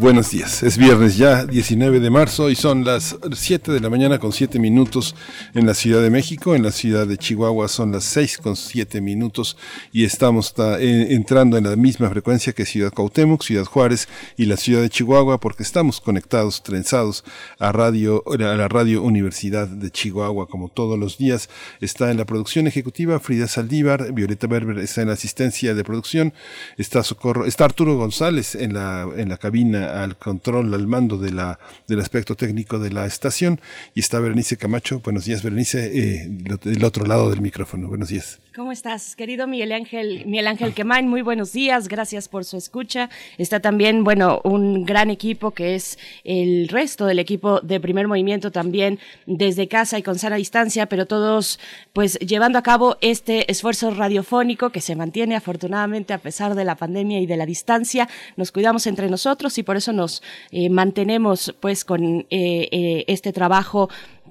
[0.00, 0.62] Buenos días.
[0.62, 4.60] Es viernes ya, 19 de marzo, y son las 7 de la mañana con 7
[4.60, 5.16] minutos
[5.54, 6.54] en la Ciudad de México.
[6.54, 9.56] En la ciudad de Chihuahua son las 6 con 7 minutos
[9.90, 14.56] y estamos eh, entrando en la misma frecuencia que Ciudad Cuauhtémoc, Ciudad Juárez y la
[14.56, 17.24] Ciudad de Chihuahua porque estamos conectados, trenzados
[17.58, 21.50] a, radio, a la Radio Universidad de Chihuahua como todos los días.
[21.80, 26.32] Está en la producción ejecutiva Frida Saldívar, Violeta Berber está en la asistencia de producción,
[26.76, 31.32] está, Socorro, está Arturo González en la, en la cabina al control, al mando de
[31.32, 33.60] la, del aspecto técnico de la estación.
[33.94, 35.00] Y está Berenice Camacho.
[35.00, 37.88] Buenos días, Berenice, eh, del otro lado del micrófono.
[37.88, 38.40] Buenos días.
[38.58, 41.06] ¿Cómo estás, querido Miguel Ángel, Miguel Ángel Quemain?
[41.06, 43.08] Muy buenos días, gracias por su escucha.
[43.36, 48.50] Está también, bueno, un gran equipo que es el resto del equipo de primer movimiento
[48.50, 51.60] también desde casa y con sana distancia, pero todos
[51.92, 56.74] pues llevando a cabo este esfuerzo radiofónico que se mantiene afortunadamente a pesar de la
[56.74, 58.08] pandemia y de la distancia.
[58.36, 63.32] Nos cuidamos entre nosotros y por eso nos eh, mantenemos pues con eh, eh, este
[63.32, 63.88] trabajo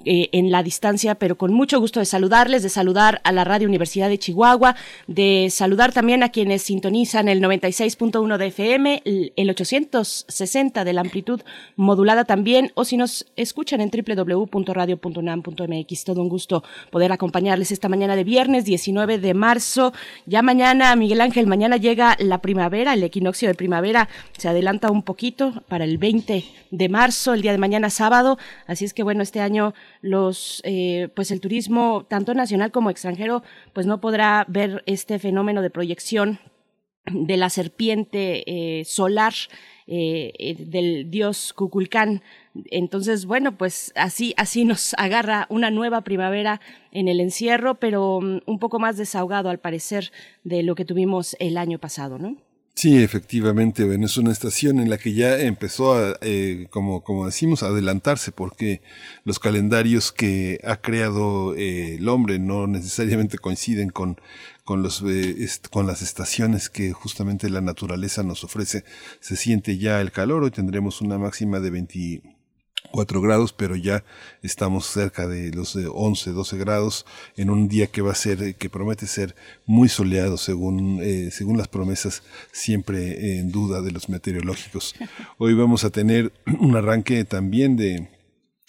[0.10, 3.68] eh, en la distancia, pero con mucho gusto de saludarles, de saludar a la Radio
[3.68, 4.78] Universidad de Chihuahua,
[5.08, 9.04] de saludar también a quienes sintonizan el 96.1 de FM,
[9.36, 11.42] el 860 de la amplitud
[11.76, 16.04] modulada también, o si nos escuchan en www.radio.unam.mx.
[16.06, 19.92] Todo un gusto poder acompañarles esta mañana de viernes 19 de marzo.
[20.26, 25.04] Ya mañana, Miguel Ángel, mañana llega la primavera, el equinoccio de primavera se adelanta un
[25.04, 28.38] poquito para el 20 de marzo, el día de mañana sábado.
[28.68, 29.74] Así es que bueno, este año
[30.08, 35.62] los, eh, pues el turismo, tanto nacional como extranjero, pues no podrá ver este fenómeno
[35.62, 36.40] de proyección
[37.06, 39.34] de la serpiente eh, solar
[39.88, 42.22] eh, del dios Kukulcán.
[42.72, 46.60] Entonces, bueno, pues así, así nos agarra una nueva primavera
[46.92, 50.12] en el encierro, pero mm, un poco más desahogado al parecer
[50.44, 52.47] de lo que tuvimos el año pasado, ¿no?
[52.78, 57.26] Sí, efectivamente, bueno, es una estación en la que ya empezó a, eh, como, como
[57.26, 58.82] decimos, a adelantarse, porque
[59.24, 64.22] los calendarios que ha creado eh, el hombre no necesariamente coinciden con,
[64.64, 68.84] con, los, eh, con las estaciones que justamente la naturaleza nos ofrece.
[69.22, 72.37] Se siente ya el calor, hoy tendremos una máxima de 20
[72.92, 74.04] 4 grados, pero ya
[74.42, 77.06] estamos cerca de los 11, 12 grados
[77.36, 81.58] en un día que va a ser, que promete ser muy soleado según, eh, según
[81.58, 84.96] las promesas siempre en duda de los meteorológicos.
[85.38, 88.08] Hoy vamos a tener un arranque también de,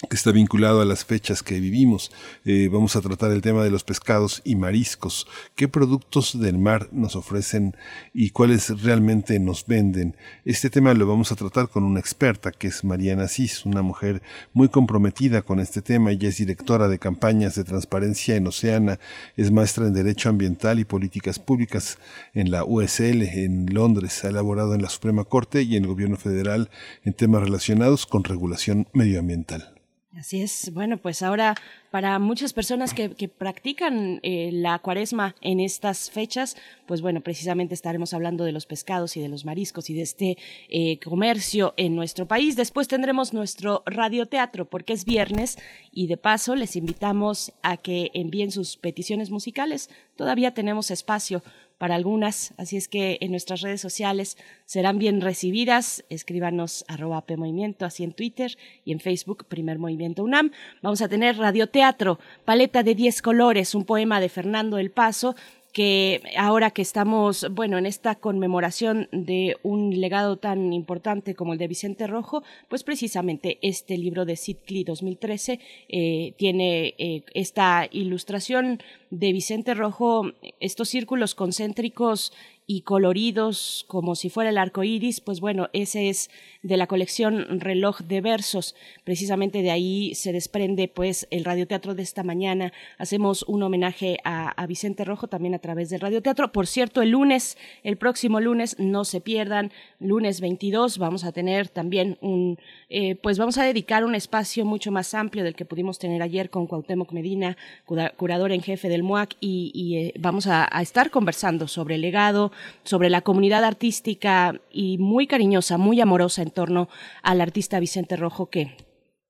[0.09, 2.13] que está vinculado a las fechas que vivimos.
[2.45, 5.27] Eh, vamos a tratar el tema de los pescados y mariscos.
[5.57, 7.77] ¿Qué productos del mar nos ofrecen
[8.15, 10.17] y cuáles realmente nos venden?
[10.45, 14.23] Este tema lo vamos a tratar con una experta que es Mariana Cis, una mujer
[14.53, 16.13] muy comprometida con este tema.
[16.13, 19.01] Ella es directora de campañas de transparencia en Oceana,
[19.37, 21.99] es maestra en Derecho Ambiental y Políticas Públicas
[22.35, 24.25] en la USL en Londres.
[24.25, 26.71] Ha elaborado en la Suprema Corte y en el Gobierno Federal
[27.03, 29.75] en temas relacionados con regulación medioambiental.
[30.19, 30.73] Así es.
[30.75, 31.55] Bueno, pues ahora
[31.93, 36.56] para muchas personas que, practican eh, la cuaresma en estas fechas,
[36.87, 40.37] pues bueno, precisamente estaremos hablando de los pescados y de los mariscos y de este
[40.71, 42.56] eh, comercio en nuestro país.
[42.56, 45.56] Después tendremos nuestro radioteatro porque es viernes
[45.93, 49.89] y de paso les invitamos a que envíen sus peticiones musicales.
[50.17, 51.45] Todavía tenemos espacio
[51.78, 56.05] para algunas, así es que en nuestras redes sociales serán bien recibidas.
[56.11, 60.50] Escríbanos arroba PMovimiento, así en Twitter y en Facebook, Primer Movimiento UNAM.
[60.83, 65.37] Vamos a tener radioteatro, paleta de 10 colores, un poema de Fernando El Paso
[65.73, 71.59] que ahora que estamos, bueno, en esta conmemoración de un legado tan importante como el
[71.59, 78.82] de Vicente Rojo, pues precisamente este libro de Citcli 2013 eh, tiene eh, esta ilustración
[79.11, 82.32] de Vicente Rojo, estos círculos concéntricos
[82.70, 86.29] y coloridos como si fuera el arco iris, pues bueno, ese es
[86.62, 88.76] de la colección Reloj de Versos.
[89.05, 92.75] Precisamente de ahí se desprende pues el radioteatro de esta mañana.
[92.99, 96.53] Hacemos un homenaje a, Vicente Rojo también a través del radioteatro.
[96.53, 101.70] Por cierto, el lunes, el próximo lunes, no se pierdan, lunes 22, vamos a tener
[101.70, 102.59] también un,
[102.91, 106.50] eh, pues vamos a dedicar un espacio mucho más amplio del que pudimos tener ayer
[106.50, 107.56] con Cuauhtémoc Medina,
[107.87, 112.53] curador en jefe del MOAC, y, eh, vamos a, a estar conversando sobre el legado,
[112.84, 116.88] sobre la comunidad artística y muy cariñosa, muy amorosa en torno
[117.22, 118.76] al artista Vicente Rojo que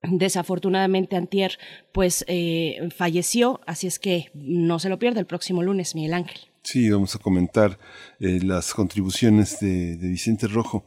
[0.02, 1.58] desafortunadamente antier
[1.92, 6.40] pues eh, falleció, así es que no se lo pierda el próximo lunes, Miguel Ángel.
[6.62, 7.78] Sí, vamos a comentar
[8.20, 10.84] eh, las contribuciones de, de Vicente Rojo.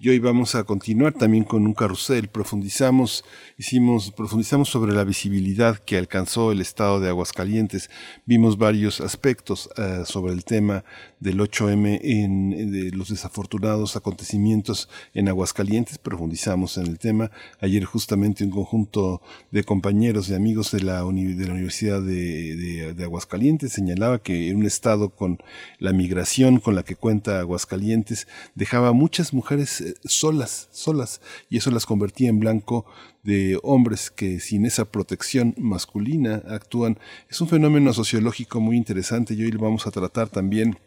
[0.00, 2.28] Y hoy vamos a continuar también con un carrusel.
[2.28, 3.24] Profundizamos,
[3.56, 7.90] hicimos, profundizamos sobre la visibilidad que alcanzó el estado de Aguascalientes.
[8.24, 10.84] Vimos varios aspectos uh, sobre el tema
[11.18, 15.98] del 8M en los desafortunados acontecimientos en Aguascalientes.
[15.98, 17.32] Profundizamos en el tema.
[17.60, 23.02] Ayer justamente un conjunto de compañeros y amigos de la, de la Universidad de, de
[23.02, 25.38] Aguascalientes señalaba que en un estado con
[25.80, 31.86] la migración con la que cuenta Aguascalientes dejaba muchas mujeres solas, solas, y eso las
[31.86, 32.86] convertía en blanco
[33.22, 36.98] de hombres que sin esa protección masculina actúan.
[37.28, 40.78] Es un fenómeno sociológico muy interesante y hoy lo vamos a tratar también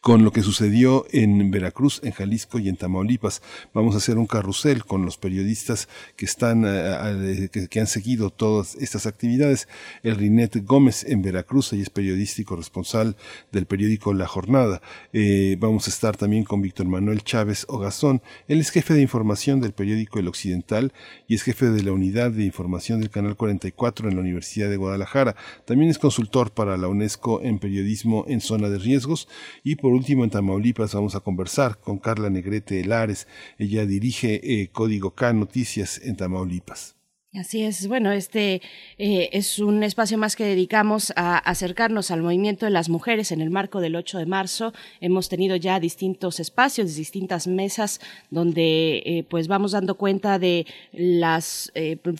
[0.00, 3.42] con lo que sucedió en Veracruz, en Jalisco y en Tamaulipas.
[3.74, 8.76] Vamos a hacer un carrusel con los periodistas que están, que, que, han seguido todas
[8.76, 9.68] estas actividades.
[10.02, 13.16] El Rinet Gómez en Veracruz, ella es periodista y corresponsal
[13.52, 14.80] del periódico La Jornada.
[15.12, 18.22] Eh, vamos a estar también con Víctor Manuel Chávez Ogazón.
[18.48, 20.92] Él es jefe de información del periódico El Occidental
[21.28, 24.76] y es jefe de la unidad de información del Canal 44 en la Universidad de
[24.76, 25.36] Guadalajara.
[25.64, 29.28] También es consultor para la UNESCO en periodismo en zona de riesgos
[29.62, 33.26] y por último, en Tamaulipas vamos a conversar con Carla Negrete Lares.
[33.58, 36.96] Ella dirige eh, Código K Noticias en Tamaulipas.
[37.32, 38.60] Así es, bueno, este
[38.98, 43.40] eh, es un espacio más que dedicamos a acercarnos al movimiento de las mujeres en
[43.40, 44.72] el marco del 8 de marzo.
[45.00, 48.00] Hemos tenido ya distintos espacios, distintas mesas
[48.30, 51.72] donde eh, pues vamos dando cuenta de las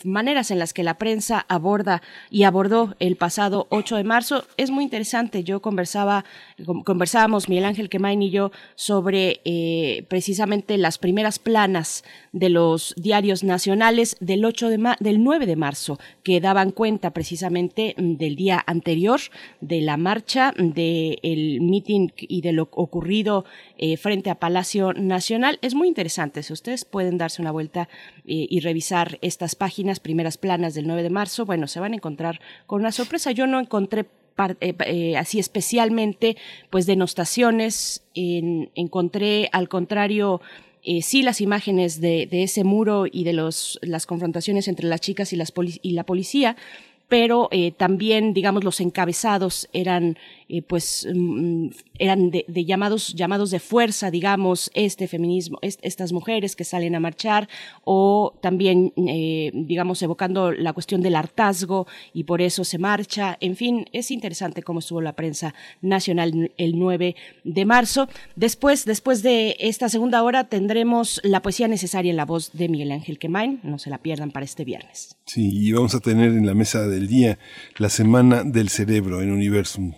[0.05, 4.45] maneras en las que la prensa aborda y abordó el pasado 8 de marzo.
[4.55, 5.43] Es muy interesante.
[5.43, 6.23] Yo conversaba,
[6.83, 13.43] conversábamos Miguel Ángel Quemain y yo sobre eh, precisamente las primeras planas de los diarios
[13.43, 18.63] nacionales del 8 de del 9 de marzo, que daban cuenta precisamente mm, del día
[18.65, 19.19] anterior
[19.59, 23.45] de la marcha, del de meeting y de lo ocurrido
[23.77, 25.59] eh, frente a Palacio Nacional.
[25.61, 26.43] Es muy interesante.
[26.43, 27.89] Si ustedes pueden darse una vuelta
[28.25, 31.95] eh, y revisar estas páginas, primeras planas del 9 de marzo, bueno, se van a
[31.95, 33.31] encontrar con una sorpresa.
[33.31, 34.05] Yo no encontré
[34.59, 36.37] eh, eh, así especialmente
[36.69, 40.41] pues denostaciones en, encontré al contrario
[40.83, 45.91] eh, sí las imágenes de, ese muro y de las confrontaciones entre las chicas y,
[45.91, 46.55] la policía,
[47.07, 50.17] pero también, digamos, los encabezados eran
[50.53, 51.67] eh, pues mm,
[51.97, 56.99] eran de, llamados, llamados de fuerza, digamos, este feminismo, est estas mujeres que salen a
[56.99, 57.47] marchar,
[57.85, 63.37] o también, eh, digamos, evocando la cuestión del hartazgo y por eso se marcha.
[63.39, 67.15] En fin, es interesante cómo estuvo la prensa nacional el 9
[67.45, 68.09] de marzo.
[68.35, 72.91] Después, después de esta segunda hora, tendremos la poesía necesaria en la voz de Miguel
[72.91, 73.61] Ángel Quemain.
[73.63, 75.15] No se la pierdan para este viernes.
[75.25, 77.39] Sí, y vamos a tener en la mesa del día
[77.77, 79.93] la Semana del Cerebro en Universum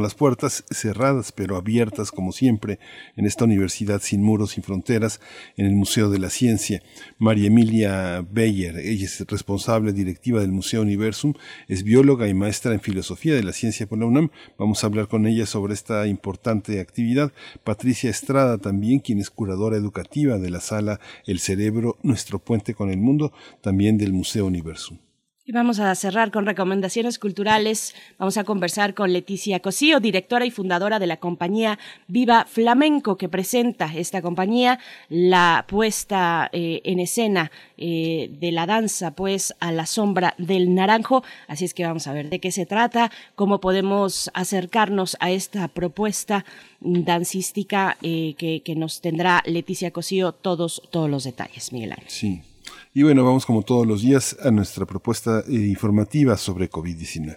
[0.00, 2.78] las puertas cerradas pero abiertas como siempre
[3.16, 5.20] en esta universidad sin muros, sin fronteras,
[5.56, 6.82] en el Museo de la Ciencia.
[7.18, 11.34] María Emilia Beyer, ella es responsable directiva del Museo Universum,
[11.68, 14.30] es bióloga y maestra en filosofía de la ciencia por la UNAM.
[14.58, 17.32] Vamos a hablar con ella sobre esta importante actividad.
[17.64, 22.90] Patricia Estrada también, quien es curadora educativa de la sala El Cerebro, nuestro puente con
[22.90, 24.98] el mundo, también del Museo Universum.
[25.48, 27.94] Y vamos a cerrar con recomendaciones culturales.
[28.18, 33.28] Vamos a conversar con Leticia Cosío, directora y fundadora de la compañía Viva Flamenco, que
[33.28, 39.86] presenta esta compañía la puesta eh, en escena eh, de la danza, pues a la
[39.86, 41.22] sombra del naranjo.
[41.46, 45.68] Así es que vamos a ver de qué se trata, cómo podemos acercarnos a esta
[45.68, 46.44] propuesta
[46.80, 52.10] dancística eh, que, que, nos tendrá Leticia Cosío todos, todos los detalles, Miguel Ángel.
[52.10, 52.42] Sí.
[52.96, 57.36] Y bueno, vamos como todos los días a nuestra propuesta eh, informativa sobre COVID-19.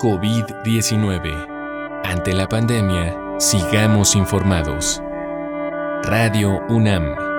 [0.00, 2.00] COVID-19.
[2.02, 5.02] Ante la pandemia, sigamos informados.
[6.04, 7.29] Radio UNAM.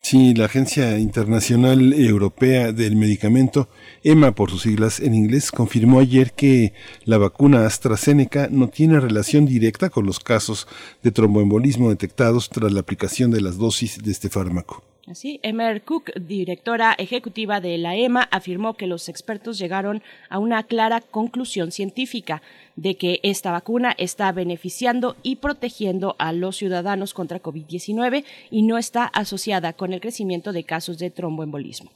[0.00, 3.68] Sí, la Agencia Internacional Europea del Medicamento,
[4.04, 6.72] EMA por sus siglas en inglés, confirmó ayer que
[7.04, 10.68] la vacuna AstraZeneca no tiene relación directa con los casos
[11.02, 14.84] de tromboembolismo detectados tras la aplicación de las dosis de este fármaco.
[15.08, 20.64] Así, Emer Cook, directora ejecutiva de la EMA, afirmó que los expertos llegaron a una
[20.64, 22.42] clara conclusión científica
[22.76, 28.78] de que esta vacuna está beneficiando y protegiendo a los ciudadanos contra COVID-19 y no
[28.78, 31.90] está asociada con el crecimiento de casos de tromboembolismo.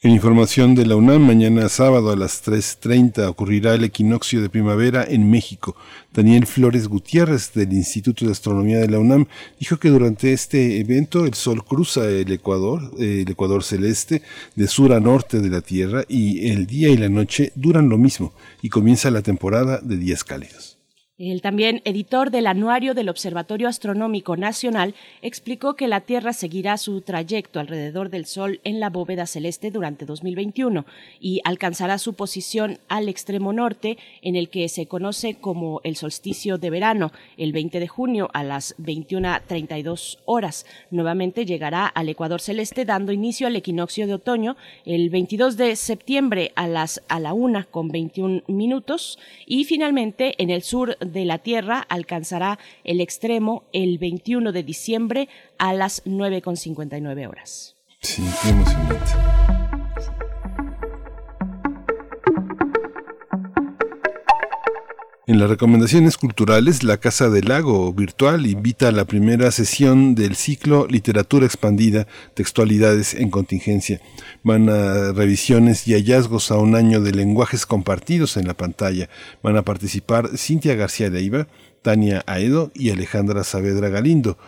[0.00, 5.04] En información de la UNAM, mañana sábado a las 3.30 ocurrirá el equinoccio de primavera
[5.04, 5.74] en México.
[6.14, 9.26] Daniel Flores Gutiérrez del Instituto de Astronomía de la UNAM
[9.58, 14.22] dijo que durante este evento el Sol cruza el Ecuador, el Ecuador celeste,
[14.54, 17.98] de sur a norte de la Tierra y el día y la noche duran lo
[17.98, 20.77] mismo y comienza la temporada de días cálidos.
[21.18, 27.00] El también editor del Anuario del Observatorio Astronómico Nacional explicó que la Tierra seguirá su
[27.00, 30.86] trayecto alrededor del Sol en la bóveda celeste durante 2021
[31.18, 36.56] y alcanzará su posición al extremo norte en el que se conoce como el solsticio
[36.56, 40.66] de verano el 20 de junio a las 21.32 horas.
[40.92, 46.52] Nuevamente llegará al ecuador celeste dando inicio al equinoccio de otoño el 22 de septiembre
[46.54, 51.38] a las a la una con 21 minutos y finalmente en el sur de la
[51.38, 57.76] Tierra alcanzará el extremo el 21 de diciembre a las 9.59 horas.
[58.00, 59.67] Sí, emocionante.
[65.28, 70.36] En las recomendaciones culturales, la Casa del Lago Virtual invita a la primera sesión del
[70.36, 74.00] ciclo Literatura Expandida, Textualidades en Contingencia.
[74.42, 79.10] Van a revisiones y hallazgos a un año de lenguajes compartidos en la pantalla.
[79.42, 81.46] Van a participar Cintia García Leiva,
[81.82, 84.38] Tania Aedo y Alejandra Saavedra Galindo.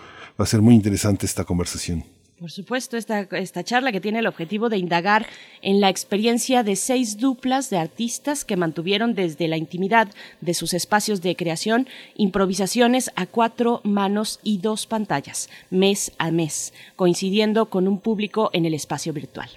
[0.41, 2.07] Va a ser muy interesante esta conversación.
[2.41, 5.27] Por supuesto, esta, esta charla que tiene el objetivo de indagar
[5.61, 10.09] en la experiencia de seis duplas de artistas que mantuvieron desde la intimidad
[10.41, 16.73] de sus espacios de creación improvisaciones a cuatro manos y dos pantallas, mes a mes,
[16.97, 19.51] coincidiendo con un público en el espacio virtual.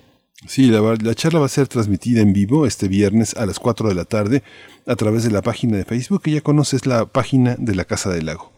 [0.46, 3.88] Sí, la, la, charla va a ser transmitida en vivo este viernes a las 4
[3.88, 4.44] de la tarde
[4.86, 8.10] a través de la página de Facebook que ya conoces la página de la Casa
[8.10, 8.53] del Lago.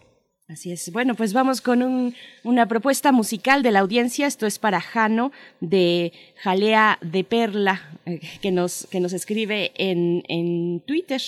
[0.47, 0.91] Así es.
[0.91, 4.27] Bueno, pues vamos con un, una propuesta musical de la audiencia.
[4.27, 10.21] Esto es para Jano de Jalea de Perla, eh, que, nos, que nos escribe en,
[10.27, 11.19] en Twitter.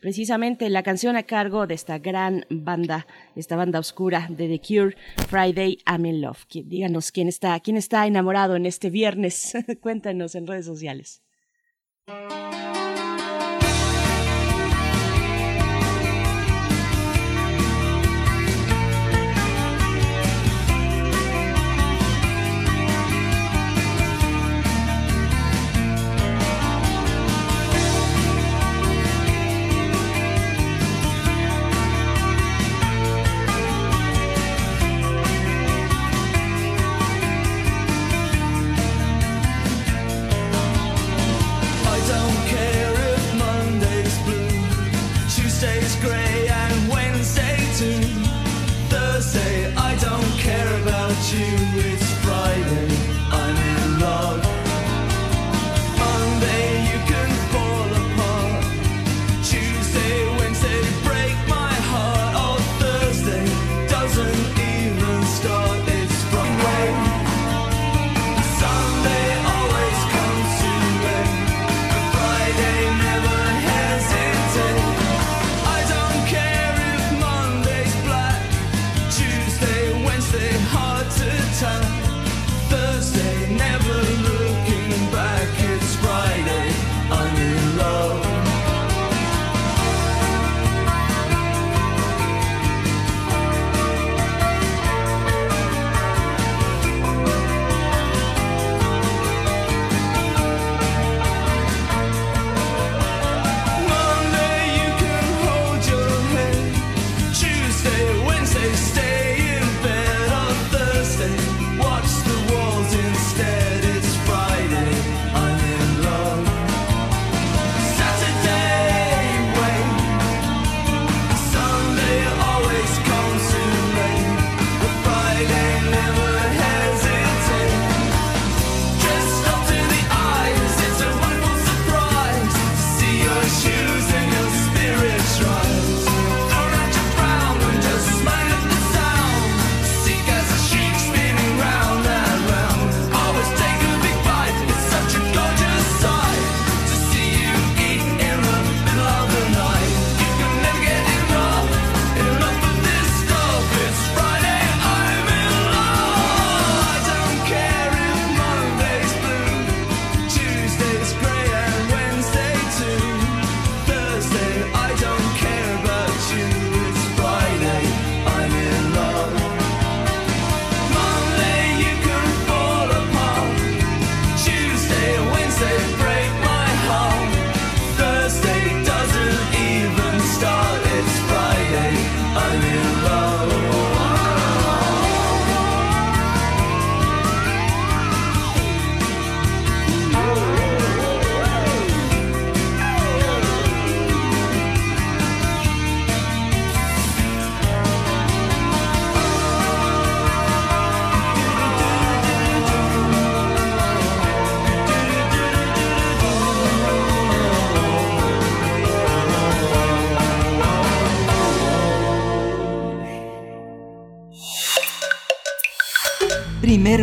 [0.00, 4.96] Precisamente la canción a cargo de esta gran banda, esta banda oscura de The Cure,
[5.28, 6.44] Friday I'm in Love.
[6.50, 9.54] Díganos quién está, quién está enamorado en este viernes.
[9.80, 11.22] Cuéntanos en redes sociales.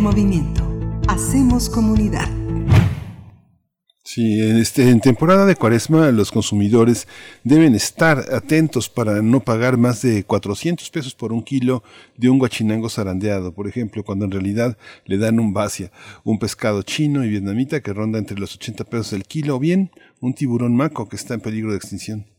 [0.01, 0.63] Movimiento.
[1.07, 2.27] Hacemos comunidad.
[4.05, 7.07] Sí, en, este, en temporada de cuaresma los consumidores
[7.43, 11.83] deben estar atentos para no pagar más de 400 pesos por un kilo
[12.17, 15.91] de un guachinango zarandeado, por ejemplo, cuando en realidad le dan un vacia,
[16.23, 19.89] un pescado chino y vietnamita que ronda entre los 80 pesos el kilo, o bien
[20.19, 22.32] un tiburón maco que está en peligro de extinción.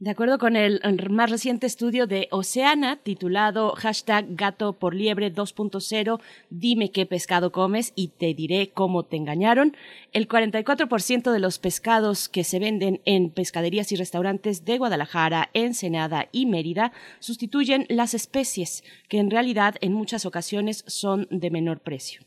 [0.00, 6.20] De acuerdo con el más reciente estudio de Oceana, titulado hashtag gato por liebre 2.0,
[6.50, 9.76] dime qué pescado comes y te diré cómo te engañaron,
[10.12, 16.28] el 44% de los pescados que se venden en pescaderías y restaurantes de Guadalajara, Ensenada
[16.30, 22.20] y Mérida sustituyen las especies, que en realidad en muchas ocasiones son de menor precio.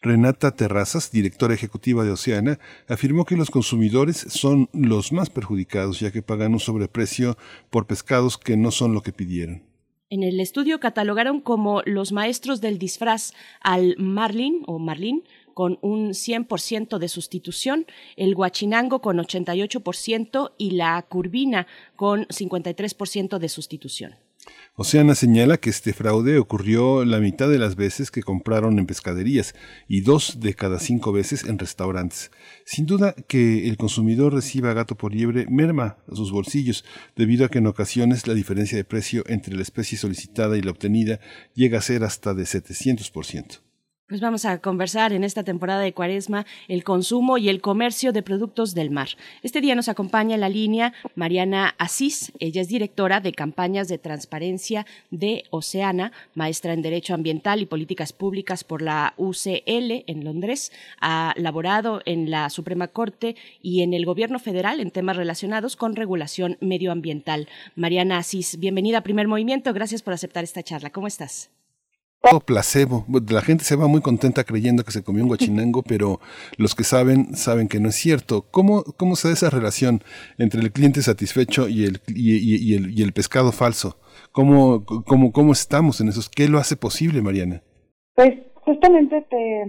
[0.00, 6.10] Renata Terrazas, directora ejecutiva de Oceana, afirmó que los consumidores son los más perjudicados ya
[6.10, 7.36] que pagan un sobreprecio
[7.70, 9.62] por pescados que no son lo que pidieron.
[10.10, 15.22] En el estudio catalogaron como los maestros del disfraz al marlin o marlin
[15.54, 17.86] con un 100% de sustitución,
[18.16, 24.16] el guachinango con 88% y la curvina con 53% de sustitución.
[24.74, 29.54] Oceana señala que este fraude ocurrió la mitad de las veces que compraron en pescaderías
[29.86, 32.30] y dos de cada cinco veces en restaurantes.
[32.64, 37.50] Sin duda que el consumidor reciba gato por liebre merma a sus bolsillos, debido a
[37.50, 41.20] que en ocasiones la diferencia de precio entre la especie solicitada y la obtenida
[41.54, 43.60] llega a ser hasta de 700%.
[44.12, 48.22] Pues vamos a conversar en esta temporada de Cuaresma el consumo y el comercio de
[48.22, 49.08] productos del mar.
[49.42, 52.30] Este día nos acompaña en la línea Mariana Asís.
[52.38, 58.12] Ella es directora de campañas de transparencia de Oceana, maestra en Derecho Ambiental y Políticas
[58.12, 60.72] Públicas por la UCL en Londres.
[61.00, 65.96] Ha laborado en la Suprema Corte y en el Gobierno Federal en temas relacionados con
[65.96, 67.48] regulación medioambiental.
[67.76, 69.72] Mariana Asís, bienvenida a Primer Movimiento.
[69.72, 70.90] Gracias por aceptar esta charla.
[70.90, 71.48] ¿Cómo estás?
[72.44, 73.04] Placebo.
[73.30, 76.20] La gente se va muy contenta creyendo que se comió un guachinango, pero
[76.56, 78.46] los que saben, saben que no es cierto.
[78.50, 80.00] ¿Cómo, cómo se da esa relación
[80.38, 83.98] entre el cliente satisfecho y el, y, el, y el pescado falso?
[84.32, 86.20] ¿Cómo, cómo, ¿Cómo estamos en eso?
[86.34, 87.62] ¿Qué lo hace posible, Mariana?
[88.14, 89.66] Pues justamente te,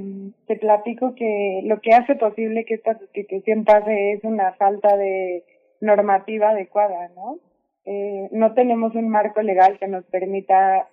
[0.48, 5.44] te platico que lo que hace posible que esta sustitución pase es una falta de
[5.82, 7.39] normativa adecuada, ¿no?
[7.86, 10.88] Eh, no tenemos un marco legal que nos permita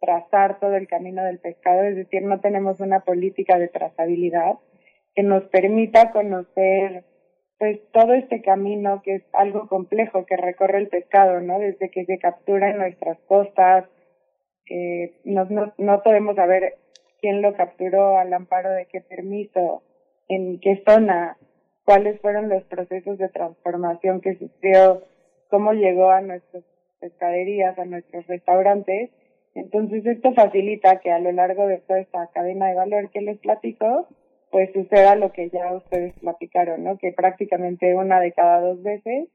[0.00, 4.58] trazar todo el camino del pescado, es decir, no tenemos una política de trazabilidad
[5.14, 7.04] que nos permita conocer
[7.58, 11.58] pues todo este camino que es algo complejo que recorre el pescado, ¿no?
[11.58, 13.86] Desde que se captura en nuestras costas,
[14.68, 16.74] eh, no, no, no podemos saber
[17.18, 19.82] quién lo capturó, al amparo de qué permiso,
[20.28, 21.38] en qué zona,
[21.84, 25.04] cuáles fueron los procesos de transformación que sufrió,
[25.48, 26.62] cómo llegó a nuestras
[27.00, 29.10] pescaderías, a nuestros restaurantes
[29.56, 33.38] entonces esto facilita que a lo largo de toda esta cadena de valor que les
[33.38, 34.06] platico,
[34.50, 36.98] pues suceda lo que ya ustedes platicaron, ¿no?
[36.98, 39.28] Que prácticamente una de cada dos veces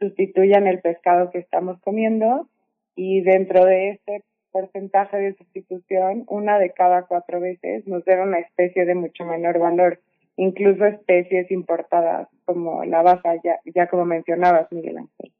[0.00, 2.48] sustituyan el pescado que estamos comiendo
[2.96, 8.38] y dentro de este porcentaje de sustitución, una de cada cuatro veces nos da una
[8.38, 10.00] especie de mucho menor valor,
[10.36, 15.32] incluso especies importadas como la baja, ya, ya como mencionabas, Miguel Ángel.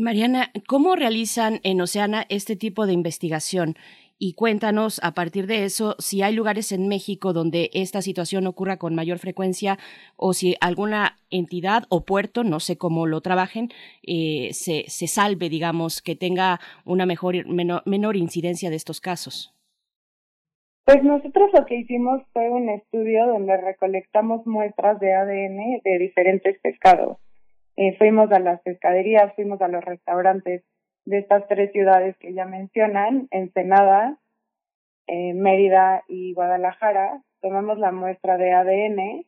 [0.00, 3.74] Mariana, ¿cómo realizan en Oceana este tipo de investigación?
[4.16, 8.76] Y cuéntanos a partir de eso si hay lugares en México donde esta situación ocurra
[8.76, 9.76] con mayor frecuencia
[10.14, 13.70] o si alguna entidad o puerto, no sé cómo lo trabajen,
[14.06, 19.52] eh, se, se, salve, digamos, que tenga una mejor, menor, menor incidencia de estos casos.
[20.84, 26.56] Pues nosotros lo que hicimos fue un estudio donde recolectamos muestras de ADN de diferentes
[26.60, 27.18] pescados
[27.80, 30.64] eh, fuimos a las pescaderías, fuimos a los restaurantes
[31.04, 34.18] de estas tres ciudades que ya mencionan, Ensenada,
[35.06, 39.24] eh, Mérida y Guadalajara, tomamos la muestra de ADN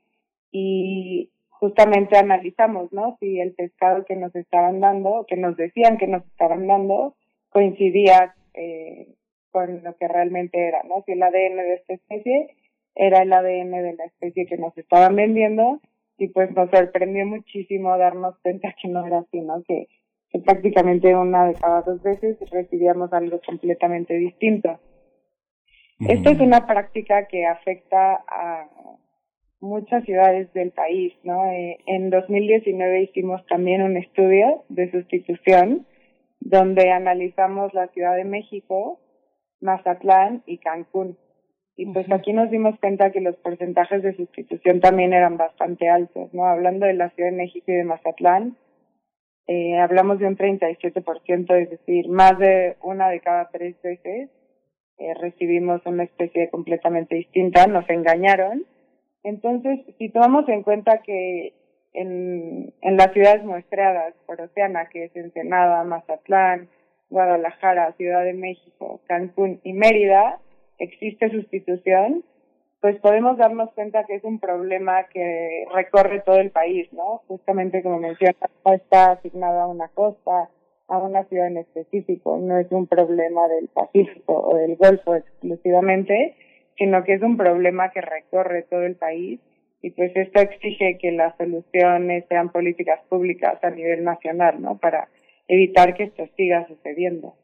[0.50, 3.16] y justamente analizamos, ¿no?
[3.20, 7.14] Si el pescado que nos estaban dando, que nos decían que nos estaban dando,
[7.50, 9.14] coincidía eh,
[9.52, 11.04] con lo que realmente era, ¿no?
[11.06, 12.56] Si el ADN de esta especie
[12.96, 15.78] era el ADN de la especie que nos estaban vendiendo
[16.20, 19.62] y pues nos sorprendió muchísimo darnos cuenta que no era así, ¿no?
[19.66, 19.88] Que,
[20.44, 24.78] prácticamente una de cada dos veces recibíamos algo completamente distinto.
[25.98, 28.68] Esto es una práctica que afecta a
[29.60, 31.46] muchas ciudades del país, ¿no?
[31.46, 35.86] Eh, en 2019 hicimos también un estudio de sustitución
[36.38, 39.00] donde analizamos la Ciudad de México,
[39.60, 41.18] Mazatlán y Cancún.
[41.76, 46.32] Y pues aquí nos dimos cuenta que los porcentajes de sustitución también eran bastante altos,
[46.34, 46.44] ¿no?
[46.44, 48.56] Hablando de la Ciudad de México y de Mazatlán,
[49.46, 54.30] eh, hablamos de un 37%, es decir, más de una de cada tres veces
[54.98, 58.66] eh, recibimos una especie completamente distinta, nos engañaron.
[59.22, 61.54] Entonces, si tomamos en cuenta que
[61.94, 66.68] en, en las ciudades muestreadas por Oceana, que es Ensenada, Mazatlán,
[67.08, 70.38] Guadalajara, Ciudad de México, Cancún y Mérida,
[70.80, 72.24] existe sustitución,
[72.80, 77.22] pues podemos darnos cuenta que es un problema que recorre todo el país, ¿no?
[77.28, 80.48] Justamente como mencionas, no está asignada a una costa,
[80.88, 86.34] a una ciudad en específico, no es un problema del Pacífico o del Golfo exclusivamente,
[86.76, 89.40] sino que es un problema que recorre todo el país
[89.82, 94.78] y pues esto exige que las soluciones sean políticas públicas a nivel nacional, ¿no?
[94.78, 95.08] Para
[95.48, 97.34] evitar que esto siga sucediendo.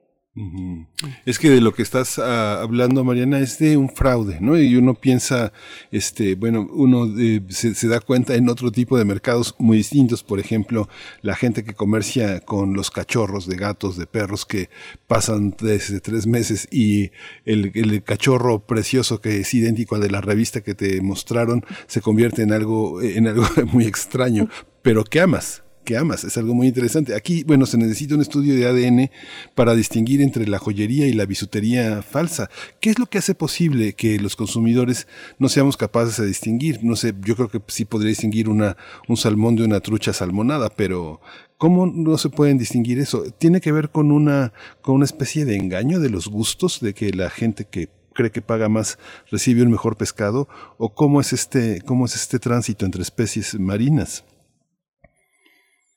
[1.25, 4.59] Es que de lo que estás ah, hablando, Mariana, es de un fraude, ¿no?
[4.59, 5.53] Y uno piensa,
[5.91, 10.39] este, bueno, uno eh, se, da cuenta en otro tipo de mercados muy distintos, por
[10.39, 10.91] ejemplo,
[11.23, 14.69] la gente que comercia con los cachorros de gatos, de perros que
[15.07, 17.13] pasan desde tres meses y
[17.47, 22.03] el, el cachorro precioso que es idéntico al de la revista que te mostraron se
[22.03, 24.49] convierte en algo, en algo muy extraño,
[24.83, 26.25] pero que amas que amas.
[26.25, 27.15] Es algo muy interesante.
[27.15, 29.11] Aquí, bueno, se necesita un estudio de ADN
[29.55, 32.51] para distinguir entre la joyería y la bisutería falsa.
[32.81, 35.07] ¿Qué es lo que hace posible que los consumidores
[35.39, 36.81] no seamos capaces de distinguir?
[36.83, 38.77] No sé, yo creo que sí podría distinguir una,
[39.09, 41.23] un salmón de una trucha salmonada, pero
[41.59, 43.25] ¿Cómo no se pueden distinguir eso?
[43.39, 47.13] ¿Tiene que ver con una, con una especie de engaño de los gustos, de que
[47.13, 48.99] la gente que cree que paga más
[49.31, 50.49] recibe un mejor pescado?
[50.77, 54.27] ¿O cómo es este, cómo es este tránsito entre especies marinas?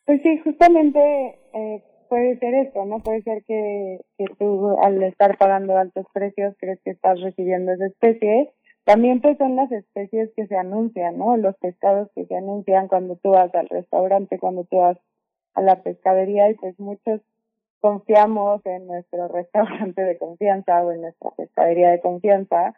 [0.10, 1.00] Pues sí, justamente
[1.54, 2.98] eh, puede ser esto, ¿no?
[2.98, 7.86] Puede ser que, que tú al estar pagando altos precios crees que estás recibiendo esa
[7.86, 8.52] especie.
[8.86, 11.38] También pues son las especies que se anuncian, ¿no?
[11.38, 14.98] Los pescados que se anuncian cuando tú vas al restaurante, cuando tú vas
[15.54, 17.22] a la pescadería y pues muchos
[17.80, 22.74] confiamos en nuestro restaurante de confianza o en nuestra pescadería de confianza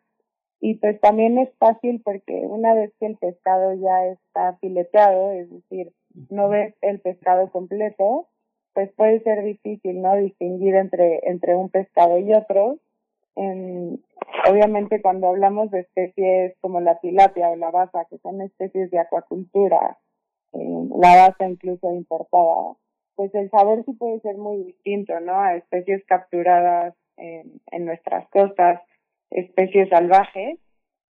[0.59, 5.49] y pues también es fácil porque una vez que el pescado ya está fileteado, es
[5.49, 5.93] decir,
[6.29, 8.27] no ves el pescado completo,
[8.73, 10.15] pues puede ser difícil, ¿no?
[10.15, 12.79] Distinguir entre, entre un pescado y otro.
[13.35, 14.03] En,
[14.49, 18.99] obviamente cuando hablamos de especies como la tilapia o la baza, que son especies de
[18.99, 19.97] acuacultura,
[20.53, 22.75] eh, la baza incluso importada,
[23.15, 25.39] pues el sabor sí puede ser muy distinto, ¿no?
[25.39, 28.81] A especies capturadas en, en nuestras costas
[29.29, 30.59] especies salvajes,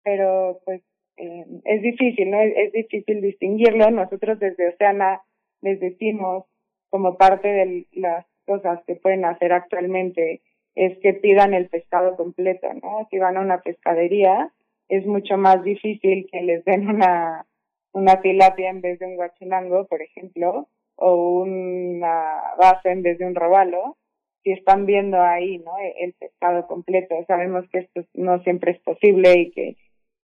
[0.03, 0.81] pero pues
[1.17, 2.39] eh, es difícil, ¿no?
[2.39, 3.89] Es, difícil distinguirlo.
[3.91, 5.21] Nosotros desde Oceana
[5.62, 6.45] les decimos,
[6.89, 10.41] como parte de las cosas que pueden hacer actualmente,
[10.75, 13.08] es que pidan el pescado completo, ¿no?
[13.10, 14.51] Si van a una pescadería,
[14.89, 17.45] es mucho más difícil que les den una,
[17.93, 23.25] una tilapia en vez de un guachinango, por ejemplo, o una base en vez de
[23.25, 23.97] un robalo,
[24.45, 29.39] si están viendo ahí no el pescado completo sabemos que esto no siempre es posible
[29.39, 29.75] y que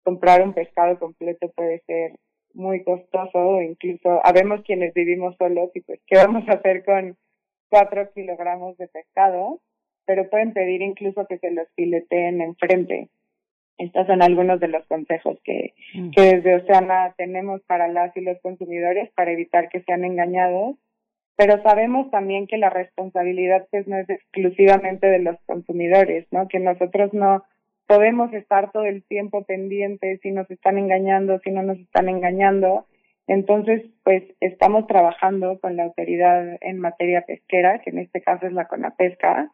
[0.04, 2.14] comprar un pescado completo puede ser
[2.54, 7.18] muy costoso incluso habemos quienes vivimos solos y pues qué vamos a hacer con
[7.70, 9.62] cuatro kilogramos de pescado
[10.06, 13.10] pero pueden pedir incluso que se los fileteen enfrente
[13.78, 16.12] estos son algunos de los consejos que, mm.
[16.12, 20.76] que desde Oceana tenemos para las y los consumidores para evitar que sean engañados
[21.42, 26.48] pero sabemos también que la responsabilidad pues no es exclusivamente de los consumidores, ¿no?
[26.48, 27.44] Que nosotros no
[27.92, 32.86] podemos estar todo el tiempo pendientes si nos están engañando, si no nos están engañando.
[33.28, 38.54] Entonces, pues estamos trabajando con la autoridad en materia pesquera, que en este caso es
[38.54, 39.52] la CONAPESCA,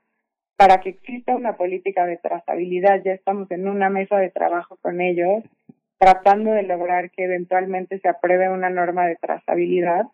[0.56, 3.02] para que exista una política de trazabilidad.
[3.04, 5.44] Ya estamos en una mesa de trabajo con ellos,
[5.98, 10.06] tratando de lograr que eventualmente se apruebe una norma de trazabilidad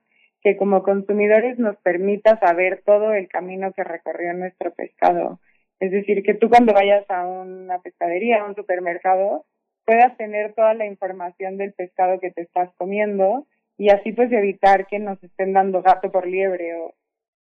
[0.41, 5.39] que como consumidores nos permita saber todo el camino que recorrió nuestro pescado.
[5.79, 9.45] Es decir, que tú cuando vayas a una pescadería, a un supermercado,
[9.85, 14.87] puedas tener toda la información del pescado que te estás comiendo y así pues evitar
[14.87, 16.93] que nos estén dando gato por liebre o,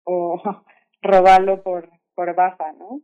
[0.04, 0.42] o
[2.14, 3.00] por baja, ¿no?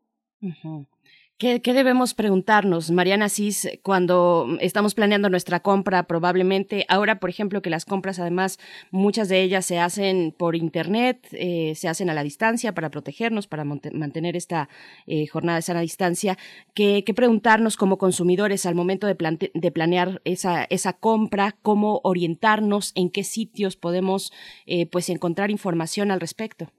[1.36, 6.04] ¿Qué, debemos preguntarnos, Mariana Cis, cuando estamos planeando nuestra compra?
[6.04, 8.60] Probablemente ahora, por ejemplo, que las compras, además,
[8.92, 13.48] muchas de ellas se hacen por Internet, eh, se hacen a la distancia para protegernos,
[13.48, 14.68] para mantener esta
[15.08, 16.38] eh, jornada de sana distancia.
[16.72, 21.56] ¿Qué, preguntarnos como consumidores al momento de, de planear esa, esa compra?
[21.62, 22.92] ¿Cómo orientarnos?
[22.94, 24.32] ¿En qué sitios podemos
[24.66, 26.70] eh, pues encontrar información al respecto?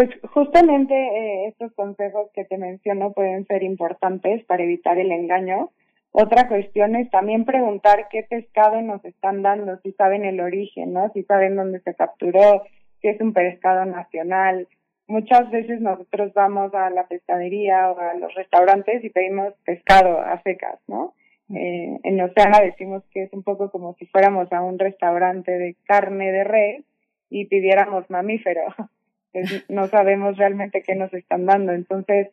[0.00, 5.72] Pues justamente eh, estos consejos que te menciono pueden ser importantes para evitar el engaño.
[6.10, 11.10] Otra cuestión es también preguntar qué pescado nos están dando, si saben el origen, ¿no?
[11.12, 12.62] Si saben dónde se capturó,
[13.02, 14.68] si es un pescado nacional,
[15.06, 20.40] muchas veces nosotros vamos a la pescadería o a los restaurantes y pedimos pescado a
[20.40, 21.12] secas, ¿no?
[21.54, 25.76] Eh, en Oceana decimos que es un poco como si fuéramos a un restaurante de
[25.84, 26.84] carne de res
[27.28, 28.62] y pidiéramos mamífero.
[29.32, 31.72] Pues no sabemos realmente qué nos están dando.
[31.72, 32.28] Entonces,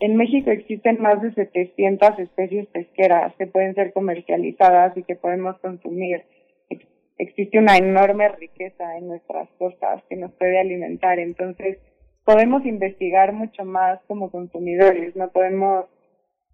[0.00, 5.58] en México existen más de 700 especies pesqueras que pueden ser comercializadas y que podemos
[5.58, 6.24] consumir.
[7.16, 11.18] existe una enorme riqueza en nuestras costas que nos puede alimentar.
[11.18, 11.78] Entonces,
[12.24, 15.86] podemos investigar mucho más como consumidores, no podemos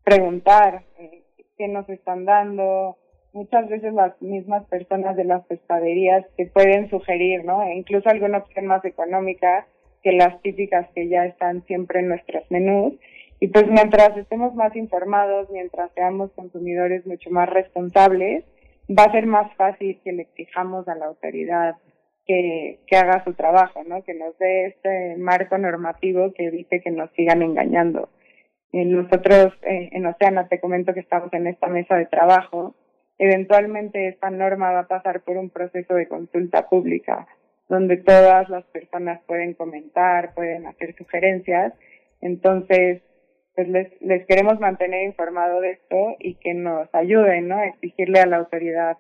[0.04, 1.22] preguntar eh,
[1.56, 2.96] qué nos están dando.
[3.32, 7.62] Muchas veces las mismas personas de las pescaderías te pueden sugerir, ¿no?
[7.62, 9.66] E incluso alguna opción más económica
[10.02, 12.94] que las típicas que ya están siempre en nuestros menús.
[13.38, 18.44] Y pues mientras estemos más informados, mientras seamos consumidores mucho más responsables,
[18.90, 21.76] va a ser más fácil que le exijamos a la autoridad
[22.26, 24.02] que, haga su trabajo, ¿no?
[24.02, 28.08] Que nos dé este marco normativo que evite que nos sigan engañando.
[28.72, 32.74] Nosotros eh, en Oceana, te comento que estamos en esta mesa de trabajo.
[33.22, 37.28] Eventualmente esta norma va a pasar por un proceso de consulta pública
[37.68, 41.74] donde todas las personas pueden comentar, pueden hacer sugerencias.
[42.22, 43.02] Entonces,
[43.54, 47.62] pues les, queremos mantener informado de esto y que nos ayuden, ¿no?
[47.62, 48.96] exigirle a la autoridad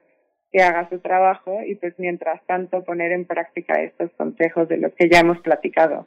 [0.52, 4.92] que haga su trabajo y pues mientras tanto poner en práctica estos consejos de los
[4.92, 6.06] que ya hemos platicado.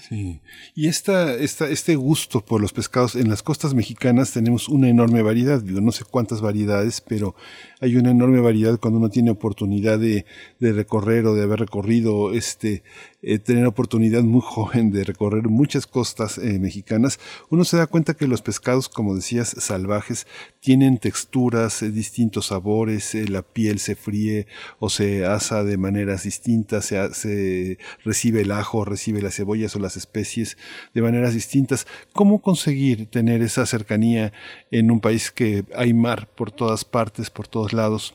[0.00, 0.40] Sí,
[0.74, 5.22] y esta, esta, este gusto por los pescados en las costas mexicanas tenemos una enorme
[5.22, 7.36] variedad, no sé cuántas variedades, pero
[7.80, 10.26] hay una enorme variedad cuando uno tiene oportunidad de,
[10.58, 12.82] de recorrer o de haber recorrido este,
[13.28, 17.18] eh, tener oportunidad muy joven de recorrer muchas costas eh, mexicanas,
[17.50, 20.28] uno se da cuenta que los pescados, como decías, salvajes,
[20.60, 24.46] tienen texturas, eh, distintos sabores, la piel se fríe
[24.78, 29.80] o se asa de maneras distintas, se, se recibe el ajo, recibe las cebollas o
[29.80, 30.56] las especies
[30.94, 31.88] de maneras distintas.
[32.12, 34.32] ¿Cómo conseguir tener esa cercanía
[34.70, 38.14] en un país que hay mar por todas partes, por todos lados?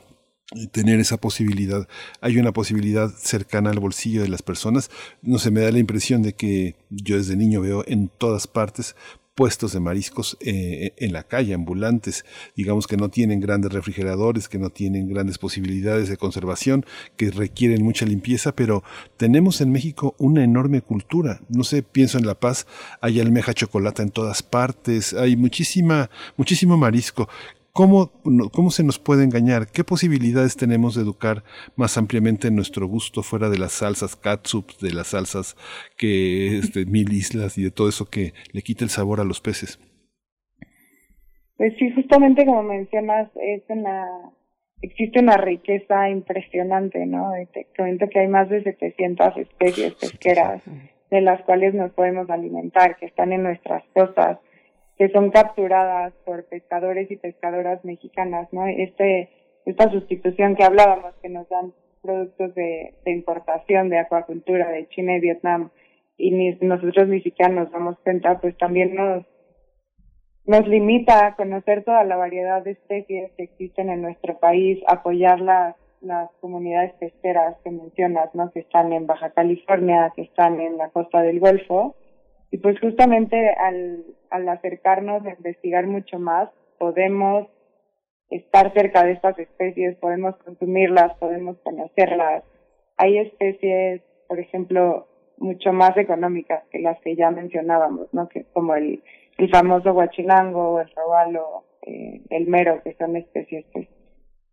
[0.70, 1.88] Tener esa posibilidad.
[2.20, 4.90] Hay una posibilidad cercana al bolsillo de las personas.
[5.22, 8.94] No se me da la impresión de que yo desde niño veo en todas partes
[9.34, 14.58] puestos de mariscos eh, en la calle, ambulantes, digamos que no tienen grandes refrigeradores, que
[14.58, 16.84] no tienen grandes posibilidades de conservación,
[17.16, 18.82] que requieren mucha limpieza, pero
[19.16, 21.40] tenemos en México una enorme cultura.
[21.48, 22.66] No sé, pienso en La Paz,
[23.00, 27.28] hay almeja chocolate en todas partes, hay muchísima, muchísimo marisco.
[27.74, 28.10] ¿Cómo,
[28.52, 29.68] ¿Cómo se nos puede engañar?
[29.72, 31.42] ¿Qué posibilidades tenemos de educar
[31.74, 35.56] más ampliamente nuestro gusto fuera de las salsas catsup, de las salsas
[35.96, 39.24] que es de mil islas y de todo eso que le quita el sabor a
[39.24, 39.80] los peces?
[41.56, 44.06] Pues sí, justamente como mencionas, es una,
[44.82, 47.30] existe una riqueza impresionante, ¿no?
[47.54, 50.62] Te comento que hay más de 700 especies pesqueras
[51.10, 54.40] de las cuales nos podemos alimentar, que están en nuestras costas
[54.96, 58.66] que son capturadas por pescadores y pescadoras mexicanas, ¿no?
[58.66, 59.30] Este,
[59.64, 65.20] esta sustitución que hablábamos, que nos dan productos de, importación de acuacultura de China y
[65.20, 65.70] Vietnam,
[66.18, 69.24] y ni, nosotros ni siquiera nos damos cuenta, pues también nos,
[70.44, 75.40] nos limita a conocer toda la variedad de especies que existen en nuestro país, apoyar
[75.40, 78.50] las, las comunidades pesqueras que mencionas, ¿no?
[78.50, 81.94] Que están en Baja California, que están en la costa del Golfo,
[82.52, 87.48] y pues justamente al, al acercarnos a investigar mucho más, podemos
[88.28, 92.44] estar cerca de estas especies, podemos consumirlas, podemos conocerlas.
[92.98, 98.28] Hay especies, por ejemplo, mucho más económicas que las que ya mencionábamos, ¿no?
[98.28, 99.02] Que como el,
[99.38, 103.88] el famoso guachinango, el robalo, eh, el mero, que son especies, pues,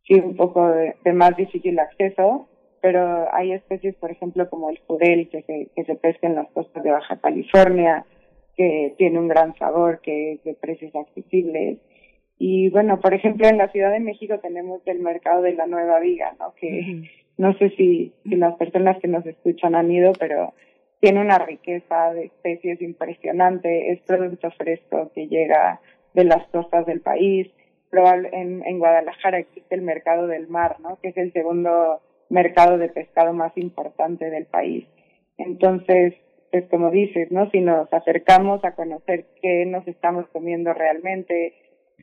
[0.07, 2.47] sí, un poco de más difícil acceso,
[2.81, 6.49] pero hay especies, por ejemplo, como el jurel, que se, que se pesca en las
[6.51, 8.05] costas de Baja California,
[8.55, 11.79] que tiene un gran sabor, que es de precios accesibles.
[12.37, 15.99] Y bueno, por ejemplo, en la Ciudad de México tenemos el mercado de la Nueva
[15.99, 16.53] Viga, ¿no?
[16.55, 17.03] Que
[17.37, 20.53] no sé si, si las personas que nos escuchan han ido, pero
[20.99, 25.79] tiene una riqueza de especies impresionante, es producto fresco que llega
[26.13, 27.49] de las costas del país.
[27.89, 30.99] Probable, en, en Guadalajara existe el mercado del mar, ¿no?
[31.01, 34.85] Que es el segundo mercado de pescado más importante del país.
[35.37, 36.13] Entonces,
[36.51, 37.49] pues como dices, ¿no?
[37.51, 41.53] Si nos acercamos a conocer qué nos estamos comiendo realmente,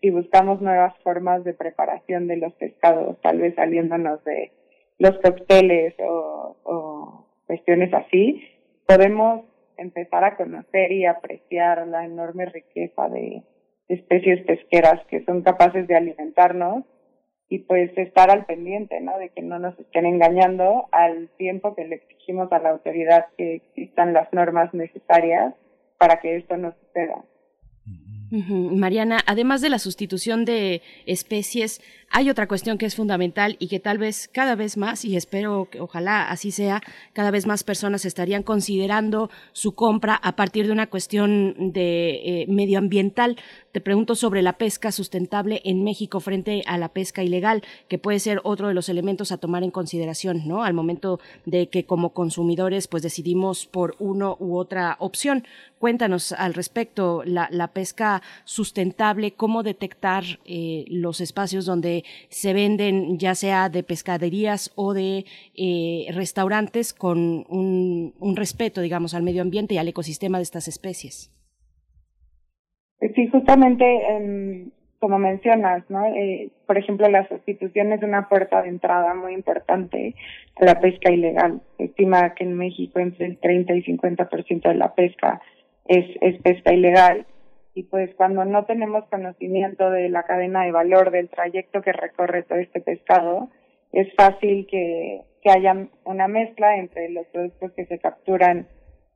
[0.01, 4.53] si buscamos nuevas formas de preparación de los pescados, tal vez saliéndonos de
[4.99, 8.43] los cócteles o, o cuestiones así,
[8.87, 9.45] podemos
[9.77, 13.43] empezar a conocer y apreciar la enorme riqueza de
[13.89, 16.85] especies pesqueras que son capaces de alimentarnos
[17.49, 19.19] y pues estar al pendiente, ¿no?
[19.19, 23.57] De que no nos estén engañando al tiempo que le exigimos a la autoridad que
[23.57, 25.55] existan las normas necesarias
[25.99, 27.25] para que esto no suceda.
[28.31, 33.81] Mariana, además de la sustitución de especies, hay otra cuestión que es fundamental y que
[33.81, 38.05] tal vez cada vez más, y espero que ojalá así sea, cada vez más personas
[38.05, 43.37] estarían considerando su compra a partir de una cuestión de eh, medioambiental.
[43.73, 48.19] Te pregunto sobre la pesca sustentable en México frente a la pesca ilegal, que puede
[48.19, 50.65] ser otro de los elementos a tomar en consideración, ¿no?
[50.65, 55.45] Al momento de que como consumidores pues decidimos por uno u otra opción.
[55.79, 63.35] Cuéntanos al respecto la, pesca sustentable, cómo detectar eh, los espacios donde se venden ya
[63.35, 69.79] sea de pescaderías o de eh, restaurantes con un, respeto, digamos, al medio ambiente y
[69.79, 71.33] al ecosistema de estas especies.
[73.15, 76.05] Sí, justamente em, como mencionas, ¿no?
[76.07, 80.15] Eh, por ejemplo, la sustitución es una puerta de entrada muy importante
[80.57, 81.61] a la pesca ilegal.
[81.77, 85.41] Se estima que en México entre el 30 y 50% de la pesca
[85.87, 87.27] es, es pesca ilegal
[87.77, 92.43] y pues cuando no tenemos conocimiento de la cadena de valor del trayecto que recorre
[92.43, 93.51] todo este pescado,
[93.93, 98.67] es fácil que, que haya una mezcla entre los productos que se capturan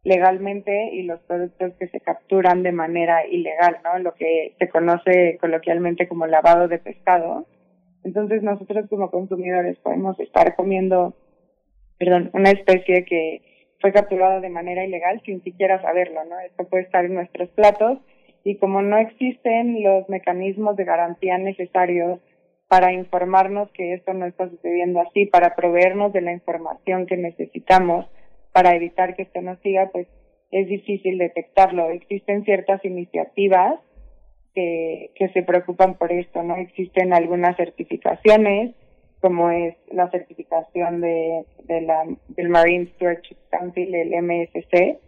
[0.05, 3.99] legalmente y los productos que se capturan de manera ilegal, ¿no?
[3.99, 7.47] Lo que se conoce coloquialmente como lavado de pescado.
[8.05, 11.15] Entonces nosotros como consumidores podemos estar comiendo,
[11.99, 13.41] perdón, una especie que
[13.81, 16.39] fue capturada de manera ilegal sin siquiera saberlo, ¿no?
[16.41, 18.01] Esto puede estar en nuestros platos
[18.45, 22.21] y como no existen los mecanismos de garantía necesarios
[22.69, 28.07] para informarnos que esto no está sucediendo así, para proveernos de la información que necesitamos
[28.53, 30.07] para evitar que esto nos siga, pues
[30.51, 31.91] es difícil detectarlo.
[31.91, 33.81] Existen ciertas iniciativas
[34.55, 36.57] que, que se preocupan por esto, ¿no?
[36.57, 38.75] Existen algunas certificaciones,
[39.21, 44.99] como es la certificación de, de la, del Marine Stewardship Council, el MSC,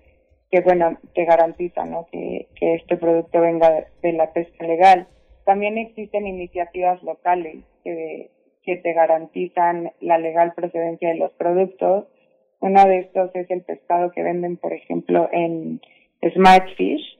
[0.52, 2.06] que bueno, te garantiza ¿no?
[2.12, 5.08] que, que este producto venga de, la pesca legal.
[5.46, 8.30] También existen iniciativas locales que,
[8.62, 12.04] que te garantizan la legal procedencia de los productos.
[12.60, 15.80] Uno de estos es el pescado que venden, por ejemplo, en
[16.34, 17.18] Smartfish,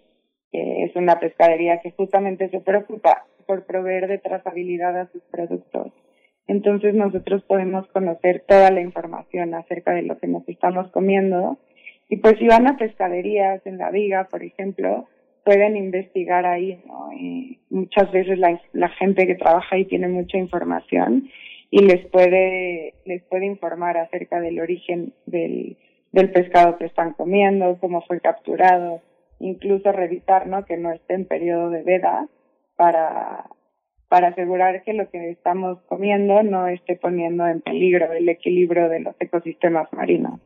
[0.53, 5.91] que es una pescadería que justamente se preocupa por proveer de trazabilidad a sus productos.
[6.47, 11.57] Entonces nosotros podemos conocer toda la información acerca de lo que nos estamos comiendo
[12.13, 15.09] y pues si van a pescaderías en la viga, por ejemplo,
[15.47, 17.09] pueden investigar ahí, ¿no?
[17.71, 21.31] Muchas veces la, la gente que trabaja ahí tiene mucha información
[21.71, 25.79] y les puede, les puede informar acerca del origen del,
[26.13, 29.01] del pescado que están comiendo, cómo fue capturado,
[29.39, 30.67] incluso revisar, ¿no?
[30.67, 32.29] Que no esté en periodo de veda
[32.77, 33.47] para,
[34.11, 39.01] para asegurar que lo que estamos comiendo no esté poniendo en peligro el equilibrio de
[39.01, 40.41] los ecosistemas marinos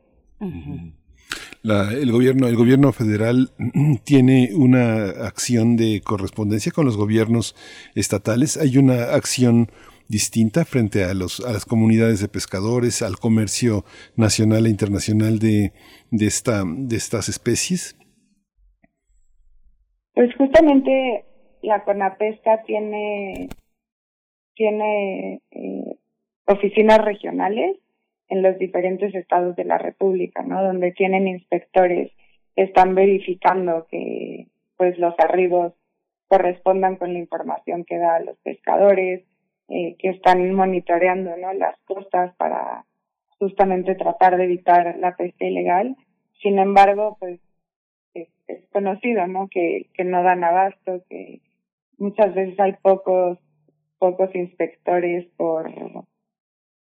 [1.67, 3.51] el gobierno, el gobierno federal
[4.05, 7.55] tiene una acción de correspondencia con los gobiernos
[7.95, 8.57] estatales.
[8.57, 9.69] Hay una acción
[10.09, 13.85] distinta frente a los a las comunidades de pescadores, al comercio
[14.17, 15.73] nacional e internacional de,
[16.11, 17.97] de esta de estas especies.
[20.15, 21.25] Pues justamente
[21.63, 23.49] la Conapesca tiene
[24.55, 25.99] tiene eh,
[26.47, 27.77] oficinas regionales
[28.29, 30.63] en los diferentes estados de la República, ¿no?
[30.63, 32.13] Donde tienen inspectores
[32.55, 34.47] que están verificando que
[34.77, 35.73] pues los arribos
[36.29, 39.25] correspondan con la información que da a los pescadores,
[39.69, 41.53] eh, que están monitoreando ¿no?
[41.53, 42.85] las costas para
[43.39, 45.97] justamente tratar de evitar la pesca ilegal.
[46.43, 47.41] Sin embargo, pues
[48.15, 48.29] es,
[48.73, 49.49] conocido, ¿no?
[49.49, 51.41] Que, que no dan abasto, que
[51.99, 53.39] muchas veces hay pocos
[53.99, 55.73] pocos inspectores por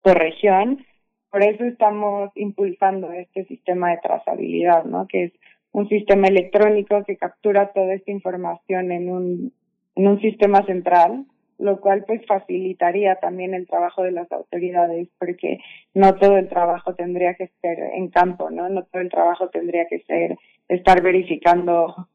[0.03, 0.85] por región
[1.31, 5.07] por eso estamos impulsando este sistema de trazabilidad, ¿no?
[5.07, 5.33] Que es
[5.73, 9.53] un sistema electrónico que captura toda esta información en un,
[9.97, 11.27] en un sistema central,
[11.59, 15.59] lo cual pues facilitaría también el trabajo de las autoridades, porque
[15.93, 18.69] no todo el trabajo tendría que ser en campo, ¿no?
[18.69, 22.09] No todo el trabajo tendría que ser estar verificando,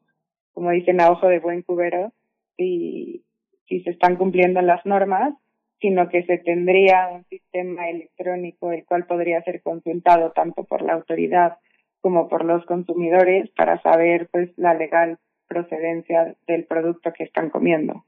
[0.52, 2.12] como dicen, a ojo de buen cubero,
[2.56, 3.22] si,
[3.68, 5.34] si se están cumpliendo las normas,
[5.80, 10.94] sino que se tendría un sistema electrónico el cual podría ser consultado tanto por la
[10.94, 11.58] autoridad
[12.00, 15.18] como por los consumidores para saber pues la legal
[15.48, 18.04] procedencia del producto que están comiendo.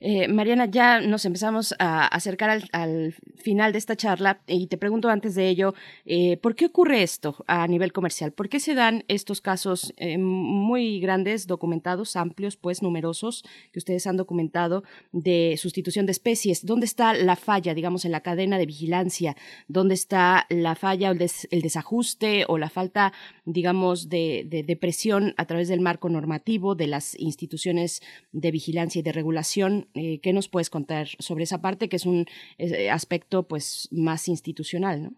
[0.00, 5.08] Eh, Mariana, ya nos empezamos a acercar al, final de esta charla y te pregunto
[5.08, 8.32] antes de ello, eh, ¿por qué ocurre esto a nivel comercial?
[8.32, 14.06] ¿Por qué se dan estos casos eh, muy grandes, documentados, amplios, pues numerosos, que ustedes
[14.06, 16.64] han documentado de sustitución de especies?
[16.64, 19.36] ¿Dónde está la falla, digamos, en la cadena de vigilancia?
[19.68, 23.12] ¿Dónde está la falla o el, desajuste o la falta,
[23.44, 28.02] digamos, de, de presión a través del marco normativo de las instituciones
[28.32, 29.88] de vigilancia y de regulación.
[29.94, 32.26] Eh, ¿Qué nos puedes contar sobre esa parte que es un
[32.58, 35.10] eh, aspecto pues más institucional, no?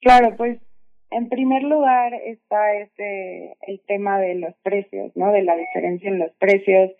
[0.00, 0.60] Claro, pues
[1.10, 5.32] en primer lugar está ese el tema de los precios, ¿no?
[5.32, 6.92] De la diferencia en los precios,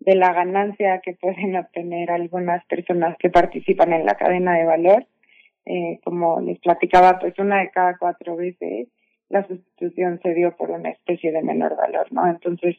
[0.00, 5.06] de la ganancia que pueden obtener algunas personas que participan en la cadena de valor.
[5.66, 8.88] Eh, como les platicaba, pues una de cada cuatro veces
[9.30, 12.26] la sustitución se dio por una especie de menor valor, ¿no?
[12.26, 12.76] Entonces,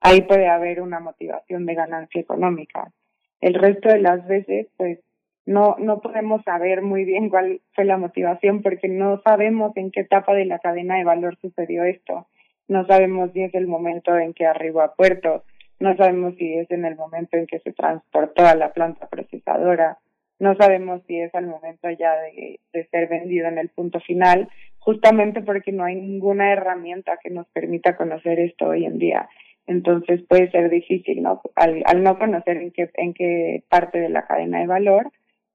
[0.00, 2.92] ahí puede haber una motivación de ganancia económica.
[3.40, 4.98] El resto de las veces, pues,
[5.46, 10.00] no, no podemos saber muy bien cuál fue la motivación porque no sabemos en qué
[10.00, 12.26] etapa de la cadena de valor sucedió esto.
[12.68, 15.44] No sabemos si es el momento en que arribó a puerto,
[15.80, 19.96] no sabemos si es en el momento en que se transportó a la planta procesadora,
[20.38, 24.50] no sabemos si es al momento ya de, de ser vendido en el punto final,
[24.78, 29.28] justamente porque no hay ninguna herramienta que nos permita conocer esto hoy en día
[29.68, 31.42] entonces puede ser difícil, ¿no?
[31.54, 35.12] Al, al no conocer en qué, en qué parte de la cadena de valor,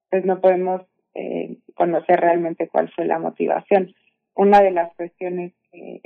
[0.08, 0.82] pues no podemos
[1.14, 3.92] eh, conocer realmente cuál fue la motivación.
[4.36, 6.00] Una de las cuestiones que,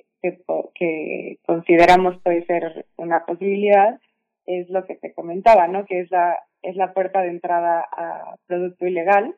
[0.74, 4.00] que, consideramos puede ser una posibilidad
[4.46, 5.84] es lo que te comentaba, ¿no?
[5.84, 9.34] Que es la, es la puerta de entrada a producto ilegal,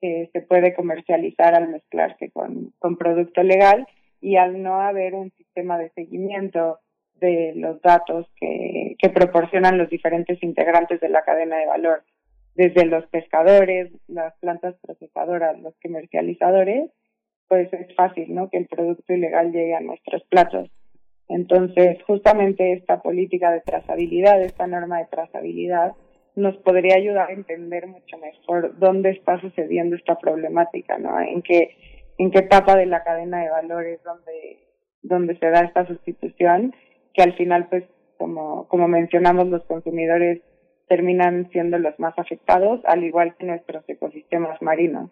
[0.00, 3.86] que se puede comercializar al mezclarse con, con producto legal
[4.22, 6.78] y al no haber un sistema de seguimiento
[7.20, 12.02] de los datos que, que proporcionan los diferentes integrantes de la cadena de valor,
[12.54, 16.90] desde los pescadores, las plantas procesadoras, los comercializadores,
[17.48, 18.48] pues es fácil, ¿no?
[18.48, 20.70] Que el producto ilegal llegue a nuestros platos.
[21.28, 25.92] Entonces, justamente esta política de trazabilidad, esta norma de trazabilidad,
[26.34, 31.20] nos podría ayudar a entender mucho mejor dónde está sucediendo esta problemática, ¿no?
[31.20, 31.76] En qué,
[32.18, 34.58] en qué etapa de la cadena de valores donde,
[35.02, 36.74] donde se da esta sustitución
[37.16, 37.84] que al final, pues,
[38.18, 40.42] como, como mencionamos, los consumidores
[40.88, 45.10] terminan siendo los más afectados, al igual que nuestros ecosistemas marinos.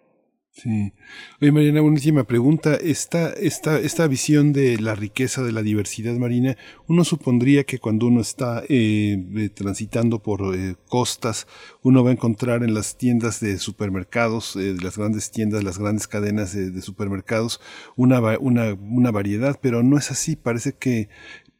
[0.57, 0.93] Sí.
[1.41, 2.77] Oye, Mariana, una última pregunta.
[2.77, 8.07] Esta, esta, esta visión de la riqueza de la diversidad marina, uno supondría que cuando
[8.07, 11.49] uno está eh, eh, transitando por eh, costas,
[11.83, 16.55] uno va a encontrar en las tiendas de supermercados, las grandes tiendas, las grandes cadenas
[16.55, 17.61] de, de supermercados,
[17.97, 20.37] una, una, una variedad, pero no es así.
[20.37, 21.09] Parece que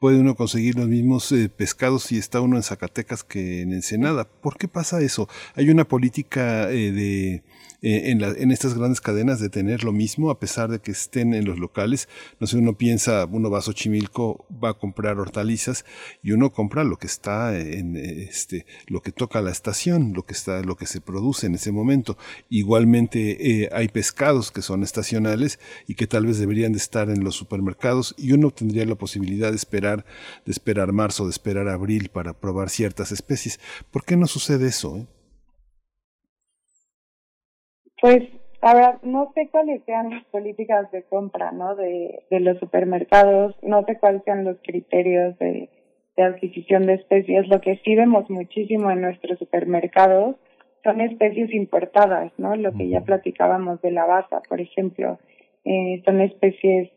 [0.05, 4.29] puede uno conseguir los mismos eh, pescados si está uno en Zacatecas que en Ensenada.
[4.29, 5.31] ¿Por qué pasa eso?
[5.55, 7.43] Hay una política eh, de
[7.85, 10.91] eh, en, la, en, estas grandes cadenas de tener lo mismo a pesar de que
[10.91, 12.09] estén en los locales.
[12.41, 15.85] No sé, uno piensa, uno va a Xochimilco, va a comprar hortalizas
[16.23, 20.33] y uno compra lo que está en este, lo que toca la estación, lo que
[20.33, 22.17] está, lo que se produce en ese momento.
[22.49, 27.23] Igualmente eh, hay pescados que son estacionales y que tal vez deberían de estar en
[27.23, 30.07] los supermercados y uno tendría la posibilidad de esperar,
[30.47, 33.61] de esperar marzo, de esperar abril para probar ciertas especies.
[33.91, 34.97] ¿Por qué no sucede eso?
[34.97, 35.07] Eh?
[38.05, 38.23] Pues
[38.61, 41.75] ahora no sé cuáles sean las políticas de compra, ¿no?
[41.75, 45.71] De, de los supermercados, no sé cuáles sean los criterios de,
[46.15, 47.49] de adquisición de especies.
[47.49, 50.37] Lo que sí vemos muchísimo en nuestros supermercados
[50.83, 52.55] son especies importadas, ¿no?
[52.57, 55.19] Lo que ya platicábamos de la baza, por ejemplo,
[55.65, 56.91] eh, son especies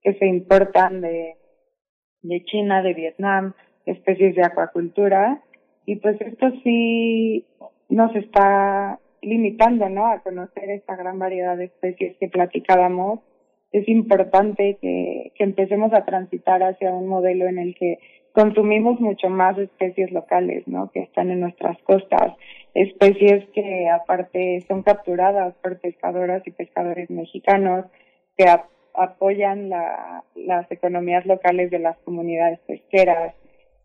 [0.00, 1.36] que se importan de,
[2.22, 3.52] de China, de Vietnam,
[3.84, 5.42] especies de acuacultura,
[5.84, 7.44] y pues esto sí
[7.90, 10.06] nos está limitando, ¿no?
[10.06, 13.20] A conocer esta gran variedad de especies que platicábamos,
[13.72, 17.98] es importante que, que empecemos a transitar hacia un modelo en el que
[18.34, 20.90] consumimos mucho más especies locales, ¿no?
[20.90, 22.34] Que están en nuestras costas,
[22.74, 27.86] especies que aparte son capturadas por pescadoras y pescadores mexicanos,
[28.36, 28.46] que
[28.94, 33.34] apoyan la, las economías locales de las comunidades pesqueras,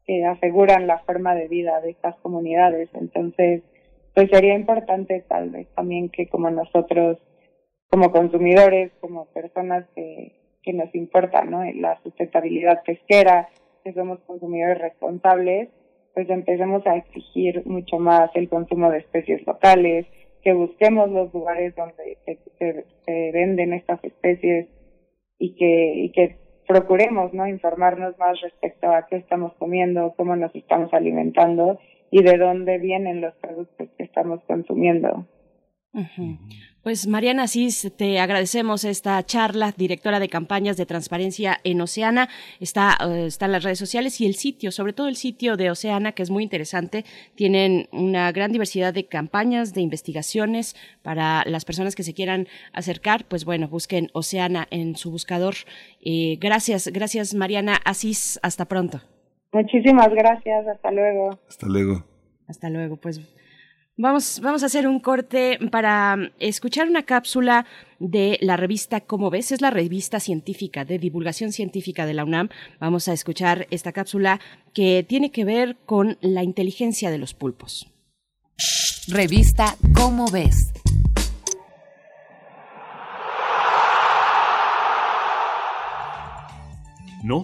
[0.06, 2.90] que aseguran la forma de vida de estas comunidades.
[2.96, 3.62] Entonces,
[4.20, 7.20] pues sería importante tal vez también que como nosotros,
[7.90, 11.64] como consumidores, como personas que, que nos importa ¿no?
[11.76, 13.48] la sustentabilidad pesquera,
[13.82, 15.70] que somos consumidores responsables,
[16.14, 20.06] pues empecemos a exigir mucho más el consumo de especies locales,
[20.44, 24.68] que busquemos los lugares donde se, se, venden estas especies
[25.38, 26.36] y que, y que
[26.68, 31.80] procuremos no informarnos más respecto a qué estamos comiendo, cómo nos estamos alimentando
[32.12, 35.26] y de dónde vienen los productos que estamos consumiendo.
[36.84, 42.30] Pues Mariana Asís, te agradecemos esta charla, directora de campañas de transparencia en Oceana.
[42.60, 46.12] Está, eh, en las redes sociales y el sitio, sobre todo el sitio de Oceana,
[46.14, 47.06] que es muy interesante.
[47.36, 53.26] Tienen una gran diversidad de campañas, de investigaciones para las personas que se quieran acercar.
[53.26, 55.56] Pues bueno, busquen Oceana en su buscador.
[56.02, 58.40] Eh, gracias, gracias Mariana Asís.
[58.42, 59.02] Hasta pronto.
[59.52, 60.68] Muchísimas gracias.
[60.68, 61.40] Hasta luego.
[61.48, 62.06] Hasta luego.
[62.48, 62.98] Hasta luego.
[62.98, 63.20] Pues
[64.02, 67.66] Vamos, vamos a hacer un corte para escuchar una cápsula
[68.00, 72.48] de la revista Cómo ves, es la revista científica de divulgación científica de la UNAM.
[72.80, 74.40] Vamos a escuchar esta cápsula
[74.74, 77.92] que tiene que ver con la inteligencia de los pulpos.
[79.10, 80.72] Revista Cómo ves.
[87.22, 87.44] No,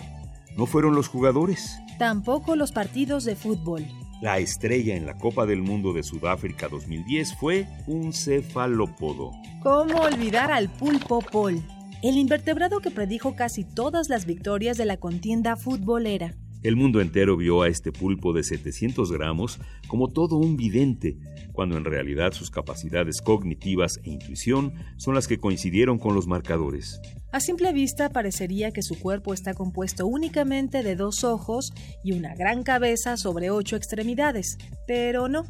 [0.57, 1.79] no fueron los jugadores.
[1.97, 3.85] Tampoco los partidos de fútbol.
[4.21, 9.31] La estrella en la Copa del Mundo de Sudáfrica 2010 fue un cefalópodo.
[9.61, 11.61] ¿Cómo olvidar al pulpo Pol?
[12.01, 16.35] El invertebrado que predijo casi todas las victorias de la contienda futbolera.
[16.65, 21.15] El mundo entero vio a este pulpo de 700 gramos como todo un vidente,
[21.53, 26.99] cuando en realidad sus capacidades cognitivas e intuición son las que coincidieron con los marcadores.
[27.31, 31.71] A simple vista parecería que su cuerpo está compuesto únicamente de dos ojos
[32.03, 34.57] y una gran cabeza sobre ocho extremidades,
[34.87, 35.45] pero no.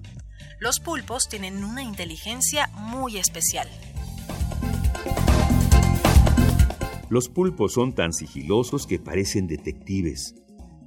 [0.59, 3.69] Los pulpos tienen una inteligencia muy especial.
[7.09, 10.35] Los pulpos son tan sigilosos que parecen detectives.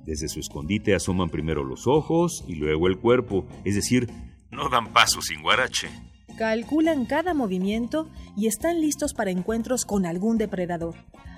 [0.08, 4.08] Desde su escondite asoman primero los ojos y luego el cuerpo, es decir,
[4.50, 5.90] no dan paso sin guarache.
[6.38, 10.94] Calculan cada movimiento y están listos para encuentros con algún depredador.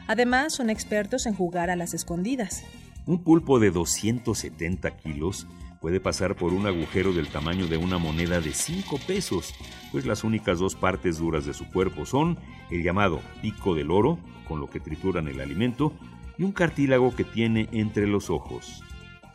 [0.06, 2.62] Además, son expertos en jugar a las escondidas.
[3.06, 5.48] Un pulpo de 270 kilos
[5.80, 9.52] puede pasar por un agujero del tamaño de una moneda de 5 pesos,
[9.90, 12.38] pues las únicas dos partes duras de su cuerpo son
[12.70, 15.92] el llamado pico del oro, con lo que trituran el alimento,
[16.40, 18.82] y un cartílago que tiene entre los ojos.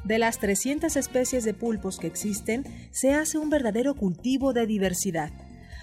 [0.04, 5.32] De las 300 especies de pulpos que existen, se hace un verdadero cultivo de diversidad.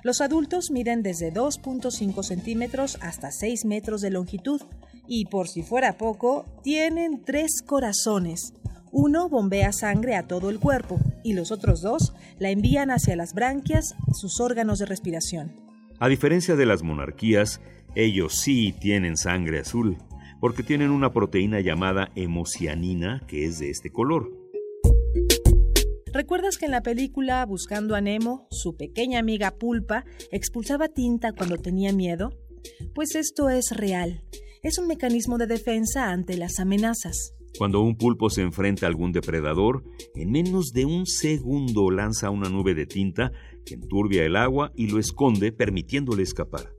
[0.03, 4.63] Los adultos miden desde 2.5 centímetros hasta 6 metros de longitud
[5.07, 8.55] y, por si fuera poco, tienen tres corazones.
[8.91, 13.33] Uno bombea sangre a todo el cuerpo y los otros dos la envían hacia las
[13.33, 15.53] branquias, sus órganos de respiración.
[16.01, 17.61] A diferencia de las monarquías,
[17.95, 19.99] ellos sí tienen sangre azul
[20.43, 24.29] porque tienen una proteína llamada hemocianina que es de este color.
[26.13, 31.59] ¿Recuerdas que en la película Buscando a Nemo, su pequeña amiga Pulpa expulsaba tinta cuando
[31.59, 32.31] tenía miedo?
[32.93, 34.25] Pues esto es real.
[34.65, 37.37] Es un mecanismo de defensa ante las amenazas.
[37.57, 39.85] Cuando un pulpo se enfrenta a algún depredador,
[40.17, 43.31] en menos de un segundo lanza una nube de tinta
[43.65, 46.73] que enturbia el agua y lo esconde permitiéndole escapar.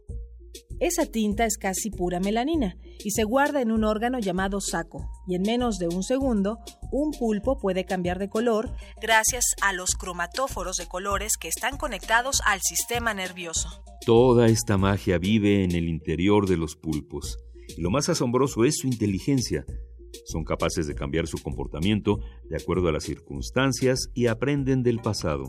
[0.79, 5.35] Esa tinta es casi pura melanina y se guarda en un órgano llamado saco, y
[5.35, 6.59] en menos de un segundo,
[6.91, 12.41] un pulpo puede cambiar de color gracias a los cromatóforos de colores que están conectados
[12.45, 13.83] al sistema nervioso.
[14.05, 17.37] Toda esta magia vive en el interior de los pulpos,
[17.77, 19.65] y lo más asombroso es su inteligencia.
[20.25, 25.47] Son capaces de cambiar su comportamiento de acuerdo a las circunstancias y aprenden del pasado.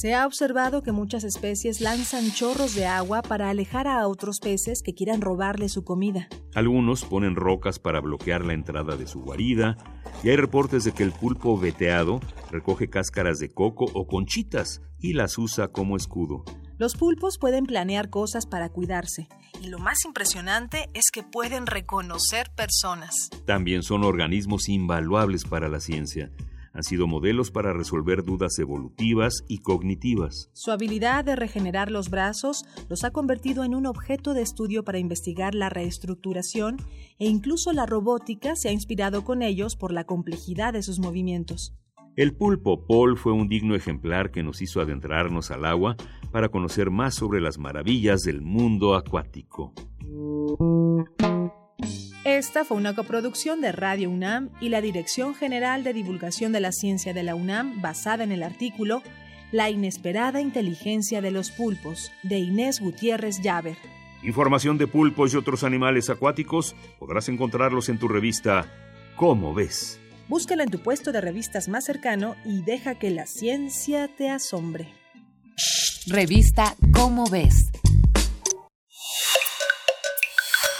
[0.00, 4.80] Se ha observado que muchas especies lanzan chorros de agua para alejar a otros peces
[4.80, 6.28] que quieran robarle su comida.
[6.54, 9.76] Algunos ponen rocas para bloquear la entrada de su guarida,
[10.22, 15.14] y hay reportes de que el pulpo veteado recoge cáscaras de coco o conchitas y
[15.14, 16.44] las usa como escudo.
[16.76, 19.26] Los pulpos pueden planear cosas para cuidarse,
[19.60, 23.30] y lo más impresionante es que pueden reconocer personas.
[23.46, 26.30] También son organismos invaluables para la ciencia
[26.78, 30.48] han sido modelos para resolver dudas evolutivas y cognitivas.
[30.52, 35.00] Su habilidad de regenerar los brazos los ha convertido en un objeto de estudio para
[35.00, 36.76] investigar la reestructuración
[37.18, 41.74] e incluso la robótica se ha inspirado con ellos por la complejidad de sus movimientos.
[42.14, 45.96] El pulpo Paul fue un digno ejemplar que nos hizo adentrarnos al agua
[46.30, 49.74] para conocer más sobre las maravillas del mundo acuático.
[52.28, 56.72] Esta fue una coproducción de Radio UNAM y la Dirección General de Divulgación de la
[56.72, 59.02] Ciencia de la UNAM basada en el artículo
[59.50, 63.78] La inesperada inteligencia de los pulpos de Inés Gutiérrez Llaver.
[64.22, 68.70] Información de pulpos y otros animales acuáticos podrás encontrarlos en tu revista
[69.16, 69.98] ¿Cómo ves?
[70.28, 74.92] Búscala en tu puesto de revistas más cercano y deja que la ciencia te asombre.
[76.06, 77.70] Revista ¿Cómo ves?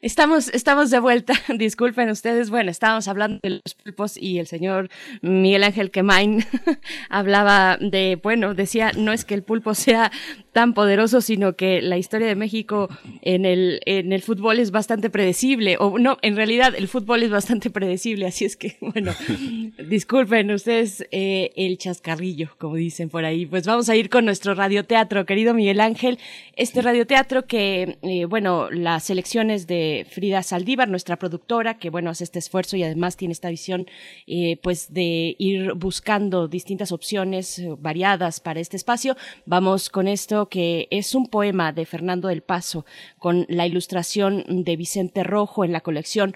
[0.00, 1.34] Estamos, estamos de vuelta.
[1.58, 2.50] Disculpen ustedes.
[2.50, 4.90] Bueno, estábamos hablando de los pulpos y el señor
[5.22, 6.44] Miguel Ángel Quemain
[7.10, 10.12] hablaba de, bueno, decía, no es que el pulpo sea
[10.52, 12.88] tan poderoso, sino que la historia de México
[13.22, 15.76] en el, en el fútbol es bastante predecible.
[15.80, 18.26] O no, en realidad el fútbol es bastante predecible.
[18.26, 19.12] Así es que, bueno,
[19.88, 23.46] disculpen ustedes eh, el chascarrillo, como dicen por ahí.
[23.46, 26.20] Pues vamos a ir con nuestro radioteatro, querido Miguel Ángel.
[26.54, 32.24] Este radioteatro que, eh, bueno, las elecciones de Frida Saldívar, nuestra productora, que bueno, hace
[32.24, 33.86] este esfuerzo y además tiene esta visión
[34.26, 39.16] eh, pues de ir buscando distintas opciones eh, variadas para este espacio.
[39.46, 42.84] Vamos con esto que es un poema de Fernando del Paso
[43.18, 46.34] con la ilustración de Vicente Rojo en la colección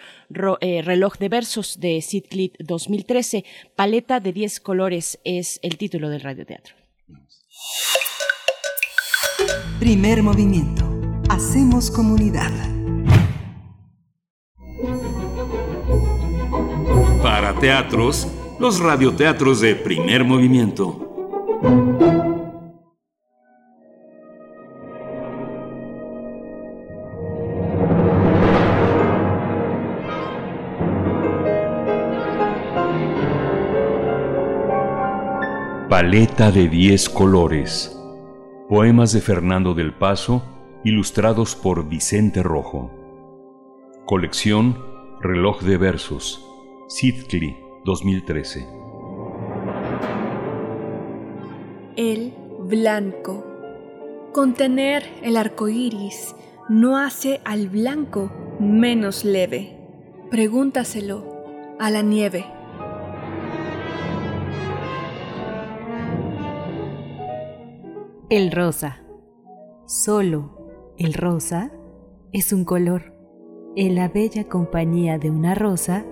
[0.61, 3.45] eh, Reloj de Versos de Sidclit 2013.
[3.77, 6.75] Paleta de 10 colores es el título del radioteatro.
[9.79, 10.89] Primer movimiento.
[11.29, 12.72] Hacemos comunidad.
[17.23, 21.09] Para teatros, los radioteatros de primer movimiento.
[35.89, 37.97] Paleta de 10 colores.
[38.69, 40.43] Poemas de Fernando del Paso,
[40.85, 43.02] ilustrados por Vicente Rojo.
[44.05, 44.77] Colección
[45.21, 46.45] Reloj de Versos.
[46.89, 48.67] Sidcli 2013.
[51.95, 52.35] El
[52.65, 53.45] blanco.
[54.33, 56.35] Contener el arco iris
[56.69, 59.79] no hace al blanco menos leve.
[60.33, 62.45] Pregúntaselo a la nieve.
[68.29, 69.05] El rosa.
[69.87, 71.71] Solo el rosa
[72.33, 73.12] es un color.
[73.75, 76.05] En la bella compañía de una rosa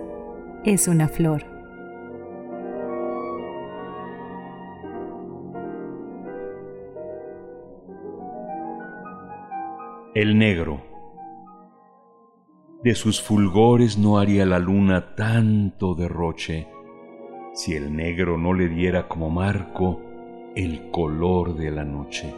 [0.65, 1.43] es una flor.
[10.15, 10.81] El negro.
[12.83, 16.67] De sus fulgores no haría la luna tanto derroche
[17.53, 20.01] si el negro no le diera como marco
[20.55, 22.33] el color de la noche.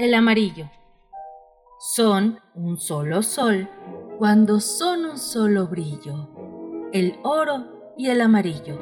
[0.00, 0.70] El amarillo.
[1.78, 3.68] Son un solo sol
[4.18, 6.30] cuando son un solo brillo,
[6.94, 8.78] el oro y el amarillo.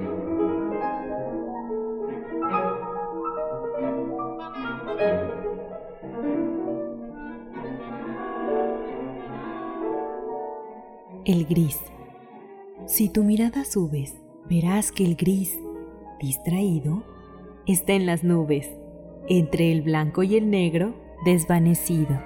[11.25, 11.81] El gris.
[12.87, 14.15] Si tu mirada subes,
[14.49, 15.59] verás que el gris,
[16.21, 17.03] distraído,
[17.67, 18.71] está en las nubes,
[19.29, 22.21] entre el blanco y el negro desvanecido.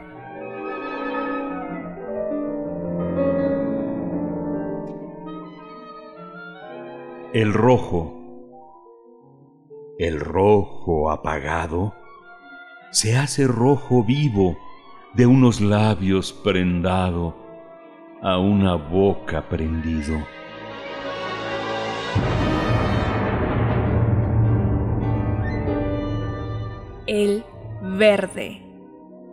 [7.32, 8.12] El rojo,
[9.99, 11.95] el rojo apagado,
[12.90, 14.59] se hace rojo vivo
[15.14, 17.34] de unos labios prendado
[18.22, 20.18] a una boca prendido.
[27.07, 27.45] El
[27.82, 28.61] verde.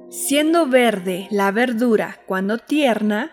[0.10, 3.32] Siendo verde la verdura cuando tierna,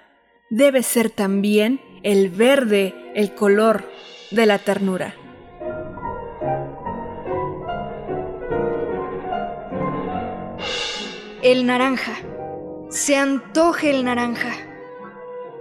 [0.50, 3.84] debe ser también el verde el color
[4.30, 5.14] de la ternura.
[11.42, 12.12] El naranja.
[12.90, 14.52] Se antoje el naranja.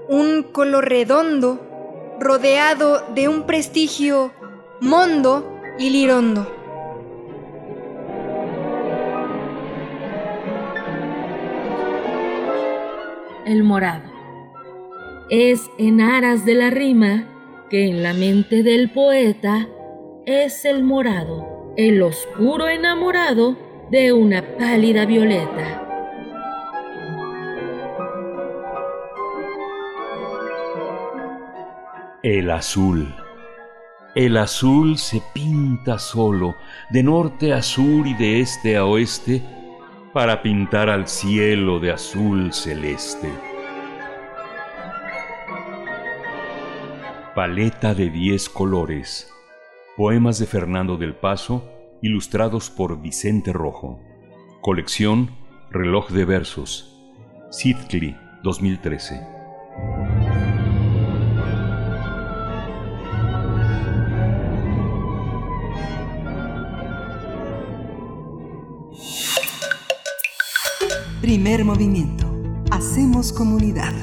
[0.09, 4.33] Un color redondo, rodeado de un prestigio
[4.81, 6.64] mondo y lirondo.
[13.45, 14.11] El morado.
[15.29, 17.25] Es en aras de la rima
[17.69, 19.67] que en la mente del poeta
[20.25, 23.57] es el morado, el oscuro enamorado
[23.91, 25.81] de una pálida violeta.
[32.23, 33.13] El azul.
[34.15, 36.55] El azul se pinta solo,
[36.89, 39.43] de norte a sur y de este a oeste,
[40.15, 43.29] para pintar al cielo de azul celeste.
[47.35, 49.29] Paleta de 10 colores.
[49.97, 51.69] Poemas de Fernando del Paso,
[52.01, 53.99] ilustrados por Vicente Rojo.
[54.61, 55.31] Colección
[55.69, 56.97] Reloj de Versos.
[57.51, 59.19] Sidcli, 2013.
[71.25, 72.31] Primer movimiento.
[72.69, 73.93] Hacemos comunidad.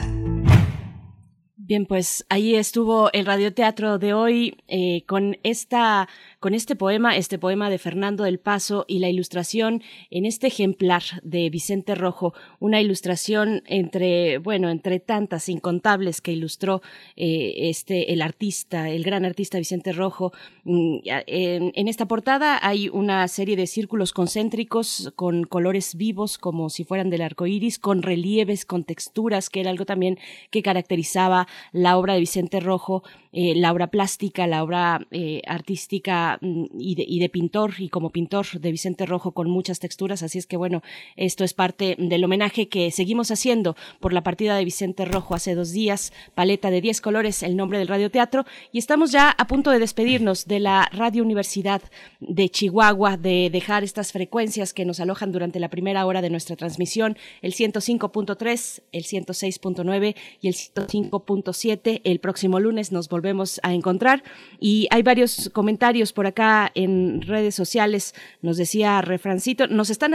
[1.54, 6.08] Bien, pues ahí estuvo el radioteatro de hoy eh, con esta
[6.42, 9.80] con este poema, este poema de Fernando del Paso y la ilustración
[10.10, 16.82] en este ejemplar de Vicente Rojo, una ilustración entre, bueno, entre tantas incontables que ilustró
[17.14, 20.32] eh, este, el artista, el gran artista Vicente Rojo.
[20.64, 26.82] Mm, en, esta portada hay una serie de círculos concéntricos con colores vivos como si
[26.82, 30.18] fueran del arco iris, con relieves, con texturas, que era algo también
[30.50, 36.38] que caracterizaba la obra de Vicente Rojo, eh, la obra plástica, la obra eh, artística
[36.40, 40.22] Mm, y de, pintor y como pintor de Vicente Rojo con muchas texturas.
[40.22, 40.82] Así es que bueno,
[41.16, 45.54] esto es parte del homenaje que seguimos haciendo por la partida de Vicente Rojo hace
[45.54, 48.44] dos días, paleta de 10 colores, el nombre del radioteatro.
[48.72, 51.82] Y estamos ya a punto de despedirnos de la Radio Universidad
[52.20, 56.56] de Chihuahua, de dejar estas frecuencias que nos alojan durante la primera hora de nuestra
[56.56, 62.00] transmisión, el 105.3, el 106.9 y el 105.7.
[62.04, 63.21] El próximo lunes nos volvemos
[63.62, 64.22] a encontrar
[64.58, 70.14] y hay varios comentarios por acá en redes sociales, nos decía Refrancito, nos están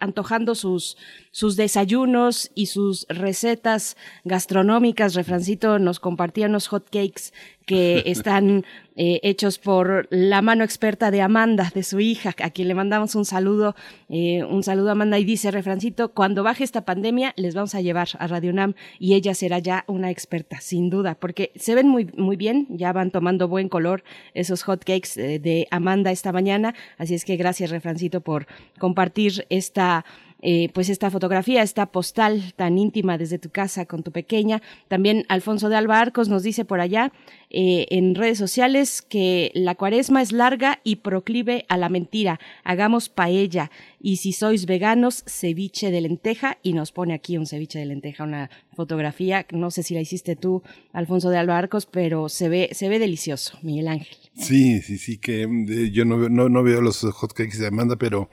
[0.00, 0.96] antojando sus,
[1.30, 5.14] sus desayunos y sus recetas gastronómicas.
[5.14, 7.32] Refrancito nos compartía unos hot cakes
[7.66, 8.64] que están
[8.96, 13.14] eh, hechos por la mano experta de Amanda, de su hija, a quien le mandamos
[13.14, 13.74] un saludo,
[14.08, 17.80] eh, un saludo a Amanda y dice, refrancito, cuando baje esta pandemia les vamos a
[17.80, 21.88] llevar a Radio Nam y ella será ya una experta, sin duda, porque se ven
[21.88, 24.02] muy, muy bien, ya van tomando buen color
[24.34, 28.46] esos hot cakes eh, de Amanda esta mañana, así es que gracias refrancito por
[28.78, 30.04] compartir esta
[30.42, 34.62] eh, pues esta fotografía, esta postal tan íntima desde tu casa con tu pequeña.
[34.88, 37.12] También Alfonso de Alba Arcos nos dice por allá
[37.50, 42.40] eh, en redes sociales que la cuaresma es larga y proclive a la mentira.
[42.64, 43.70] Hagamos paella
[44.00, 48.24] y si sois veganos, ceviche de lenteja y nos pone aquí un ceviche de lenteja,
[48.24, 49.46] una fotografía.
[49.52, 50.62] No sé si la hiciste tú,
[50.92, 54.16] Alfonso de Alba Arcos, pero se ve, se ve delicioso, Miguel Ángel.
[54.34, 58.30] Sí, sí, sí, que eh, yo no, no, no veo los hotcakes de Amanda, pero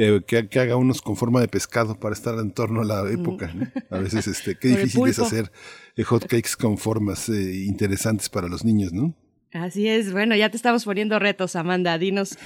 [0.00, 3.52] eh, que, haga unos con forma de pescado para estar en torno a la época.
[3.90, 5.50] A veces, este, qué difícil es hacer
[5.96, 9.12] eh, hot cakes con formas eh, interesantes para los niños, ¿no?
[9.52, 11.98] Así es, bueno, ya te estamos poniendo retos, Amanda.
[11.98, 12.38] Dinos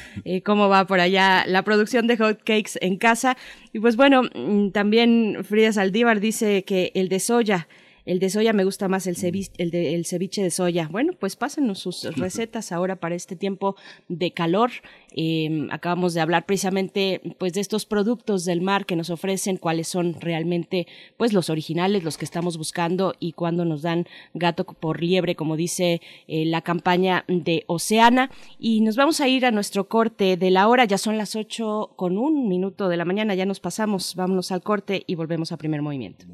[0.45, 3.37] cómo va por allá la producción de hot cakes en casa.
[3.75, 7.69] Y pues bueno, mm, también Frida Saldívar dice que el de soya
[8.05, 10.89] el de soya me gusta más el ceviche, el, de, el ceviche de soya.
[10.91, 13.77] Bueno, pues pásenos sus recetas ahora para este tiempo
[14.09, 14.71] de calor.
[15.15, 19.89] Em, acabamos de hablar precisamente pues de estos productos del mar que nos ofrecen, cuáles
[19.89, 20.87] son realmente
[21.17, 25.57] pues los originales, los que estamos buscando y cuando nos dan gato por liebre, como
[25.57, 28.31] dice eh, la campaña de Oceana.
[28.59, 30.85] Y nos vamos a ir a nuestro corte de la hora.
[30.85, 33.35] Ya son las ocho con un minuto de la mañana.
[33.35, 34.15] Ya nos pasamos.
[34.17, 36.27] Vámonos al corte y volvemos a primer movimiento.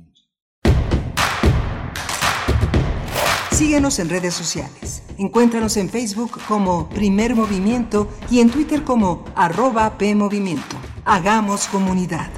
[3.59, 5.03] Síguenos en redes sociales.
[5.19, 10.77] Encuéntranos en Facebook como Primer Movimiento y en Twitter como arroba PMovimiento.
[11.05, 12.31] Hagamos comunidad.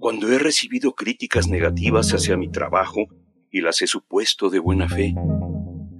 [0.00, 3.06] Cuando he recibido críticas negativas hacia mi trabajo
[3.52, 5.14] y las he supuesto de buena fe,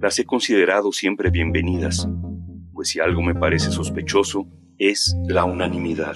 [0.01, 2.09] las he considerado siempre bienvenidas
[2.79, 6.15] pues si algo me parece sospechoso, es la unanimidad.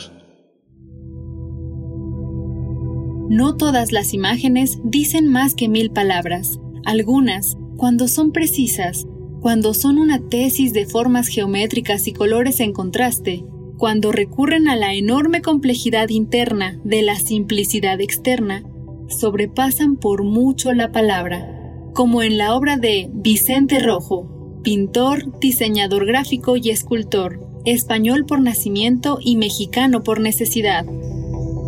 [3.27, 6.61] No todas las imágenes dicen más que mil palabras.
[6.85, 9.05] Algunas, cuando son precisas,
[9.41, 13.43] cuando son una tesis de formas geométricas y colores en contraste,
[13.77, 18.63] cuando recurren a la enorme complejidad interna de la simplicidad externa,
[19.09, 24.32] sobrepasan por mucho la palabra, como en la obra de Vicente Rojo,
[24.63, 30.85] pintor, diseñador gráfico y escultor, español por nacimiento y mexicano por necesidad.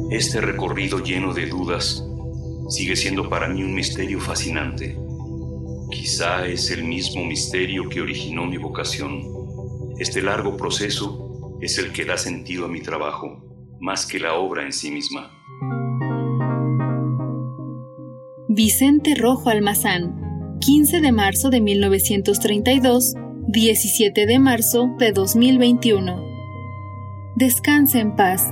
[0.10, 2.04] Este recorrido lleno de dudas
[2.70, 4.98] sigue siendo para mí un misterio fascinante.
[5.92, 9.24] Quizá es el mismo misterio que originó mi vocación.
[10.00, 13.44] Este largo proceso es el que da sentido a mi trabajo,
[13.82, 15.32] más que la obra en sí misma.
[18.48, 20.25] Vicente Rojo Almazán
[20.60, 23.14] 15 de marzo de 1932,
[23.48, 26.24] 17 de marzo de 2021.
[27.36, 28.48] Descanse en paz.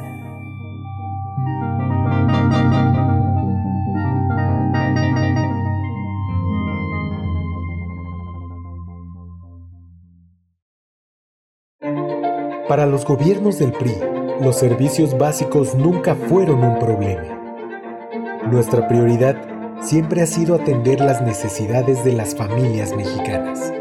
[12.68, 13.94] Para los gobiernos del PRI,
[14.42, 17.40] los servicios básicos nunca fueron un problema.
[18.52, 19.53] Nuestra prioridad
[19.84, 23.74] siempre ha sido atender las necesidades de las familias mexicanas.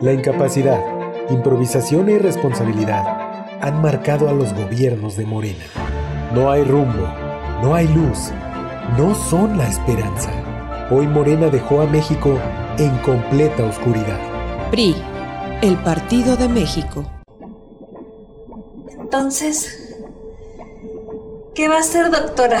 [0.00, 0.80] La incapacidad,
[1.28, 3.04] improvisación e irresponsabilidad
[3.60, 5.64] han marcado a los gobiernos de Morena.
[6.32, 7.08] No hay rumbo,
[7.62, 8.30] no hay luz,
[8.96, 10.30] no son la esperanza.
[10.90, 12.38] Hoy Morena dejó a México
[12.78, 14.18] en completa oscuridad.
[14.70, 14.94] PRI,
[15.62, 17.04] el Partido de México.
[19.00, 19.96] Entonces,
[21.54, 22.60] ¿qué va a hacer, doctora?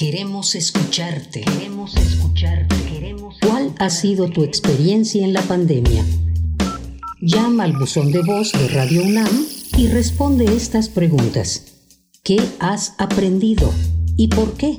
[0.00, 1.42] Queremos escucharte.
[1.42, 1.92] Queremos.
[2.88, 6.02] Queremos ¿Cuál ha sido tu experiencia en la pandemia?
[7.20, 9.44] Llama al buzón de voz de Radio UNAM
[9.76, 11.64] y responde estas preguntas.
[12.22, 13.70] ¿Qué has aprendido
[14.16, 14.78] y por qué?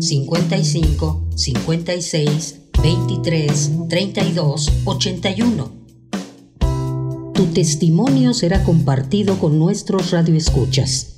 [0.00, 5.72] 55 56 23 32 81.
[7.34, 11.17] Tu testimonio será compartido con nuestros radioescuchas.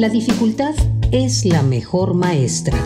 [0.00, 0.74] La dificultad
[1.12, 2.78] es la mejor maestra.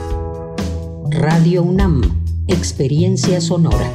[1.11, 2.03] Radio UNAM,
[2.49, 3.89] Experiencia Sonora.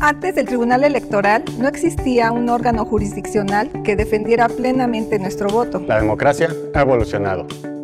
[0.00, 5.80] Antes del Tribunal Electoral no existía un órgano jurisdiccional que defendiera plenamente nuestro voto.
[5.80, 7.46] La democracia ha evolucionado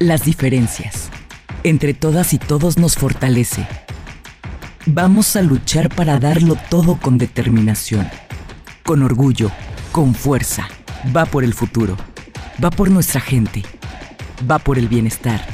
[0.00, 1.10] las diferencias.
[1.62, 3.66] Entre todas y todos nos fortalece.
[4.86, 8.08] Vamos a luchar para darlo todo con determinación,
[8.82, 9.50] con orgullo,
[9.92, 10.68] con fuerza.
[11.14, 11.98] Va por el futuro,
[12.64, 13.62] va por nuestra gente,
[14.50, 15.46] va por el bienestar,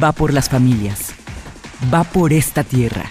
[0.00, 1.10] va por las familias,
[1.92, 3.06] va por esta tierra,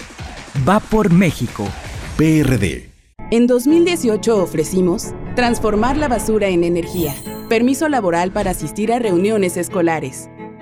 [0.67, 1.67] va por México.
[2.15, 2.89] PRD.
[3.31, 7.13] En 2018 ofrecimos transformar la basura en energía,
[7.49, 10.29] permiso laboral para asistir a reuniones escolares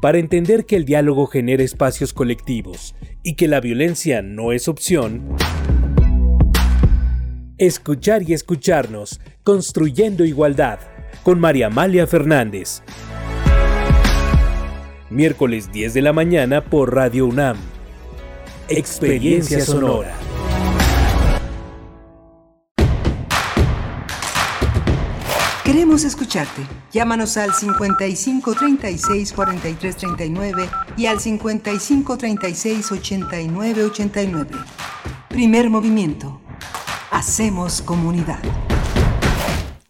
[0.00, 5.36] Para entender que el diálogo genera espacios colectivos y que la violencia no es opción,
[7.58, 10.78] escuchar y escucharnos, construyendo igualdad,
[11.22, 12.82] con María Amalia Fernández.
[15.10, 17.58] Miércoles 10 de la mañana por Radio UNAM.
[18.70, 20.14] Experiencia Sonora.
[25.70, 26.62] Queremos escucharte.
[26.90, 34.50] Llámanos al 55 36 43 39 y al 55 36 89 89.
[35.28, 36.40] Primer movimiento.
[37.12, 38.40] Hacemos comunidad.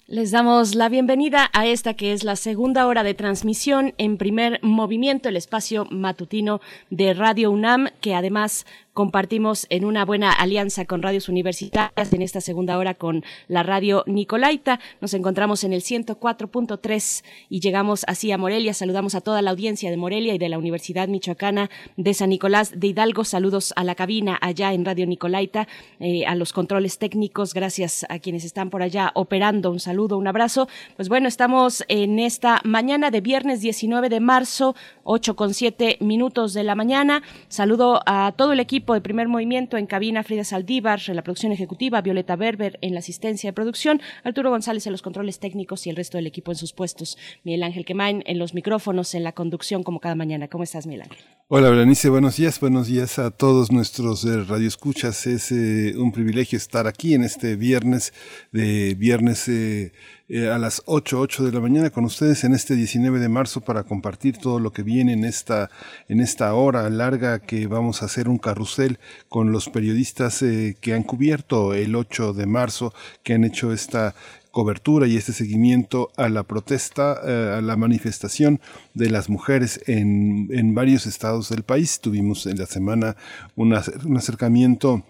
[0.07, 4.59] Les damos la bienvenida a esta que es la segunda hora de transmisión en primer
[4.63, 6.61] movimiento, el espacio matutino
[6.91, 12.41] de Radio UNAM, que además compartimos en una buena alianza con radios universitarias en esta
[12.41, 14.81] segunda hora con la radio Nicolaita.
[15.01, 18.75] Nos encontramos en el 104.3 y llegamos así a Morelia.
[18.75, 22.79] Saludamos a toda la audiencia de Morelia y de la Universidad Michoacana de San Nicolás
[22.79, 23.25] de Hidalgo.
[23.25, 25.69] Saludos a la cabina allá en Radio Nicolaita,
[26.01, 27.55] eh, a los controles técnicos.
[27.55, 29.71] Gracias a quienes están por allá operando.
[29.71, 30.69] Un saludo, un abrazo.
[30.97, 34.75] Pues bueno, estamos en esta mañana de viernes 19 de marzo,
[35.05, 37.23] 8 con 7 minutos de la mañana.
[37.49, 41.53] Saludo a todo el equipo de primer movimiento en cabina, Frida Saldívar en la producción
[41.53, 45.91] ejecutiva, Violeta Berber en la asistencia de producción, Arturo González en los controles técnicos y
[45.91, 49.33] el resto del equipo en sus puestos, Miguel Ángel Quemain en los micrófonos, en la
[49.33, 50.49] conducción como cada mañana.
[50.49, 51.19] ¿Cómo estás, Miguel Ángel?
[51.49, 55.27] Hola, Berenice, buenos días, buenos días a todos nuestros eh, radioescuchas.
[55.27, 58.13] Es eh, un privilegio estar aquí en este viernes
[58.53, 59.93] de viernes eh,
[60.33, 63.63] eh, a las 8, 8 de la mañana con ustedes en este 19 de marzo
[63.63, 65.71] para compartir todo lo que viene en esta,
[66.09, 70.95] en esta hora larga que vamos a hacer un carrusel con los periodistas eh, que
[70.95, 74.15] han cubierto el 8 de marzo, que han hecho esta
[74.53, 78.61] cobertura y este seguimiento a la protesta, eh, a la manifestación
[78.95, 81.99] de las mujeres en, en varios estados del país.
[81.99, 83.17] Tuvimos en la semana
[83.57, 85.05] un acercamiento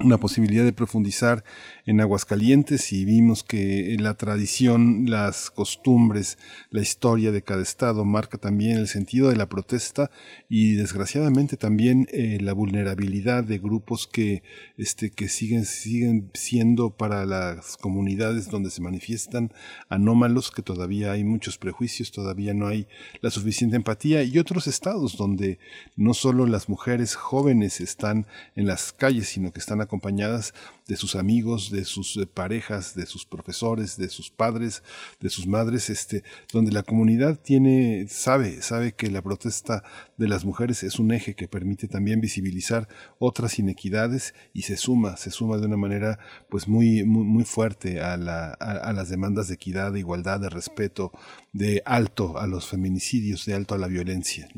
[0.00, 1.44] una posibilidad de profundizar
[1.84, 6.38] en Aguascalientes y vimos que la tradición, las costumbres,
[6.70, 10.10] la historia de cada estado marca también el sentido de la protesta
[10.48, 14.42] y desgraciadamente también eh, la vulnerabilidad de grupos que,
[14.76, 19.52] este, que siguen, siguen siendo para las comunidades donde se manifiestan
[19.88, 22.86] anómalos, que todavía hay muchos prejuicios, todavía no hay
[23.20, 25.58] la suficiente empatía y otros estados donde
[25.96, 30.54] no solo las mujeres jóvenes están en las calles, sino que están acompañadas
[30.86, 34.82] de sus amigos, de sus eh, parejas, de sus profesores, de sus padres,
[35.20, 39.82] de sus madres, este, donde la comunidad tiene, sabe, sabe que la protesta
[40.16, 45.16] de las mujeres es un eje que permite también visibilizar otras inequidades y se suma,
[45.16, 46.18] se suma de una manera
[46.48, 50.50] pues muy, muy, muy fuerte a, la, a, las demandas de equidad, de igualdad, de
[50.50, 51.12] respeto,
[51.52, 54.48] de alto a los feminicidios, de alto a la violencia.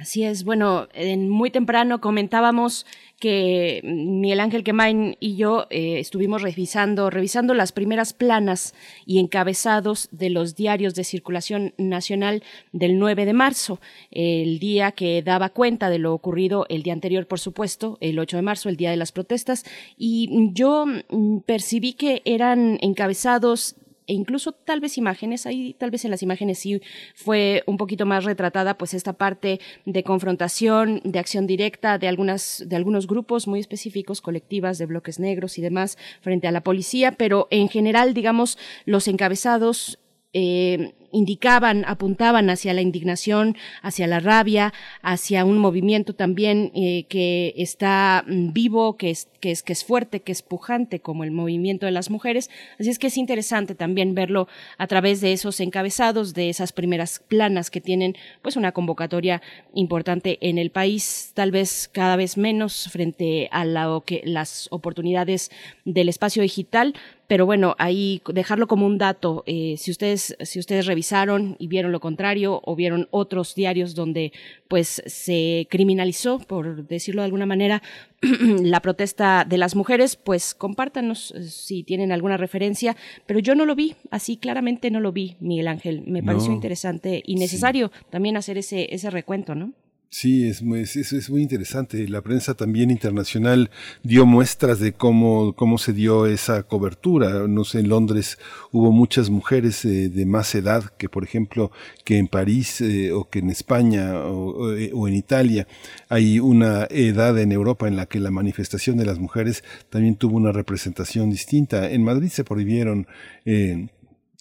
[0.00, 2.84] Así es, bueno, en muy temprano comentábamos
[3.18, 8.74] que Miguel Ángel Quemain y yo eh, estuvimos revisando, revisando las primeras planas
[9.06, 12.42] y encabezados de los diarios de circulación nacional
[12.72, 13.80] del 9 de marzo,
[14.10, 18.36] el día que daba cuenta de lo ocurrido el día anterior, por supuesto, el 8
[18.36, 19.64] de marzo, el día de las protestas,
[19.96, 23.76] y yo mm, percibí que eran encabezados
[24.06, 26.80] e incluso tal vez imágenes, ahí tal vez en las imágenes sí
[27.14, 32.64] fue un poquito más retratada pues esta parte de confrontación, de acción directa de algunas
[32.66, 37.12] de algunos grupos muy específicos, colectivas de bloques negros y demás frente a la policía,
[37.12, 39.98] pero en general, digamos, los encabezados
[40.32, 47.54] eh, indicaban, apuntaban hacia la indignación, hacia la rabia, hacia un movimiento también eh, que
[47.56, 51.30] está mm, vivo, que es, que, es, que es fuerte, que es pujante, como el
[51.30, 52.50] movimiento de las mujeres.
[52.78, 54.48] Así es que es interesante también verlo
[54.78, 59.42] a través de esos encabezados, de esas primeras planas que tienen pues una convocatoria
[59.74, 63.64] importante en el país, tal vez cada vez menos frente a
[64.04, 65.50] que, las oportunidades
[65.84, 66.94] del espacio digital,
[67.26, 69.42] pero bueno, ahí dejarlo como un dato.
[69.46, 74.32] Eh, si ustedes, si ustedes revisaron y vieron lo contrario o vieron otros diarios donde
[74.66, 77.82] pues se criminalizó, por decirlo de alguna manera,
[78.22, 83.66] la protesta de las mujeres, pues compártanos eh, si tienen alguna referencia, pero yo no
[83.66, 86.02] lo vi, así claramente no lo vi, Miguel Ángel.
[86.06, 89.74] Me pareció interesante y necesario también hacer ese, ese recuento, ¿no?
[90.08, 92.08] Sí, es muy, es, es muy interesante.
[92.08, 93.70] La prensa también internacional
[94.02, 97.46] dio muestras de cómo, cómo se dio esa cobertura.
[97.48, 98.38] No sé, en Londres
[98.72, 101.70] hubo muchas mujeres eh, de más edad que, por ejemplo,
[102.04, 105.66] que en París eh, o que en España o, o, en Italia.
[106.08, 110.36] Hay una edad en Europa en la que la manifestación de las mujeres también tuvo
[110.36, 111.90] una representación distinta.
[111.90, 113.06] En Madrid se prohibieron
[113.44, 113.88] eh,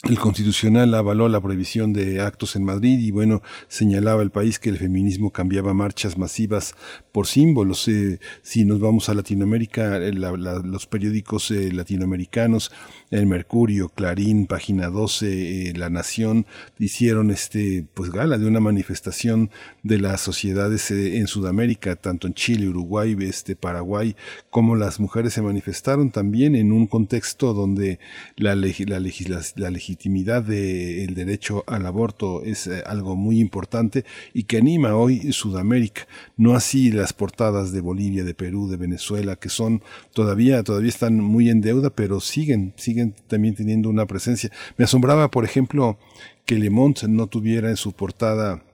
[0.03, 4.69] el Constitucional avaló la prohibición de actos en Madrid y bueno, señalaba el país que
[4.69, 6.75] el feminismo cambiaba marchas masivas
[7.11, 7.87] por símbolos.
[7.87, 12.71] Eh, si nos vamos a Latinoamérica, eh, los periódicos eh, latinoamericanos,
[13.09, 16.45] el Mercurio, Clarín, Página 12, La Nación,
[16.77, 19.49] hicieron este, pues gala de una manifestación
[19.86, 24.15] de las sociedades en Sudamérica, tanto en Chile, Uruguay, este, Paraguay,
[24.49, 27.99] como las mujeres se manifestaron también en un contexto donde
[28.36, 34.95] la, la, legitimidad del derecho al aborto es eh, algo muy importante y que anima
[34.95, 39.83] hoy Sudamérica, no así las portadas de Bolivia, de Perú, de Venezuela, que son
[40.15, 44.51] todavía, todavía están muy en deuda, pero siguen, siguen también teniendo una presencia.
[44.77, 45.99] Me asombraba, por ejemplo,
[46.45, 48.64] que Le Monde no tuviera en su portada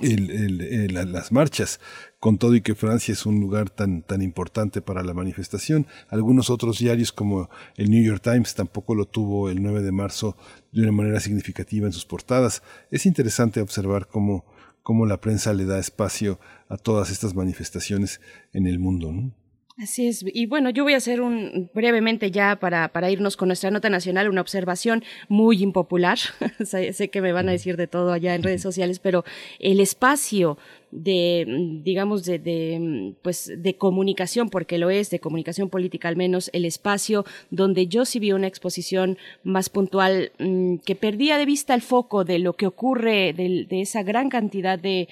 [0.00, 1.80] las marchas,
[2.18, 5.86] con todo y que Francia es un lugar tan, tan importante para la manifestación.
[6.08, 10.36] Algunos otros diarios como el New York Times tampoco lo tuvo el 9 de marzo
[10.72, 12.62] de una manera significativa en sus portadas.
[12.90, 14.46] Es interesante observar cómo,
[14.82, 18.20] cómo la prensa le da espacio a todas estas manifestaciones
[18.52, 19.12] en el mundo.
[19.12, 19.41] ¿no?
[19.78, 20.22] Así es.
[20.34, 23.88] Y bueno, yo voy a hacer un brevemente ya para, para irnos con nuestra nota
[23.88, 26.18] nacional, una observación muy impopular.
[26.64, 29.24] sé, que me van a decir de todo allá en redes sociales, pero
[29.58, 30.58] el espacio
[30.90, 36.50] de, digamos, de, de, pues, de comunicación, porque lo es, de comunicación política al menos,
[36.52, 41.74] el espacio donde yo sí vi una exposición más puntual mm, que perdía de vista
[41.74, 45.08] el foco de lo que ocurre, de esa gran cantidad de,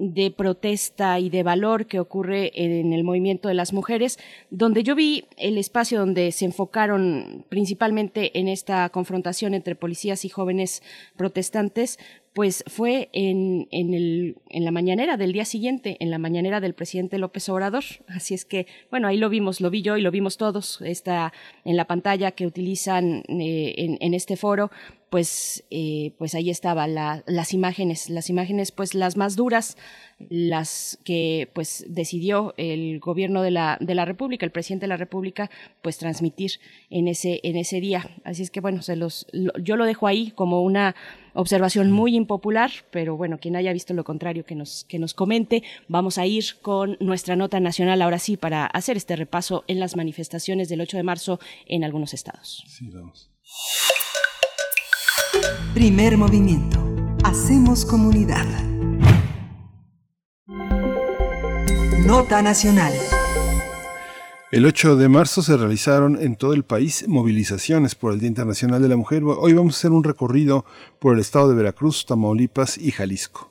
[0.00, 4.94] de protesta y de valor que ocurre en el movimiento de las mujeres, donde yo
[4.94, 10.82] vi el espacio donde se enfocaron principalmente en esta confrontación entre policías y jóvenes
[11.16, 11.98] protestantes,
[12.32, 16.74] pues fue en, en, el, en la mañanera del día siguiente, en la mañanera del
[16.74, 17.84] presidente López Obrador.
[18.06, 21.32] Así es que, bueno, ahí lo vimos, lo vi yo y lo vimos todos, está
[21.64, 24.70] en la pantalla que utilizan eh, en, en, este foro,
[25.10, 29.76] pues, eh, pues ahí estaban las imágenes, las imágenes pues las más duras,
[30.28, 34.96] las que pues decidió el gobierno de la, de la República, el presidente de la
[34.96, 35.50] República,
[35.82, 36.52] pues transmitir
[36.90, 38.08] en ese, en ese día.
[38.22, 39.26] Así es que bueno, se los,
[39.60, 40.94] yo lo dejo ahí como una
[41.34, 45.64] observación muy impopular, pero bueno, quien haya visto lo contrario que nos, que nos comente.
[45.88, 49.96] Vamos a ir con nuestra nota nacional ahora sí para hacer este repaso en las
[49.96, 52.62] manifestaciones del 8 de marzo en algunos estados.
[52.68, 53.28] Sí, vamos.
[55.74, 56.78] Primer movimiento.
[57.24, 58.46] Hacemos comunidad.
[62.06, 62.92] Nota nacional.
[64.52, 68.82] El 8 de marzo se realizaron en todo el país movilizaciones por el Día Internacional
[68.82, 69.22] de la Mujer.
[69.24, 70.64] Hoy vamos a hacer un recorrido
[70.98, 73.49] por el estado de Veracruz, Tamaulipas y Jalisco.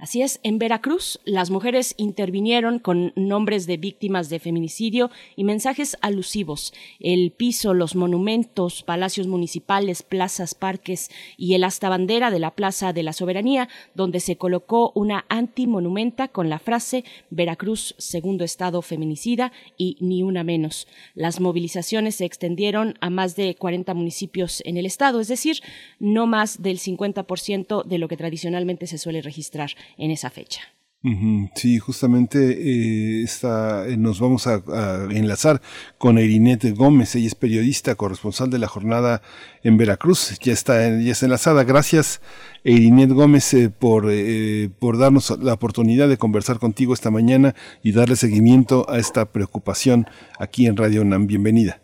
[0.00, 5.98] Así es, en Veracruz las mujeres intervinieron con nombres de víctimas de feminicidio y mensajes
[6.00, 6.72] alusivos.
[7.00, 12.94] El piso, los monumentos, palacios municipales, plazas, parques y el hasta bandera de la Plaza
[12.94, 19.52] de la Soberanía, donde se colocó una antimonumenta con la frase Veracruz, segundo estado feminicida
[19.76, 20.88] y ni una menos.
[21.14, 25.60] Las movilizaciones se extendieron a más de 40 municipios en el estado, es decir,
[25.98, 30.62] no más del 50% de lo que tradicionalmente se suele registrar en esa fecha.
[31.54, 34.60] Sí, justamente eh, eh, nos vamos a,
[35.10, 35.60] enlazar
[35.96, 39.22] con Erinette Gómez, ella es periodista, corresponsal de la jornada
[39.64, 41.64] en Veracruz, ya está, ya está enlazada.
[41.64, 42.20] Gracias,
[42.64, 44.10] Erinette Gómez, eh, por,
[44.78, 50.04] por darnos la oportunidad de conversar contigo esta mañana y darle seguimiento a esta preocupación
[50.38, 51.26] aquí en Radio UNAM.
[51.26, 51.80] Bienvenida.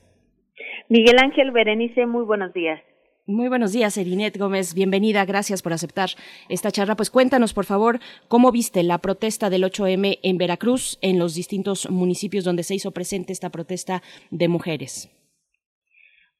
[0.90, 2.80] Miguel Ángel Berenice, muy buenos días.
[3.28, 4.72] Muy buenos días, Erinet Gómez.
[4.72, 5.24] Bienvenida.
[5.24, 6.10] Gracias por aceptar
[6.48, 6.94] esta charla.
[6.94, 7.98] Pues cuéntanos, por favor,
[8.28, 12.92] cómo viste la protesta del 8M en Veracruz, en los distintos municipios donde se hizo
[12.92, 14.00] presente esta protesta
[14.30, 15.10] de mujeres.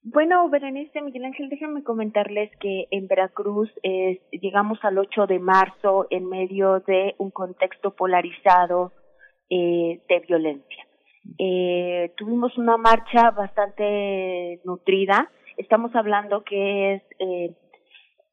[0.04, 3.68] Bueno, Berenice, Miguel Ángel, déjenme comentarles que en Veracruz
[4.30, 8.92] llegamos al 8 de marzo en medio de un contexto polarizado
[9.50, 10.86] eh, de violencia.
[11.36, 17.54] Eh, tuvimos una marcha bastante nutrida estamos hablando que es eh,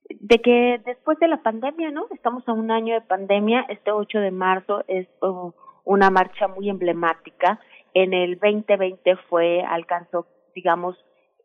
[0.10, 2.08] de que después de la pandemia, ¿no?
[2.12, 5.52] Estamos a un año de pandemia, este 8 de marzo es uh,
[5.86, 7.60] una marcha muy emblemática.
[7.94, 10.98] En el 2020 fue, alcanzó, digamos,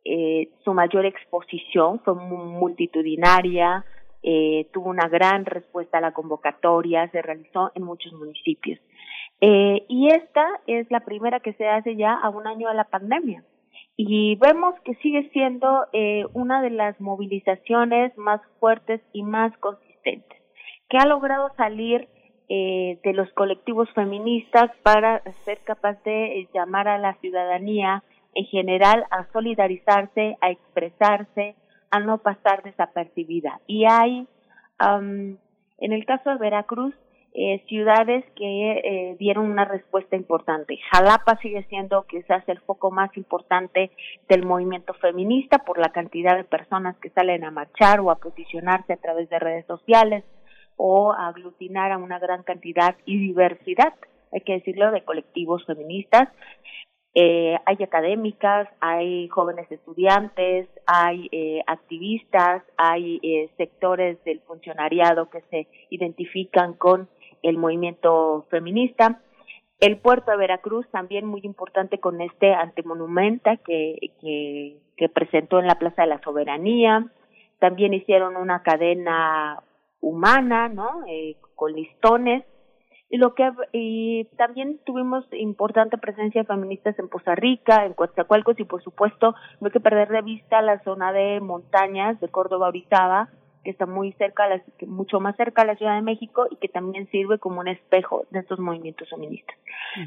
[0.05, 3.85] eh, su mayor exposición, fue multitudinaria,
[4.23, 8.81] eh, tuvo una gran respuesta a la convocatoria, se realizó en muchos municipios.
[9.40, 12.85] Eh, y esta es la primera que se hace ya a un año de la
[12.85, 13.44] pandemia
[14.01, 20.41] y vemos que sigue siendo eh, una de las movilizaciones más fuertes y más consistentes,
[20.89, 22.09] que ha logrado salir
[22.49, 28.05] eh, de los colectivos feministas para ser capaz de eh, llamar a la ciudadanía
[28.37, 31.57] en general a solidarizarse, a expresarse,
[31.91, 33.61] a no pasar desapercibida.
[33.66, 34.29] Y hay,
[34.79, 35.39] en
[35.93, 36.95] el caso de Veracruz,
[37.40, 40.77] eh, ciudades que eh, dieron una respuesta importante.
[40.90, 43.93] Jalapa sigue siendo quizás el foco más importante
[44.28, 48.93] del movimiento feminista por la cantidad de personas que salen a marchar o a posicionarse
[48.93, 50.24] a través de redes sociales
[50.77, 53.94] o a aglutinar a una gran cantidad y diversidad,
[54.32, 56.28] hay que decirlo, de colectivos feministas.
[57.15, 65.40] Eh, hay académicas, hay jóvenes estudiantes, hay eh, activistas, hay eh, sectores del funcionariado que
[65.51, 67.09] se identifican con
[67.43, 69.20] el movimiento feminista.
[69.81, 75.78] El puerto de Veracruz también muy importante con este antemonumenta que, que, presentó en la
[75.78, 77.06] Plaza de la Soberanía.
[77.60, 79.62] También hicieron una cadena
[80.01, 81.05] humana, ¿no?
[81.06, 82.44] Eh, con listones.
[83.10, 88.60] Y lo que y también tuvimos importante presencia de feministas en Poza Rica, en Coatzacoalcos
[88.60, 92.69] y por supuesto no hay que perder de vista la zona de montañas de Córdoba
[92.69, 93.31] Orizaba,
[93.69, 94.49] que está muy cerca,
[94.86, 98.24] mucho más cerca de la Ciudad de México y que también sirve como un espejo
[98.31, 99.59] de estos movimientos feministas.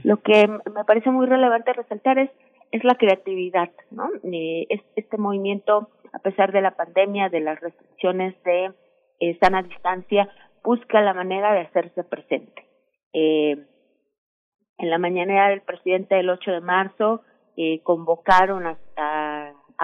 [0.04, 2.32] Lo que me parece muy relevante resaltar es
[2.72, 4.10] es la creatividad, ¿no?
[4.24, 4.66] Eh,
[4.96, 8.72] este movimiento, a pesar de la pandemia, de las restricciones de
[9.20, 10.30] eh, sana distancia,
[10.64, 12.66] busca la manera de hacerse presente.
[13.14, 13.58] Eh,
[14.78, 17.22] en la mañanera del presidente del 8 de marzo
[17.58, 19.31] eh, convocaron a, a,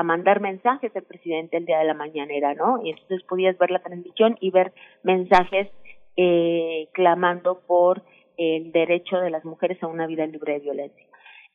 [0.04, 2.82] mandar mensajes del presidente el día de la mañanera, ¿no?
[2.84, 5.70] Y entonces podías ver la transmisión y ver mensajes
[6.16, 8.04] eh, clamando por
[8.38, 11.06] el derecho de las mujeres a una vida libre de violencia.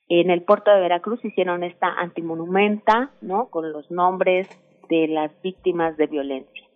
[0.09, 3.49] En el puerto de Veracruz hicieron esta antimonumenta, ¿no?
[3.49, 4.49] Con los nombres
[4.89, 6.69] de las víctimas de violencia.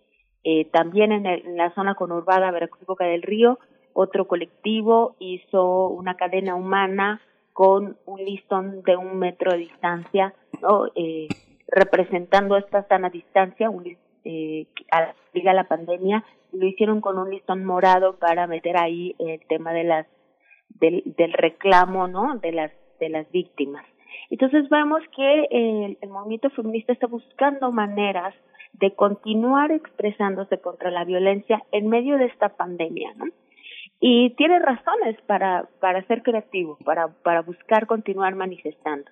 [0.43, 3.59] Eh, también en, en, la zona conurbada Veracruz Boca del Río,
[3.93, 7.21] otro colectivo hizo una cadena humana
[7.57, 10.85] con un listón de un metro de distancia, ¿no?
[10.95, 11.27] Eh,
[11.67, 17.65] representando esta sana distancia, un, eh, a la, la pandemia, lo hicieron con un listón
[17.65, 20.07] morado para meter ahí el tema de las
[20.79, 22.37] del, reclamo, ¿no?
[22.39, 23.85] De las de las víctimas.
[24.29, 28.33] Entonces vemos que el, movimiento feminista está buscando maneras
[28.73, 33.25] de continuar expresándose contra la violencia en medio de esta pandemia, ¿no?
[33.99, 39.09] Y tiene razones para, para ser creativo, para, para buscar continuar manifestando.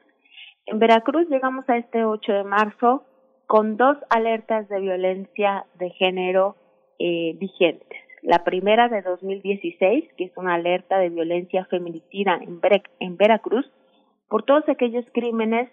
[0.68, 3.04] En Veracruz llegamos a este 8 de marzo
[3.46, 6.56] con dos alertas de violencia de género
[6.98, 8.00] eh, vigentes.
[8.24, 12.60] La primera de 2016, que es una alerta de violencia feminicida en,
[13.00, 13.72] en Veracruz,
[14.28, 15.70] por todos aquellos crímenes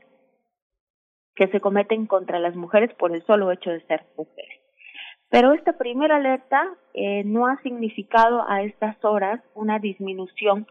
[1.34, 4.60] que se cometen contra las mujeres por el solo hecho de ser mujeres.
[5.30, 10.66] Pero esta primera alerta eh, no ha significado a estas horas una disminución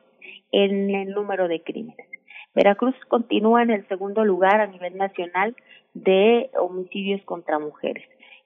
[0.51, 2.20] en el número de crímenes.
[2.53, 5.55] Veracruz continúa en el segundo lugar a nivel nacional
[5.93, 8.03] de homicidios contra mujeres.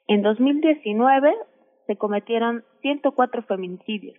[0.07, 1.33] En 2019
[1.87, 4.17] se cometieron 104 feminicidios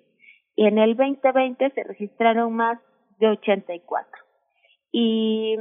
[0.57, 2.79] y en el 2020 se registraron más
[3.19, 4.11] de 84.
[4.91, 5.57] Y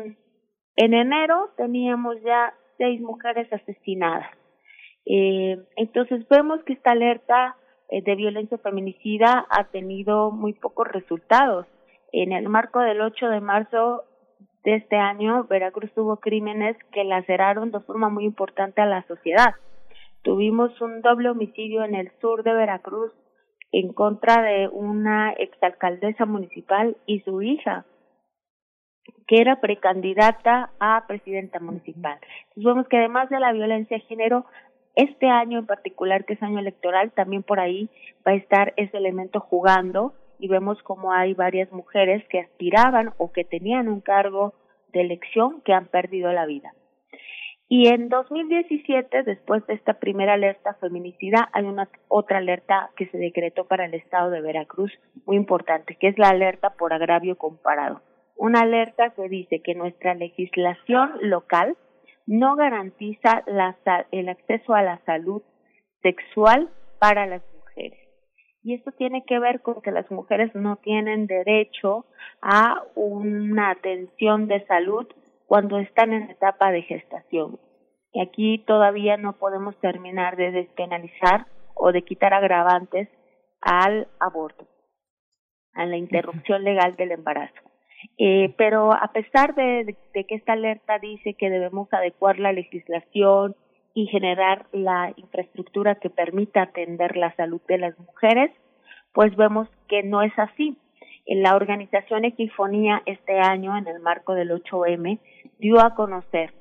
[0.77, 4.29] en enero teníamos ya seis mujeres asesinadas.
[5.05, 7.55] Eh, entonces vemos que esta alerta
[7.89, 11.67] eh, de violencia feminicida ha tenido muy pocos resultados.
[12.11, 14.03] En el marco del 8 de marzo
[14.65, 19.53] de este año, Veracruz tuvo crímenes que laceraron de forma muy importante a la sociedad.
[20.23, 23.13] Tuvimos un doble homicidio en el sur de Veracruz
[23.71, 27.85] en contra de una exalcaldesa municipal y su hija
[29.27, 32.17] que era precandidata a presidenta municipal.
[32.49, 34.45] Entonces vemos que además de la violencia de género,
[34.95, 37.89] este año en particular, que es año electoral, también por ahí
[38.25, 43.31] va a estar ese elemento jugando y vemos como hay varias mujeres que aspiraban o
[43.31, 44.53] que tenían un cargo
[44.93, 46.73] de elección que han perdido la vida.
[47.67, 53.17] Y en 2017, después de esta primera alerta feminicida, hay una otra alerta que se
[53.17, 54.91] decretó para el estado de Veracruz
[55.25, 58.01] muy importante, que es la alerta por agravio comparado
[58.35, 61.77] una alerta que dice que nuestra legislación local
[62.27, 63.77] no garantiza la,
[64.11, 65.41] el acceso a la salud
[66.01, 67.41] sexual para las.
[68.65, 72.07] Y esto tiene que ver con que las mujeres no tienen derecho
[72.41, 75.05] a una atención de salud
[75.45, 77.59] cuando están en etapa de gestación.
[78.11, 83.07] Y aquí todavía no podemos terminar de despenalizar o de quitar agravantes
[83.61, 84.65] al aborto,
[85.75, 87.61] a la interrupción legal del embarazo.
[88.17, 93.55] Eh, pero a pesar de, que esta alerta dice que debemos adecuar la legislación
[93.95, 98.51] y generar la infraestructura que permita atender la salud de las mujeres,
[99.13, 100.77] pues vemos que no es así.
[101.25, 105.19] En la organización Equifonía este año, en el marco del 8M,
[105.57, 106.53] dio a conocer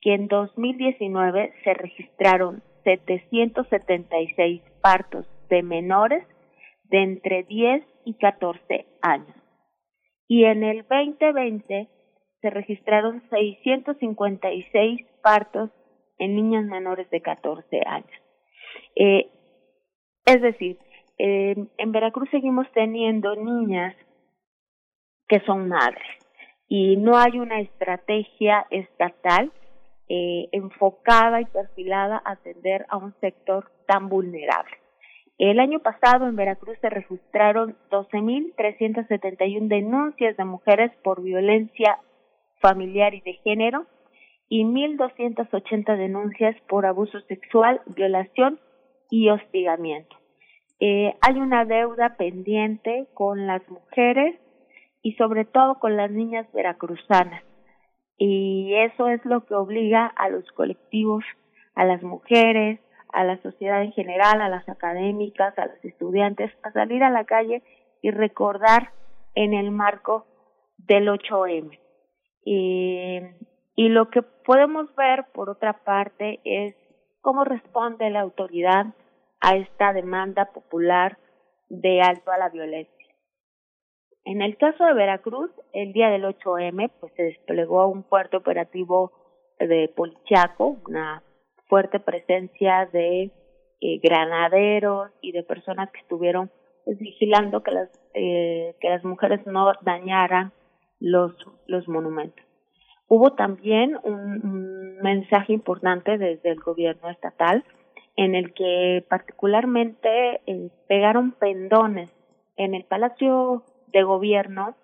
[0.00, 6.24] que en 2019 se registraron 776 partos de menores
[6.84, 9.36] de entre 10 y 14 años
[10.28, 11.88] y en el 2020
[12.40, 15.70] se registraron 656 partos
[16.18, 18.10] en niñas menores de 14 años.
[18.94, 19.30] Eh,
[20.24, 20.78] es decir,
[21.18, 23.94] eh, en Veracruz seguimos teniendo niñas
[25.28, 26.06] que son madres
[26.68, 29.52] y no hay una estrategia estatal
[30.08, 34.76] eh, enfocada y perfilada a atender a un sector tan vulnerable.
[35.38, 41.98] El año pasado en Veracruz se registraron 12.371 denuncias de mujeres por violencia
[42.60, 43.86] familiar y de género
[44.48, 48.60] y 1.280 denuncias por abuso sexual, violación
[49.10, 50.16] y hostigamiento.
[50.78, 54.38] Eh, hay una deuda pendiente con las mujeres
[55.02, 57.42] y sobre todo con las niñas veracruzanas.
[58.18, 61.24] Y eso es lo que obliga a los colectivos,
[61.74, 62.80] a las mujeres,
[63.12, 67.24] a la sociedad en general, a las académicas, a los estudiantes, a salir a la
[67.24, 67.62] calle
[68.02, 68.90] y recordar
[69.34, 70.26] en el marco
[70.78, 71.78] del 8M.
[72.44, 73.20] Y,
[73.76, 76.74] y lo que podemos ver, por otra parte, es
[77.20, 78.86] cómo responde la autoridad
[79.40, 81.18] a esta demanda popular
[81.68, 82.94] de alto a la violencia.
[84.24, 89.12] En el caso de Veracruz, el día del 8M, pues se desplegó un fuerte operativo
[89.60, 91.22] de Polichaco, una
[91.68, 93.30] fuerte presencia de
[93.80, 96.50] eh, granaderos y de personas que estuvieron
[96.84, 100.52] pues, vigilando que las eh, que las mujeres no dañaran
[100.98, 101.32] los
[101.66, 102.45] los monumentos.
[103.08, 107.64] Hubo también un mensaje importante desde el gobierno estatal
[108.16, 112.10] en el que particularmente eh, pegaron pendones
[112.56, 114.74] en el Palacio de Gobierno,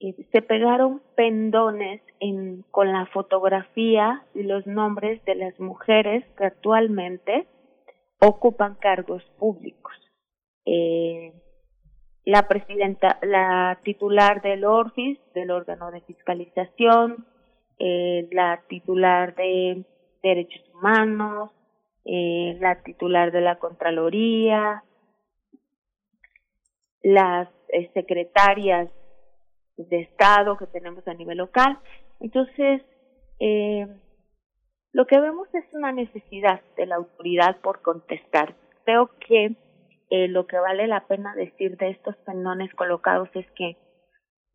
[0.00, 6.44] eh, se pegaron pendones en, con la fotografía y los nombres de las mujeres que
[6.44, 7.46] actualmente
[8.20, 9.92] ocupan cargos públicos.
[10.66, 11.32] Eh,
[12.24, 17.26] la presidenta, la titular del ORFIS, del órgano de fiscalización,
[17.78, 19.84] eh, la titular de
[20.22, 21.50] derechos humanos,
[22.04, 24.84] eh, la titular de la Contraloría,
[27.02, 28.90] las eh, secretarias
[29.76, 31.78] de Estado que tenemos a nivel local.
[32.20, 32.82] Entonces,
[33.40, 33.86] eh,
[34.92, 38.54] lo que vemos es una necesidad de la autoridad por contestar.
[38.84, 39.56] Creo que
[40.10, 43.76] eh, lo que vale la pena decir de estos pendones colocados es que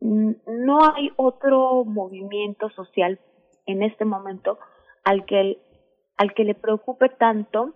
[0.01, 3.19] no hay otro movimiento social
[3.65, 4.57] en este momento
[5.03, 5.57] al que
[6.17, 7.73] al que le preocupe tanto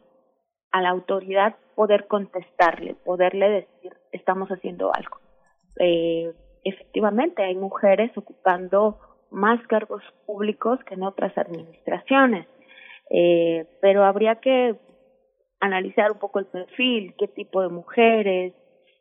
[0.72, 5.18] a la autoridad poder contestarle, poderle decir, estamos haciendo algo.
[5.80, 6.34] Eh,
[6.66, 9.00] efectivamente, hay mujeres ocupando
[9.32, 12.48] más cargos públicos que en otras administraciones,
[13.10, 14.76] eh, pero habría que
[15.64, 18.54] analizar un poco el perfil, qué tipo de mujeres,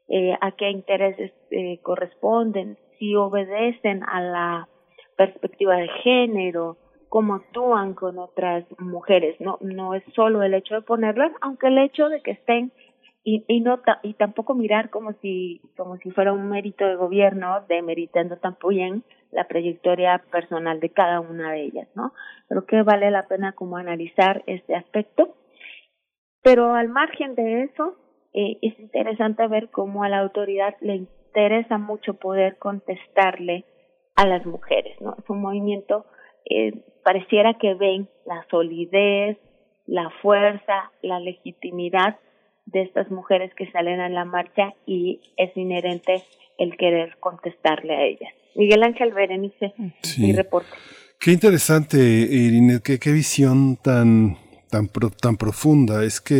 [0.09, 4.69] eh, a qué intereses eh, corresponden, si obedecen a la
[5.17, 6.77] perspectiva de género,
[7.09, 9.41] cómo actúan con otras mujeres.
[9.41, 12.73] No, no es solo el hecho de ponerlas, aunque el hecho de que estén
[13.25, 18.37] y, no y tampoco mirar como si como si fuera un mérito de gobierno demeritando
[18.37, 22.13] también la trayectoria personal de cada una de ellas, ¿no?
[22.49, 25.35] Creo que vale la pena como analizar este aspecto.
[26.43, 27.97] Pero al margen de eso,
[28.35, 33.65] eh, es interesante ver cómo a la autoridad le interesa mucho poder contestarle
[34.17, 35.17] a las mujeres, ¿no?
[35.19, 36.07] Es un movimiento
[36.49, 36.73] eh,
[37.05, 39.39] pareciera que ven la solidez,
[39.87, 42.19] la fuerza, la legitimidad
[42.67, 46.23] de estas mujeres que salen a la marcha y es inherente
[46.59, 48.33] el querer contestarle a ellas.
[48.55, 49.73] Miguel Ángel Berenice,
[50.19, 50.69] mi reporte.
[51.19, 54.37] Qué interesante, Irene, qué, qué visión tan
[54.73, 54.89] tan,
[55.21, 56.35] tan profunda es que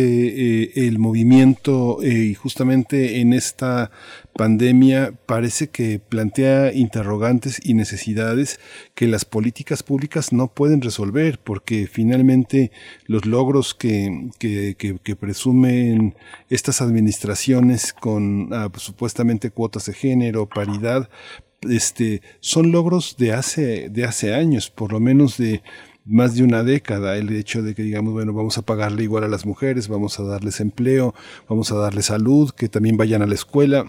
[0.63, 3.91] eh, el movimiento eh, y justamente en esta
[4.33, 8.59] pandemia parece que plantea interrogantes y necesidades
[8.95, 12.71] que las políticas públicas no pueden resolver porque finalmente
[13.05, 16.15] los logros que, que, que, presumen
[16.49, 21.07] estas administraciones con ah, supuestamente cuotas de género, paridad,
[21.69, 25.61] este, son logros de hace, de hace años, por lo menos de
[26.05, 29.27] más de una década el hecho de que digamos, bueno, vamos a pagarle igual a
[29.27, 31.13] las mujeres, vamos a darles empleo,
[31.47, 33.85] vamos a darles salud, que también vayan a la escuela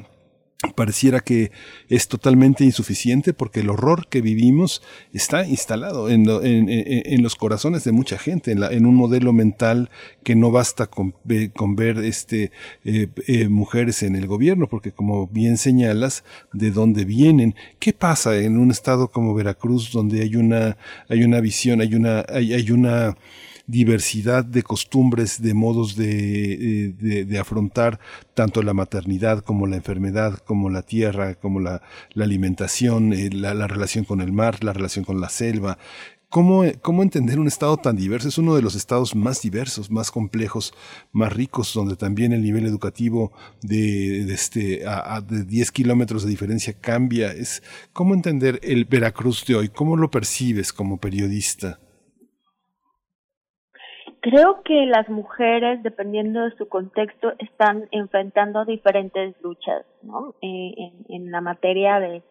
[0.73, 1.53] pareciera que
[1.89, 4.83] es totalmente insuficiente porque el horror que vivimos
[5.13, 9.91] está instalado en, en, los corazones de mucha gente, en, la, en, un modelo mental
[10.23, 11.15] que no basta con,
[11.55, 12.51] con ver este,
[12.85, 17.55] eh, eh, mujeres en el gobierno, porque como bien señalas, de dónde vienen.
[17.79, 20.77] ¿Qué pasa en un estado como Veracruz donde hay una,
[21.09, 23.17] hay una visión, hay una, hay, hay una
[23.67, 27.99] diversidad de costumbres, de modos de, eh, de, afrontar
[28.35, 31.83] tanto la maternidad como la enfermedad, como la tierra, como la,
[32.13, 35.79] la alimentación, eh, la, la relación con el mar, la relación con la selva,
[36.35, 38.27] ¿Cómo, ¿Cómo, entender un estado tan diverso?
[38.27, 40.75] Es uno de los estados más diversos, más complejos,
[41.13, 43.31] más ricos, donde también el nivel educativo
[43.63, 47.33] de, de este, a, de 10 kilómetros de diferencia cambia.
[47.33, 47.63] Es,
[47.93, 49.69] ¿Cómo entender el Veracruz de hoy?
[49.69, 51.79] ¿Cómo lo percibes como periodista?
[54.25, 60.35] Creo que las mujeres, dependiendo de su contexto, están enfrentando diferentes luchas ¿no?
[60.41, 62.23] Eh, en, en, la materia de,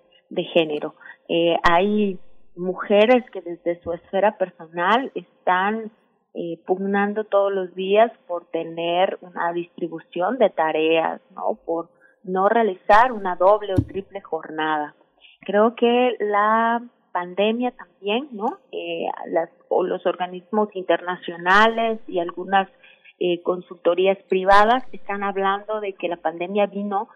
[0.56, 0.96] género.
[1.30, 2.18] Eh, hay
[2.56, 5.92] mujeres que desde su esfera personal están
[6.34, 11.60] eh, pugnando todos los días por tener una distribución de tareas, ¿no?
[11.64, 11.90] Por
[12.24, 14.96] no realizar una doble o triple jornada.
[15.42, 16.82] Creo que la
[17.14, 18.60] pandemia también, ¿no?
[18.74, 22.68] Eh, las, o los organismos internacionales y algunas
[23.20, 27.08] eh, consultorías privadas están hablando de que la pandemia vino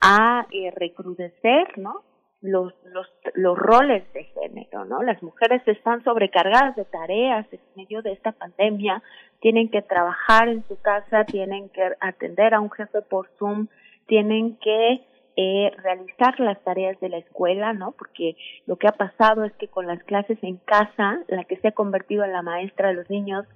[0.00, 2.02] a eh, recrudecer, ¿no?
[2.42, 5.02] Los, los, los roles de género, ¿no?
[5.02, 9.02] Las mujeres están sobrecargadas de tareas en medio de esta pandemia,
[9.40, 13.68] tienen que trabajar en su casa, tienen que atender a un jefe por Zoom,
[14.06, 15.00] tienen que
[15.36, 17.92] eh, realizar las tareas de la escuela, ¿no?
[17.92, 18.36] Porque
[18.66, 21.72] lo que ha pasado es que con las clases en casa, la que se ha
[21.72, 23.46] convertido en la maestra de los niños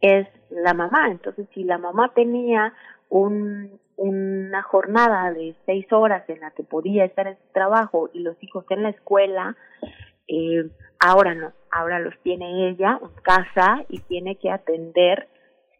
[0.00, 1.08] es la mamá.
[1.10, 2.74] Entonces, si la mamá tenía
[3.08, 8.20] un, una jornada de seis horas en la que podía estar en su trabajo y
[8.20, 9.56] los hijos en la escuela,
[10.28, 10.68] eh,
[10.98, 15.28] ahora no, ahora los tiene ella en casa y tiene que atender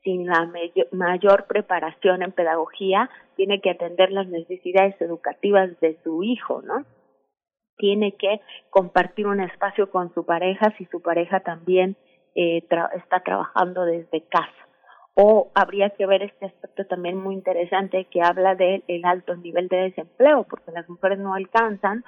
[0.03, 0.51] sin la
[0.93, 6.85] mayor preparación en pedagogía, tiene que atender las necesidades educativas de su hijo, ¿no?
[7.77, 8.41] Tiene que
[8.71, 11.97] compartir un espacio con su pareja si su pareja también
[12.35, 12.63] eh,
[12.97, 14.53] está trabajando desde casa.
[15.15, 19.77] O habría que ver este aspecto también muy interesante que habla del alto nivel de
[19.79, 22.05] desempleo, porque las mujeres no alcanzan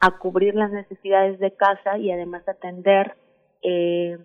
[0.00, 3.14] a cubrir las necesidades de casa y además atender
[3.62, 4.18] eh,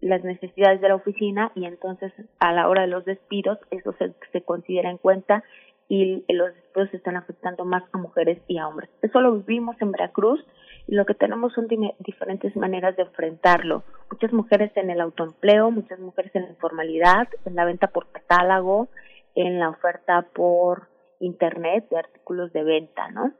[0.00, 4.12] las necesidades de la oficina y entonces a la hora de los despidos eso se,
[4.32, 5.44] se considera en cuenta
[5.92, 8.88] y los despidos están afectando más a mujeres y a hombres.
[9.02, 10.40] Eso lo vivimos en Veracruz
[10.86, 11.66] y lo que tenemos son
[11.98, 13.82] diferentes maneras de enfrentarlo.
[14.08, 18.88] Muchas mujeres en el autoempleo, muchas mujeres en la informalidad, en la venta por catálogo,
[19.34, 23.32] en la oferta por internet de artículos de venta, ¿no?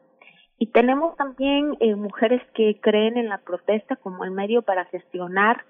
[0.59, 5.65] Y tenemos también eh, mujeres que creen en la protesta como el medio para gestionar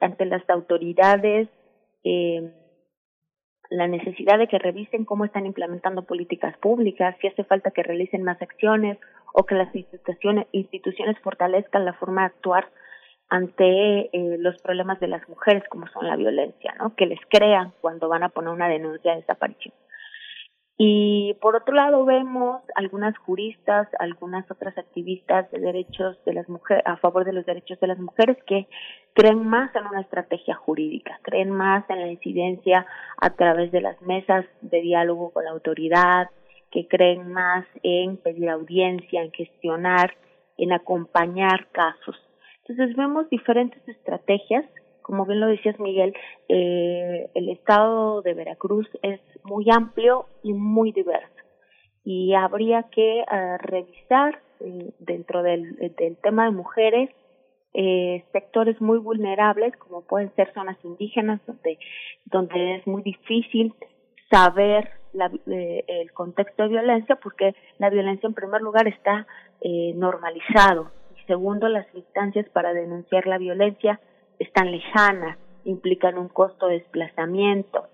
[0.00, 1.48] ante las autoridades
[2.04, 2.52] eh,
[3.70, 8.22] la necesidad de que revisen cómo están implementando políticas públicas, si hace falta que realicen
[8.22, 8.98] más acciones
[9.32, 9.74] o que las
[10.52, 12.68] instituciones, fortalezcan la forma de actuar
[13.28, 16.94] ante eh, los problemas de las mujeres como son la violencia, ¿no?
[16.94, 19.74] Que les crean cuando van a poner una denuncia de desaparición.
[20.76, 26.82] Y por otro lado vemos algunas juristas, algunas otras activistas de derechos de las mujeres,
[26.84, 28.66] a favor de los derechos de las mujeres que
[29.12, 32.86] creen más en una estrategia jurídica, creen más en la incidencia
[33.18, 36.30] a través de las mesas de diálogo con la autoridad,
[36.72, 40.16] que creen más en pedir audiencia, en gestionar,
[40.58, 42.16] en acompañar casos.
[42.66, 44.64] Entonces vemos diferentes estrategias
[45.04, 46.14] como bien lo decías Miguel,
[46.48, 51.28] eh, el estado de Veracruz es muy amplio y muy diverso.
[52.04, 54.40] Y habría que eh, revisar
[54.98, 57.10] dentro del, del, tema de mujeres
[57.74, 61.78] eh, sectores muy vulnerables como pueden ser zonas indígenas donde
[62.24, 63.74] donde es muy difícil
[64.30, 69.26] saber la, eh, el contexto de violencia porque la violencia en primer lugar está
[69.60, 70.90] eh, normalizado.
[71.16, 74.00] Y segundo las instancias para denunciar la violencia
[74.38, 77.88] están lejanas, implican un costo de desplazamiento.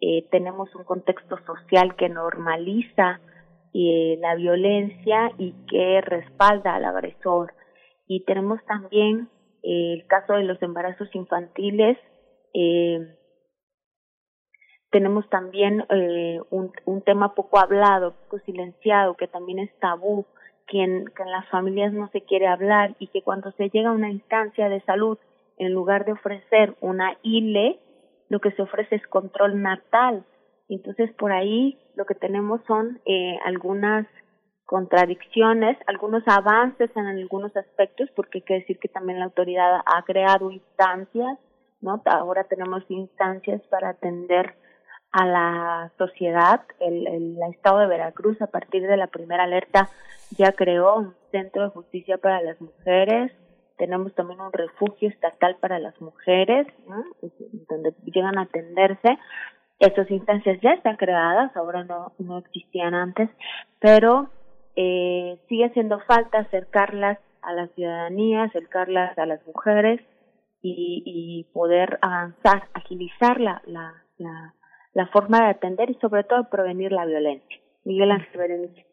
[0.00, 3.20] Eh, tenemos un contexto social que normaliza
[3.72, 7.54] eh, la violencia y que respalda al agresor.
[8.08, 9.28] Y tenemos también
[9.62, 11.96] eh, el caso de los embarazos infantiles.
[12.52, 13.16] Eh,
[14.90, 15.84] tenemos también
[16.50, 20.26] un, un tema poco hablado, poco silenciado, que también es tabú,
[20.66, 23.90] que en, que en las familias no se quiere hablar y que cuando se llega
[23.90, 25.16] a una instancia de salud
[25.60, 27.78] en lugar de ofrecer una ILE,
[28.30, 30.24] lo que se ofrece es control natal.
[30.68, 34.06] Entonces, por ahí lo que tenemos son eh, algunas
[34.64, 40.02] contradicciones, algunos avances en algunos aspectos, porque hay que decir que también la autoridad ha
[40.04, 41.38] creado instancias,
[41.82, 42.00] ¿no?
[42.06, 44.54] Ahora tenemos instancias para atender
[45.12, 46.62] a la sociedad.
[46.78, 49.90] El, el, el, Estado de Veracruz, a partir de la primera alerta,
[50.38, 53.32] ya creó un centro de justicia para las mujeres,
[53.80, 57.02] tenemos también un refugio estatal para las mujeres, ¿no?
[57.66, 59.18] donde llegan a atenderse.
[59.78, 63.30] Esas instancias ya están creadas, ahora no, no existían antes,
[63.78, 64.28] pero
[64.76, 70.02] eh, sigue haciendo falta acercarlas a la ciudadanía, acercarlas a las mujeres
[70.60, 74.54] y, y poder avanzar, agilizar la, la, la,
[74.92, 77.56] la forma de atender y sobre todo prevenir la violencia.
[77.84, 78.89] Miguel Ángel Berenice.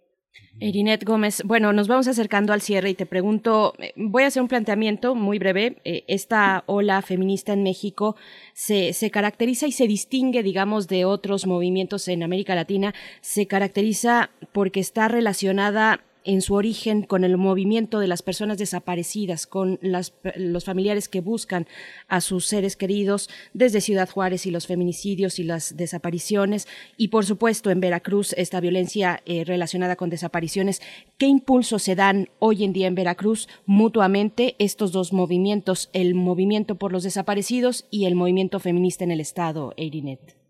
[0.60, 4.42] Irinet Gómez, bueno, nos vamos acercando al cierre y te pregunto, eh, voy a hacer
[4.42, 5.78] un planteamiento muy breve.
[5.84, 8.16] Eh, esta ola feminista en México
[8.54, 14.32] se, se, caracteriza y se distingue, digamos, de otros movimientos en América Latina, se caracteriza
[14.52, 20.66] porque está relacionada en su origen con el movimiento de las personas desaparecidas, con los
[20.66, 21.68] familiares que buscan
[22.10, 26.68] a sus seres queridos desde Ciudad Juárez y los feminicidios y las desapariciones
[26.98, 30.82] y por supuesto en Veracruz esta violencia eh, relacionada con desapariciones.
[31.18, 36.76] ¿Qué impulso se dan hoy en día en Veracruz mutuamente estos dos movimientos, el movimiento
[36.76, 40.47] por los desaparecidos y el movimiento feminista en el Estado, Eirinet?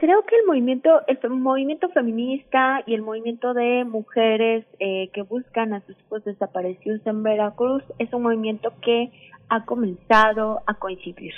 [0.00, 5.74] Creo que el movimiento, el movimiento feminista y el movimiento de mujeres eh, que buscan
[5.74, 9.10] a sus hijos desaparecidos en Veracruz es un movimiento que
[9.48, 11.34] ha comenzado a coincidir.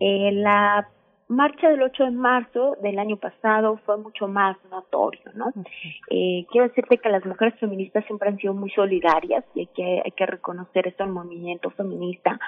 [0.00, 0.88] Eh, la
[1.28, 5.52] marcha del 8 de marzo del año pasado fue mucho más notorio, ¿no?
[6.08, 10.00] Eh, quiero decirte que las mujeres feministas siempre han sido muy solidarias y hay que,
[10.02, 12.40] hay que reconocer esto el movimiento feminista.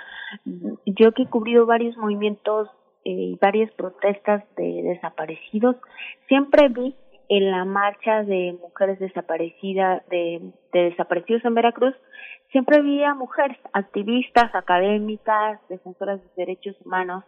[0.87, 2.71] Yo que he cubrido varios movimientos
[3.07, 5.77] y eh, varias protestas de desaparecidos,
[6.27, 6.97] siempre vi
[7.29, 11.95] en la marcha de mujeres desaparecidas, de, desaparecidos en Veracruz,
[12.51, 17.25] siempre vi a mujeres activistas, académicas, defensoras de derechos humanos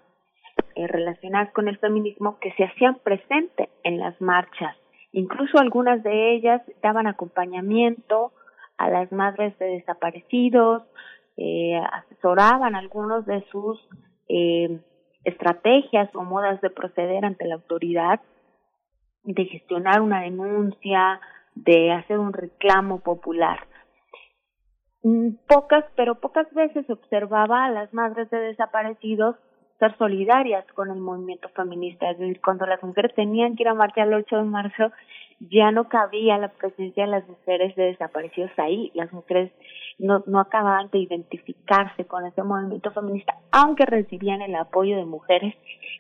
[0.75, 4.77] eh, relacionadas con el feminismo que se hacían presente en las marchas.
[5.13, 8.33] Incluso algunas de ellas daban acompañamiento
[8.77, 10.83] a las madres de desaparecidos,
[11.37, 13.79] eh, asesoraban algunos de sus
[14.29, 14.81] eh,
[15.29, 18.21] estrategias o modas de proceder ante la autoridad,
[19.25, 21.21] de gestionar una denuncia,
[21.55, 23.67] de hacer un reclamo popular.
[25.03, 29.37] Mm, pocas, pero pocas veces observaba a las madres de desaparecidos
[29.79, 32.11] ser solidarias con el movimiento feminista.
[32.11, 34.93] Es decir, cuando las mujeres tenían que ir a marchar el 8 de marzo,
[35.41, 38.91] ya no cabía la presencia de las mujeres de desaparecidos ahí.
[38.95, 39.53] Las mujeres
[39.99, 45.55] no, no acababan de identificarse con ese movimiento feminista, aunque recibían el apoyo de mujeres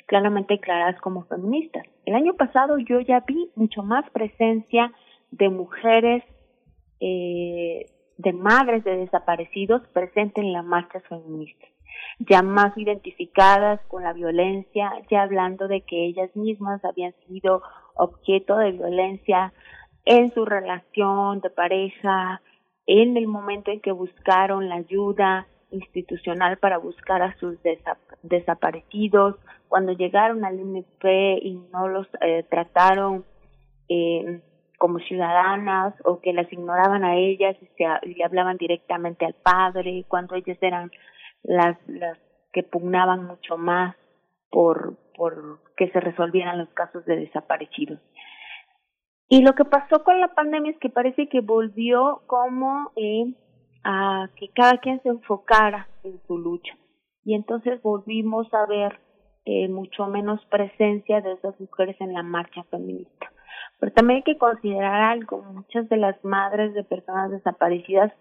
[0.06, 1.84] claramente declaradas como feministas.
[2.04, 4.92] El año pasado yo ya vi mucho más presencia
[5.30, 6.24] de mujeres,
[7.00, 7.86] eh,
[8.16, 11.68] de madres de desaparecidos presentes en las marchas feministas
[12.18, 17.62] ya más identificadas con la violencia, ya hablando de que ellas mismas habían sido
[17.98, 19.52] objeto de violencia
[20.04, 22.40] en su relación de pareja,
[22.86, 27.58] en el momento en que buscaron la ayuda institucional para buscar a sus
[28.22, 29.36] desaparecidos,
[29.68, 31.04] cuando llegaron al INP
[31.42, 33.26] y no los eh, trataron
[33.90, 34.40] eh,
[34.78, 40.04] como ciudadanas o que las ignoraban a ellas y, se, y hablaban directamente al padre,
[40.08, 40.90] cuando ellas eran
[41.42, 42.16] las, las
[42.52, 43.94] que pugnaban mucho más
[44.50, 48.00] por, por que se resolvieran los casos de desaparecidos.
[49.28, 53.34] Y lo que pasó con la pandemia es que parece que volvió como eh,
[53.84, 56.74] a que cada quien se enfocara en su lucha.
[57.24, 58.98] Y entonces volvimos a ver
[59.44, 63.30] eh, mucho menos presencia de esas mujeres en la marcha feminista.
[63.78, 68.12] Pero también hay que considerar algo, muchas de las madres de personas desaparecidas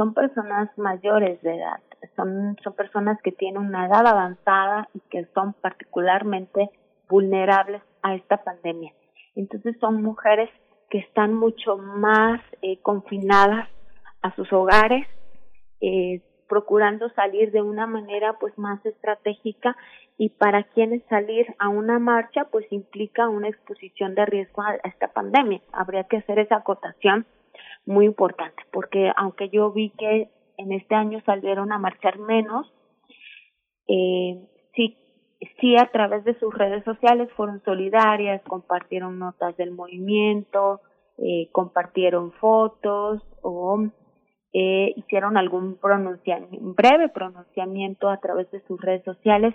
[0.00, 1.78] son personas mayores de edad,
[2.16, 6.70] son, son personas que tienen una edad avanzada y que son particularmente
[7.06, 8.94] vulnerables a esta pandemia.
[9.36, 10.48] Entonces son mujeres
[10.88, 13.68] que están mucho más eh, confinadas
[14.22, 15.06] a sus hogares,
[15.82, 19.76] eh, procurando salir de una manera pues más estratégica
[20.16, 25.08] y para quienes salir a una marcha pues implica una exposición de riesgo a esta
[25.08, 25.60] pandemia.
[25.72, 27.26] Habría que hacer esa acotación
[27.86, 32.72] muy importante, porque aunque yo vi que en este año salieron a marchar menos,
[33.88, 34.96] eh, sí,
[35.60, 40.80] sí a través de sus redes sociales fueron solidarias, compartieron notas del movimiento,
[41.18, 43.78] eh, compartieron fotos o
[44.52, 49.54] eh, hicieron algún pronunciamiento, breve pronunciamiento a través de sus redes sociales,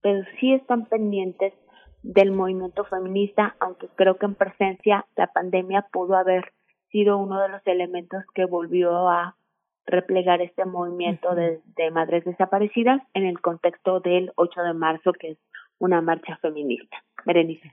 [0.00, 1.52] pero sí están pendientes
[2.02, 6.52] del movimiento feminista, aunque creo que en presencia la pandemia pudo haber
[6.90, 9.36] sido uno de los elementos que volvió a
[9.86, 11.60] replegar este movimiento de,
[11.92, 15.38] madres desaparecidas en el contexto del 8 de marzo, que es
[15.78, 17.04] una marcha feminista.
[17.24, 17.72] Berenice.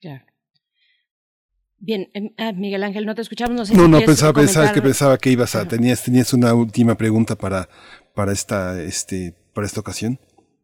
[0.00, 0.24] Ya.
[1.80, 3.56] Bien, em, ah, Miguel Ángel, no te escuchamos.
[3.56, 6.96] No, sé no, no pensaba, pensaba, que pensaba que ibas a tenías tenías una última
[6.96, 7.68] pregunta para
[8.14, 10.18] para esta este para esta ocasión.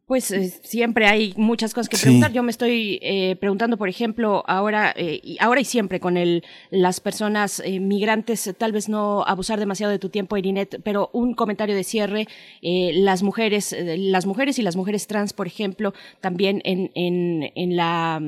[0.07, 2.31] Pues eh, siempre hay muchas cosas que preguntar.
[2.31, 6.43] Yo me estoy eh, preguntando, por ejemplo, ahora, eh, y ahora y siempre con el,
[6.69, 11.75] las personas migrantes, tal vez no abusar demasiado de tu tiempo, Irinet, pero un comentario
[11.75, 12.27] de cierre.
[12.61, 18.21] las mujeres, las mujeres y las mujeres trans, por ejemplo, también en, en, en la,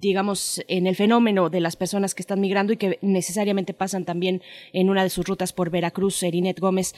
[0.00, 4.40] digamos, en el fenómeno de las personas que están migrando y que necesariamente pasan también
[4.72, 6.94] en una de sus rutas por Veracruz, Irinet Gómez.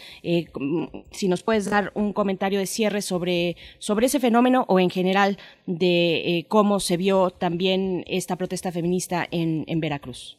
[1.11, 5.37] si nos puedes dar un comentario de cierre sobre sobre ese fenómeno o en general
[5.67, 10.39] de eh, cómo se vio también esta protesta feminista en, Veracruz.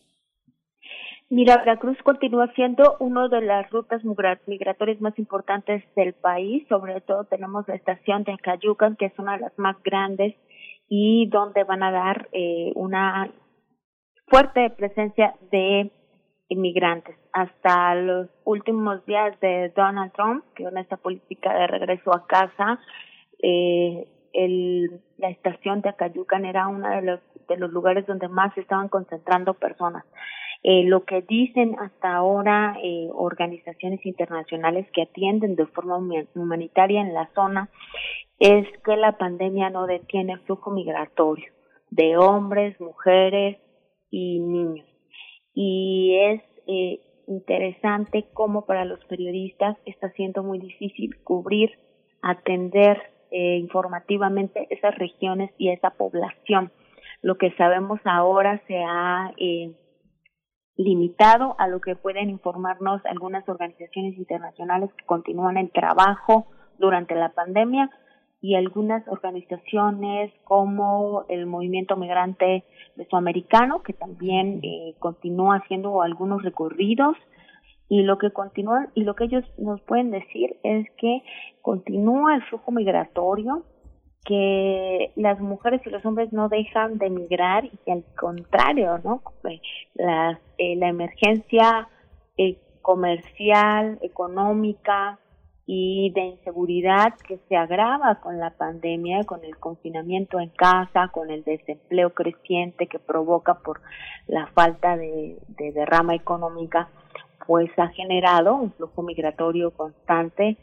[1.30, 4.02] Mira, Veracruz continúa siendo una de las rutas
[4.48, 6.66] migratorias más importantes del país.
[6.70, 10.36] Sobre todo tenemos la estación de Acayucan, que es una de las más grandes
[10.90, 13.30] y donde van a dar eh, una
[14.28, 15.92] fuerte presencia de
[16.50, 17.16] inmigrantes.
[17.34, 22.80] Hasta los últimos días de Donald Trump, que con esta política de regreso a casa,
[23.42, 28.54] eh, el, la estación de Acayucan era uno de los, de los lugares donde más
[28.54, 30.06] se estaban concentrando personas.
[30.64, 35.98] Eh, lo que dicen hasta ahora eh, organizaciones internacionales que atienden de forma
[36.36, 37.70] humanitaria en la zona
[38.40, 41.52] es que la pandemia no detiene el flujo migratorio
[41.90, 43.58] de hombres, mujeres
[44.10, 44.86] y niños.
[45.54, 51.72] Y es eh, interesante cómo para los periodistas está siendo muy difícil cubrir,
[52.22, 53.02] atender
[53.32, 56.72] eh, informativamente esas regiones y esa población.
[57.22, 59.74] Lo que sabemos ahora se ha eh,
[60.78, 66.48] limitado a lo que pueden informarnos algunas organizaciones internacionales que continúan el trabajo
[66.78, 67.90] durante la pandemia
[68.40, 72.64] y algunas organizaciones como el movimiento migrante
[72.96, 77.18] mesoamericano que también eh, continúa haciendo algunos recorridos
[77.90, 81.24] y lo que continúan y lo que ellos nos pueden decir es que
[81.62, 83.64] continúa el flujo migratorio
[84.26, 89.22] que las mujeres y los hombres no dejan de migrar y que al contrario, ¿no?
[89.96, 91.88] La, eh, la emergencia
[92.38, 95.20] eh, comercial, económica
[95.66, 101.30] y de inseguridad que se agrava con la pandemia, con el confinamiento en casa, con
[101.30, 103.82] el desempleo creciente que provoca por
[104.28, 106.90] la falta de, de derrama económica,
[107.48, 110.58] pues ha generado un flujo migratorio constante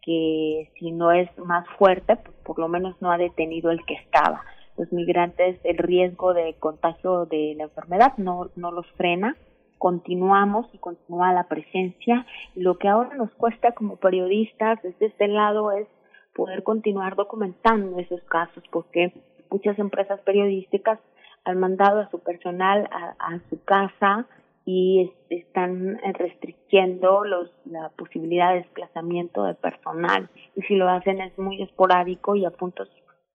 [0.00, 3.94] que si no es más fuerte, pues por lo menos no ha detenido el que
[3.94, 4.44] estaba.
[4.78, 9.36] Los migrantes, el riesgo de contagio de la enfermedad no, no los frena,
[9.76, 12.24] continuamos y continúa la presencia.
[12.54, 15.88] Lo que ahora nos cuesta como periodistas desde este lado es
[16.34, 19.12] poder continuar documentando esos casos, porque
[19.50, 21.00] muchas empresas periodísticas
[21.44, 24.26] han mandado a su personal a, a su casa
[24.70, 31.38] y están restringiendo los, la posibilidad de desplazamiento de personal y si lo hacen es
[31.38, 32.86] muy esporádico y a puntos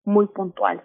[0.05, 0.83] muy puntuales.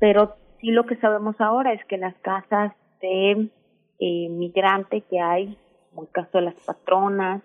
[0.00, 2.72] Pero sí lo que sabemos ahora es que las casas
[3.02, 3.50] de
[3.98, 5.58] eh, migrante que hay,
[5.90, 7.42] como el caso de las patronas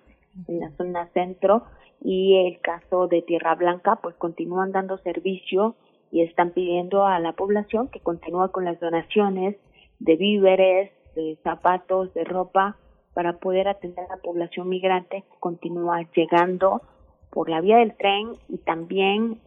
[0.48, 1.66] en la zona centro
[2.02, 5.76] y el caso de Tierra Blanca, pues continúan dando servicio
[6.14, 9.58] y están pidiendo a la población que continúe con las donaciones
[10.00, 12.78] de víveres, de zapatos, de ropa,
[13.14, 16.82] para poder atender a la población migrante que continúa llegando
[17.32, 19.40] por la vía del tren y también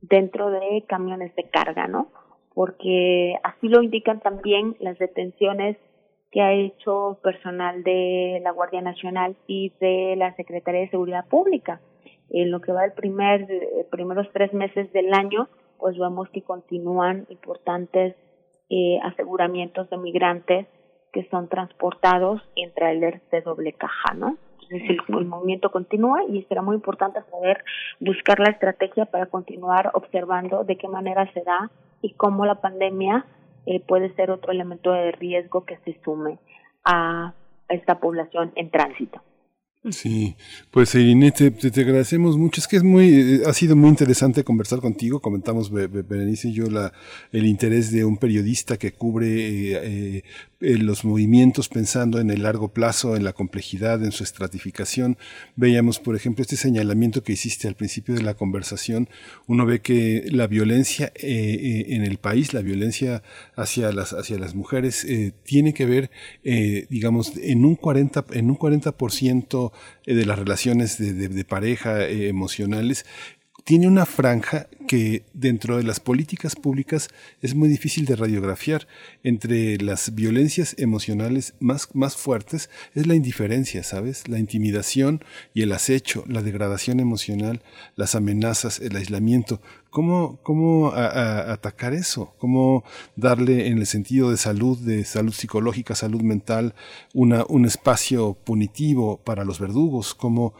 [0.00, 2.08] dentro de camiones de carga, ¿no?
[2.54, 5.76] Porque así lo indican también las detenciones
[6.30, 11.80] que ha hecho personal de la Guardia Nacional y de la Secretaría de Seguridad Pública.
[12.30, 13.46] En lo que va el primer,
[13.90, 15.48] primeros tres meses del año,
[15.78, 18.14] pues vemos que continúan importantes
[18.70, 20.66] eh, aseguramientos de migrantes
[21.12, 24.36] que son transportados en trailers de doble caja, ¿no?
[24.62, 27.64] Entonces el, el, movimiento continúa y será muy importante poder
[28.00, 31.70] buscar la estrategia para continuar observando de qué manera se da
[32.02, 33.24] y cómo la pandemia
[33.70, 36.38] eh, puede ser otro elemento de riesgo que se sume
[36.84, 37.34] a
[37.68, 39.20] esta población en tránsito.
[39.90, 40.36] Sí,
[40.70, 42.60] pues Irene, te, te, agradecemos mucho.
[42.60, 45.20] Es que es muy, eh, ha sido muy interesante conversar contigo.
[45.20, 46.92] Comentamos Berenice y yo la,
[47.32, 50.24] el interés de un periodista que cubre eh,
[50.60, 55.16] eh, los movimientos pensando en el largo plazo, en la complejidad, en su estratificación.
[55.56, 59.08] Veíamos, por ejemplo, este señalamiento que hiciste al principio de la conversación.
[59.46, 63.22] Uno ve que la violencia en el país, la violencia
[63.56, 65.06] hacia las, hacia las mujeres,
[65.44, 66.10] tiene que ver,
[66.90, 73.06] digamos, en un 40, en un 40% eh, de las relaciones de, pareja eh, emocionales,
[73.68, 77.10] tiene una franja que dentro de las políticas públicas
[77.42, 78.88] es muy difícil de radiografiar.
[79.22, 84.26] Entre las violencias emocionales más, más fuertes es la indiferencia, ¿sabes?
[84.26, 85.22] La intimidación
[85.52, 87.60] y el acecho, la degradación emocional,
[87.94, 89.60] las amenazas, el aislamiento.
[89.90, 92.34] ¿Cómo, cómo atacar eso?
[92.38, 92.84] ¿Cómo
[93.16, 96.74] darle en el sentido de salud, de salud psicológica, salud mental,
[97.12, 100.14] un espacio punitivo para los verdugos?
[100.14, 100.54] ¿Cómo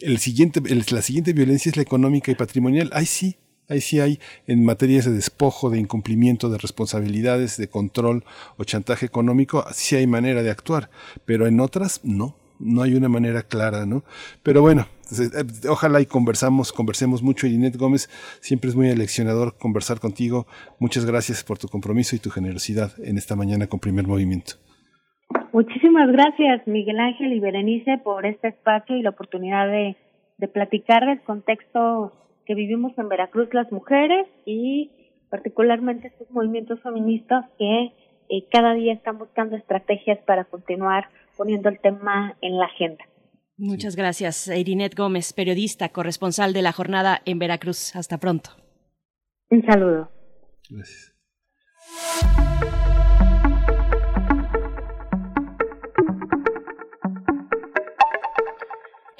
[0.00, 2.90] el siguiente, la siguiente violencia es la económica y patrimonial?
[2.92, 3.36] Ahí sí,
[3.68, 8.24] ahí sí hay en materias de despojo, de incumplimiento de responsabilidades, de control
[8.56, 10.90] o chantaje económico, sí hay manera de actuar,
[11.24, 14.04] pero en otras no no hay una manera clara, ¿no?
[14.42, 14.86] Pero bueno,
[15.18, 17.46] eh, ojalá y conversamos, conversemos mucho.
[17.46, 18.08] Ginette Gómez,
[18.40, 20.46] siempre es muy aleccionador conversar contigo.
[20.78, 24.56] Muchas gracias por tu compromiso y tu generosidad en esta mañana con Primer Movimiento.
[25.52, 29.96] Muchísimas gracias, Miguel Ángel y Berenice, por este espacio y la oportunidad de,
[30.38, 32.12] de platicar del contexto
[32.46, 34.90] que vivimos en Veracruz las mujeres y
[35.30, 37.92] particularmente estos movimientos feministas que
[38.28, 43.04] eh, cada día están buscando estrategias para continuar poniendo el tema en la agenda.
[43.56, 47.94] Muchas gracias, Irinet Gómez, periodista, corresponsal de la jornada en Veracruz.
[47.94, 48.50] Hasta pronto.
[49.50, 50.10] Un saludo.
[50.70, 51.12] Gracias.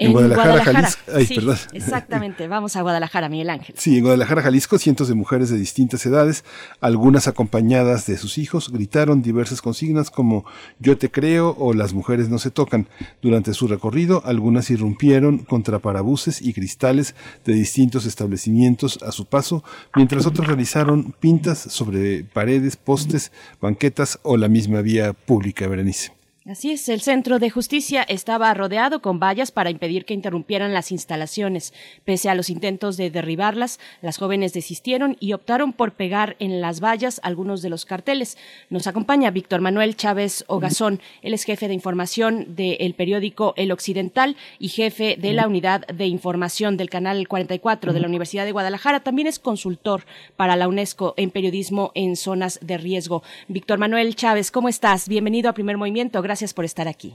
[0.06, 1.02] En, Guadalajara, Jalisco.
[1.14, 1.56] Ay, sí, perdón.
[1.72, 3.74] Exactamente, vamos a Guadalajara, Miguel Ángel.
[3.78, 6.44] Sí, en Guadalajara, Jalisco, cientos de mujeres de distintas edades,
[6.80, 10.44] algunas acompañadas de sus hijos, gritaron diversas consignas como
[10.78, 12.88] Yo te creo o Las mujeres no se tocan.
[13.20, 17.14] Durante su recorrido, algunas irrumpieron contra parabuses y cristales
[17.44, 19.62] de distintos establecimientos a su paso,
[19.94, 26.21] mientras otras realizaron pintas sobre paredes, postes, banquetas o la misma vía pública, Berenice.
[26.44, 30.90] Así es, el Centro de Justicia estaba rodeado con vallas para impedir que interrumpieran las
[30.90, 31.72] instalaciones.
[32.04, 36.80] Pese a los intentos de derribarlas, las jóvenes desistieron y optaron por pegar en las
[36.80, 38.38] vallas algunos de los carteles.
[38.70, 41.00] Nos acompaña Víctor Manuel Chávez Ogazón.
[41.22, 46.06] Él es jefe de información del periódico El Occidental y jefe de la unidad de
[46.06, 48.98] información del Canal 44 de la Universidad de Guadalajara.
[49.04, 53.22] También es consultor para la UNESCO en periodismo en zonas de riesgo.
[53.46, 55.06] Víctor Manuel Chávez, ¿cómo estás?
[55.06, 56.20] Bienvenido a Primer Movimiento.
[56.20, 57.14] Gracias por estar aquí.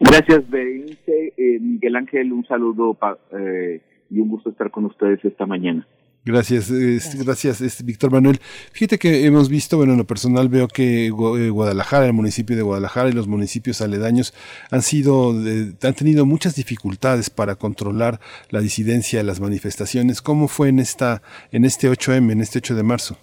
[0.00, 1.34] Gracias, Berenice.
[1.36, 2.96] Eh, Miguel Ángel, un saludo
[3.32, 3.80] eh,
[4.10, 5.86] y un gusto estar con ustedes esta mañana.
[6.24, 8.36] Gracias, gracias, gracias Víctor Manuel.
[8.72, 13.08] Fíjate que hemos visto, bueno, en lo personal veo que Guadalajara, el municipio de Guadalajara
[13.08, 14.34] y los municipios aledaños
[14.70, 18.20] han sido, han tenido muchas dificultades para controlar
[18.50, 20.20] la disidencia, las manifestaciones.
[20.20, 23.16] ¿Cómo fue en esta, en este 8M, en este 8 de marzo?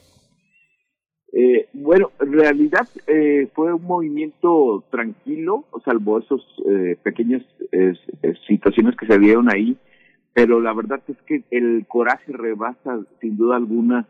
[1.31, 1.65] Eh,
[2.36, 7.44] realidad eh, fue un movimiento tranquilo, salvo esos eh, pequeñas
[8.48, 9.76] situaciones que se dieron ahí,
[10.34, 14.07] pero la verdad es que el coraje rebasa sin duda alguna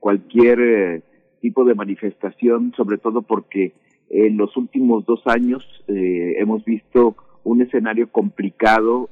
[0.00, 1.02] cualquier
[1.40, 3.72] tipo de manifestación, sobre todo porque
[4.10, 9.08] en los últimos dos años hemos visto un escenario complicado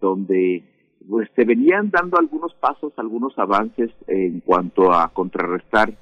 [0.00, 0.62] donde
[1.08, 5.92] pues se venían dando algunos pasos, algunos avances en cuanto a contrarrestar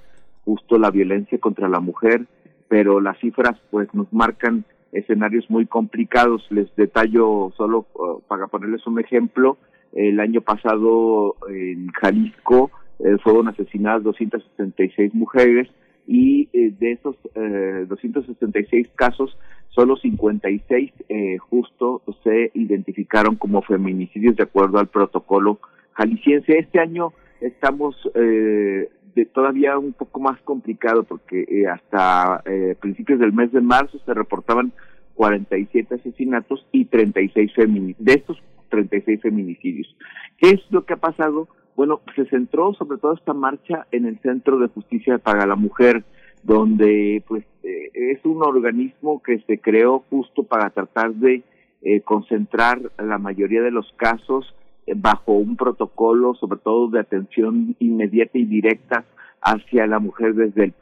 [0.47, 2.25] justo la violencia contra la mujer,
[2.69, 6.47] pero las cifras pues nos marcan escenarios muy complicados.
[6.49, 9.59] Les detallo solo uh, para ponerles un ejemplo,
[9.93, 15.69] el año pasado en Jalisco eh, fueron asesinadas 276 mujeres
[16.07, 19.37] y eh, de esos eh, 266 casos
[19.77, 25.61] solo 56 eh, justo se identificaron como feminicidios de acuerdo al protocolo
[25.93, 26.59] jalisciense.
[26.59, 33.19] Este año estamos eh, de, todavía un poco más complicado porque eh, hasta eh, principios
[33.19, 34.73] del mes de marzo se reportaban
[35.15, 39.97] 47 asesinatos y 36 feminicidios, de estos 36 feminicidios.
[40.39, 41.49] ¿Qué es lo que ha pasado?
[41.75, 46.05] Bueno, se centró sobre todo esta marcha en el Centro de Justicia para la Mujer,
[46.43, 51.43] donde pues eh, es un organismo que se creó justo para tratar de
[51.83, 54.55] eh, concentrar la mayoría de los casos
[54.95, 59.05] bajo un protocolo, sobre todo de atención inmediata y directa
[59.41, 60.75] hacia la mujer desde el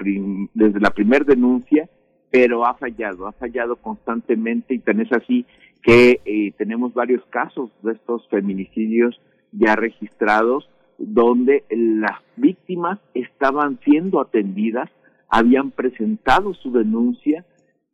[0.54, 1.88] desde la primer denuncia,
[2.30, 5.46] pero ha fallado, ha fallado constantemente y tan es así
[5.82, 9.20] que tenemos varios casos de estos feminicidios
[9.52, 10.68] ya registrados
[10.98, 14.90] donde las víctimas estaban siendo atendidas
[15.28, 17.44] habían presentado su denuncia,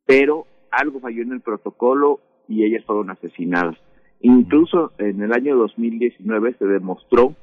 [0.07, 3.77] pero algo falló en el protocolo y ellas fueron asesinadas.
[4.21, 7.35] Incluso en el año 2019 se demostró,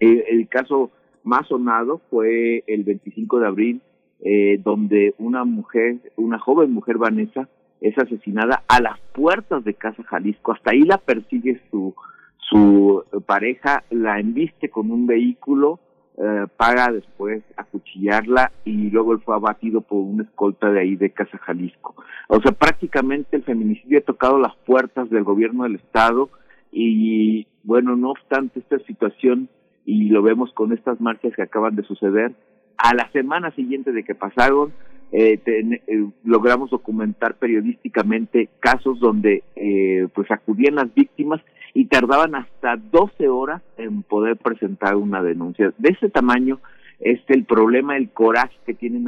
[0.00, 0.90] eh, el caso
[1.22, 3.82] más sonado fue el 25 de abril,
[4.20, 7.48] eh, donde una mujer, una joven mujer Vanessa,
[7.80, 10.52] es asesinada a las puertas de Casa Jalisco.
[10.52, 11.94] Hasta ahí la persigue su,
[12.38, 15.78] su pareja, la embiste con un vehículo,
[16.20, 21.10] eh, paga después acuchillarla y luego él fue abatido por una escolta de ahí de
[21.10, 21.94] Casa Jalisco.
[22.28, 26.28] O sea, prácticamente el feminicidio ha tocado las puertas del gobierno del Estado
[26.72, 29.48] y bueno, no obstante esta situación
[29.84, 32.34] y lo vemos con estas marchas que acaban de suceder,
[32.76, 34.72] a la semana siguiente de que pasaron,
[35.12, 41.40] eh, eh, logramos documentar periodísticamente casos donde eh, pues acudían las víctimas
[41.74, 45.72] y tardaban hasta 12 horas en poder presentar una denuncia.
[45.78, 46.60] De ese tamaño
[47.00, 49.06] es el problema, el coraje que tienen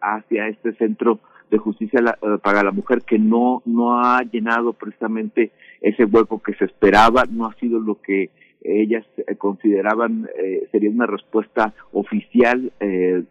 [0.00, 1.20] hacia este centro
[1.50, 5.50] de justicia eh, para la mujer que no no ha llenado precisamente
[5.80, 8.30] ese hueco que se esperaba, no ha sido lo que
[8.62, 12.72] ellas eh, consideraban eh, sería una respuesta oficial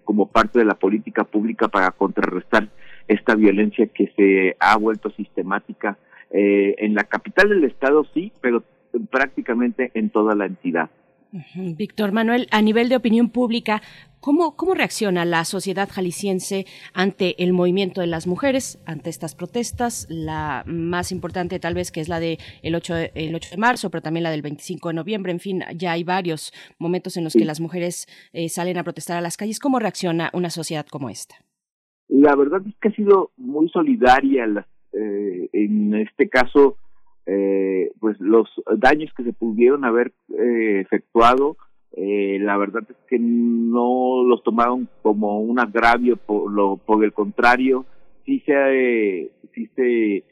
[0.03, 2.67] como parte de la política pública para contrarrestar
[3.07, 5.97] esta violencia que se ha vuelto sistemática
[6.31, 8.63] eh, en la capital del estado sí, pero
[9.09, 10.89] prácticamente en toda la entidad.
[11.53, 13.83] Víctor Manuel, a nivel de opinión pública,
[14.19, 20.07] ¿cómo, ¿cómo reacciona la sociedad jalisciense ante el movimiento de las mujeres, ante estas protestas?
[20.09, 23.91] La más importante tal vez que es la de el 8, el 8 de marzo,
[23.91, 25.31] pero también la del 25 de noviembre.
[25.31, 29.17] En fin, ya hay varios momentos en los que las mujeres eh, salen a protestar
[29.17, 29.59] a las calles.
[29.59, 31.35] ¿Cómo reacciona una sociedad como esta?
[32.07, 34.47] La verdad es que ha sido muy solidaria
[34.93, 36.77] eh, en este caso
[37.31, 41.57] eh, pues los daños que se pudieron haber eh, efectuado,
[41.95, 47.13] eh, la verdad es que no los tomaron como un agravio, por, lo, por el
[47.13, 47.85] contrario,
[48.25, 50.23] sí se, sí se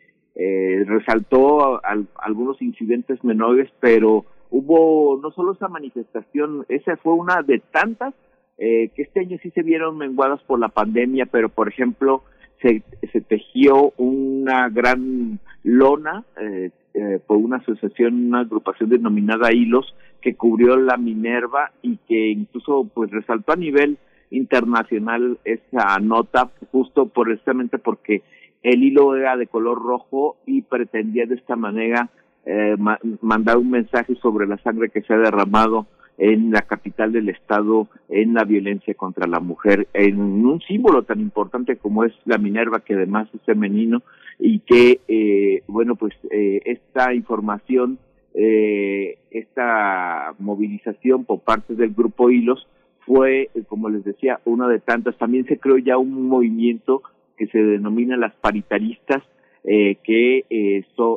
[0.85, 1.81] resaltó
[2.15, 8.13] algunos incidentes menores, pero hubo no solo esa manifestación, esa fue una de tantas
[8.57, 12.23] que este año sí se vieron menguadas por la pandemia, pero por ejemplo,
[12.61, 19.93] se, se tejió una gran lona eh, eh, por una asociación, una agrupación denominada Hilos,
[20.21, 23.97] que cubrió la Minerva y que incluso pues resaltó a nivel
[24.31, 28.23] internacional esa nota justo precisamente porque
[28.63, 32.09] el hilo era de color rojo y pretendía de esta manera
[32.45, 32.75] eh,
[33.21, 35.85] mandar un mensaje sobre la sangre que se ha derramado
[36.17, 41.19] en la capital del estado en la violencia contra la mujer, en un símbolo tan
[41.19, 44.01] importante como es la Minerva, que además es femenino,
[44.39, 47.99] y que, eh, bueno, pues eh, esta información,
[48.33, 52.67] eh, esta movilización por parte del grupo Hilos
[53.05, 55.17] fue, como les decía, una de tantas.
[55.17, 57.01] También se creó ya un movimiento
[57.37, 59.23] que se denomina las paritaristas,
[59.63, 60.45] que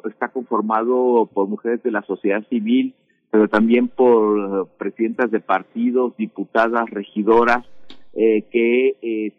[0.08, 2.94] está conformado por mujeres de la sociedad civil,
[3.30, 7.64] pero también por presidentas de partidos, diputadas, regidoras,
[8.12, 9.32] que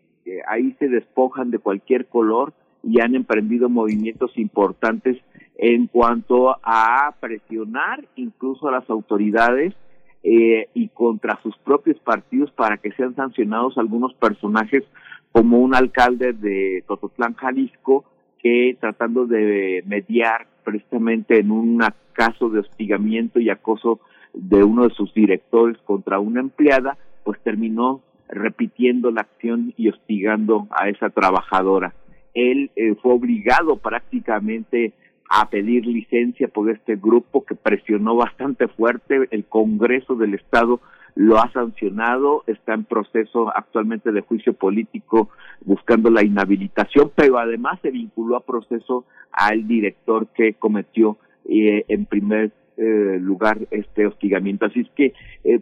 [0.47, 2.53] ahí se despojan de cualquier color
[2.83, 5.17] y han emprendido movimientos importantes
[5.57, 9.73] en cuanto a presionar incluso a las autoridades
[10.23, 14.83] eh, y contra sus propios partidos para que sean sancionados algunos personajes
[15.31, 18.05] como un alcalde de Tototlán, Jalisco,
[18.39, 21.83] que tratando de mediar precisamente en un
[22.13, 23.99] caso de hostigamiento y acoso
[24.33, 30.67] de uno de sus directores contra una empleada, pues terminó repitiendo la acción y hostigando
[30.71, 31.93] a esa trabajadora
[32.33, 34.93] él eh, fue obligado prácticamente
[35.29, 39.27] a pedir licencia por este grupo que presionó bastante fuerte.
[39.31, 40.81] El Congreso del Estado
[41.15, 45.29] lo ha sancionado, está en proceso actualmente de juicio político
[45.65, 51.17] buscando la inhabilitación, pero además se vinculó a proceso al director que cometió
[51.49, 54.65] eh, en primer eh, lugar este hostigamiento.
[54.65, 55.13] Así es que,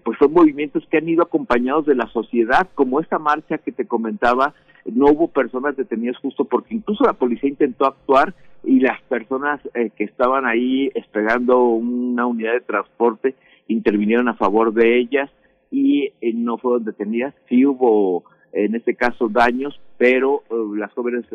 [0.04, 3.86] pues son movimientos que han ido acompañados de la sociedad, como esta marcha que te
[3.86, 4.54] comentaba,
[4.86, 9.92] no hubo personas detenidas justo porque incluso la policía intentó actuar y las personas eh,
[9.96, 13.36] que estaban ahí esperando una unidad de transporte
[13.68, 15.30] intervinieron a favor de ellas
[15.72, 17.34] y eh, no fueron detenidas.
[17.48, 21.26] Sí hubo en este caso daños, pero eh, las jóvenes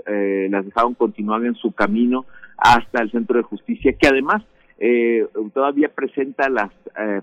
[0.51, 4.43] las dejaron continuar en su camino hasta el centro de justicia, que además
[5.55, 6.71] todavía presenta las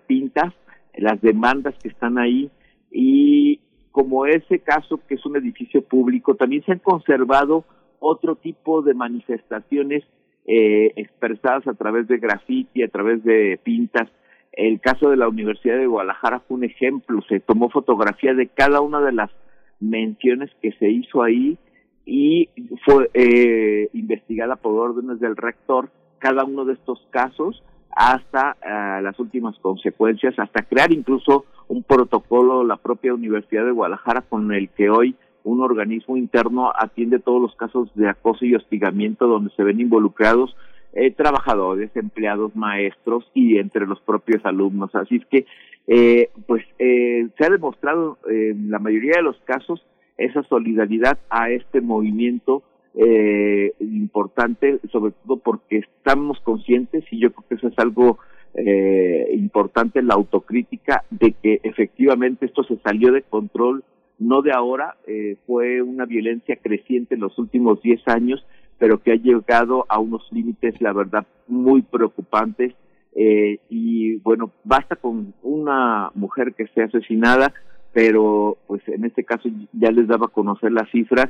[0.07, 0.53] pintas,
[0.97, 2.49] las demandas que están ahí
[2.89, 3.59] y
[3.91, 7.65] como ese caso que es un edificio público, también se han conservado
[7.99, 10.03] otro tipo de manifestaciones
[10.45, 14.09] eh, expresadas a través de graffiti, a través de pintas.
[14.53, 18.81] El caso de la Universidad de Guadalajara fue un ejemplo, se tomó fotografía de cada
[18.81, 19.31] una de las
[19.79, 21.57] menciones que se hizo ahí
[22.05, 22.49] y
[22.85, 27.63] fue eh, investigada por órdenes del rector cada uno de estos casos
[27.95, 34.21] hasta eh, las últimas consecuencias, hasta crear incluso un protocolo la propia Universidad de Guadalajara
[34.21, 39.27] con el que hoy un organismo interno atiende todos los casos de acoso y hostigamiento
[39.27, 40.55] donde se ven involucrados
[40.93, 44.93] eh, trabajadores, empleados, maestros y entre los propios alumnos.
[44.95, 45.45] Así es que,
[45.87, 49.85] eh, pues, eh, se ha demostrado en la mayoría de los casos
[50.17, 52.63] esa solidaridad a este movimiento
[52.93, 58.19] eh, importante, sobre todo porque estamos conscientes y yo creo que eso es algo
[58.53, 63.83] eh, importante la autocrítica de que efectivamente esto se salió de control,
[64.19, 68.45] no de ahora, eh, fue una violencia creciente en los últimos 10 años,
[68.81, 72.73] pero que ha llegado a unos límites, la verdad, muy preocupantes.
[73.13, 77.53] Eh, y bueno, basta con una mujer que esté asesinada,
[77.93, 81.27] pero pues en este caso ya les daba a conocer las cifras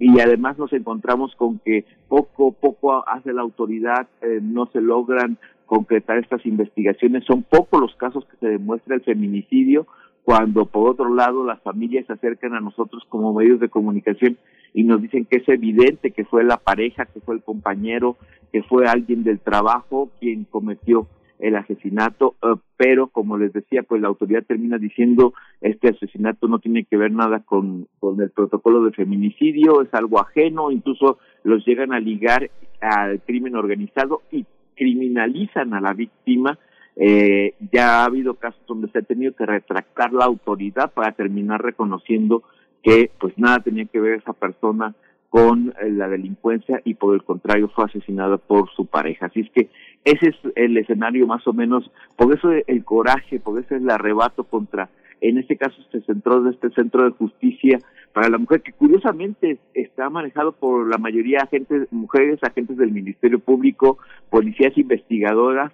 [0.00, 5.38] y además nos encontramos con que poco poco hace la autoridad, eh, no se logran
[5.66, 7.24] concretar estas investigaciones.
[7.26, 9.86] Son pocos los casos que se demuestra el feminicidio,
[10.24, 14.38] cuando por otro lado las familias se acercan a nosotros como medios de comunicación
[14.72, 18.16] y nos dicen que es evidente que fue la pareja, que fue el compañero,
[18.52, 21.08] que fue alguien del trabajo quien cometió
[21.42, 26.60] el asesinato, eh, pero como les decía, pues la autoridad termina diciendo este asesinato no
[26.60, 31.66] tiene que ver nada con, con el protocolo de feminicidio, es algo ajeno, incluso los
[31.66, 32.48] llegan a ligar
[32.80, 34.46] al crimen organizado y
[34.76, 36.58] criminalizan a la víctima.
[36.96, 41.62] Eh, ya ha habido casos donde se ha tenido que retractar la autoridad para terminar
[41.62, 42.42] reconociendo
[42.82, 44.94] que pues nada tenía que ver esa persona
[45.30, 49.26] con eh, la delincuencia y por el contrario fue asesinada por su pareja.
[49.26, 49.70] Así es que
[50.04, 54.44] ese es el escenario más o menos, por eso el coraje, por eso el arrebato
[54.44, 54.90] contra,
[55.22, 57.78] en este caso se centró de este centro de justicia
[58.12, 63.38] para la mujer, que curiosamente está manejado por la mayoría agentes, mujeres, agentes del Ministerio
[63.38, 63.96] Público,
[64.28, 65.72] policías investigadoras,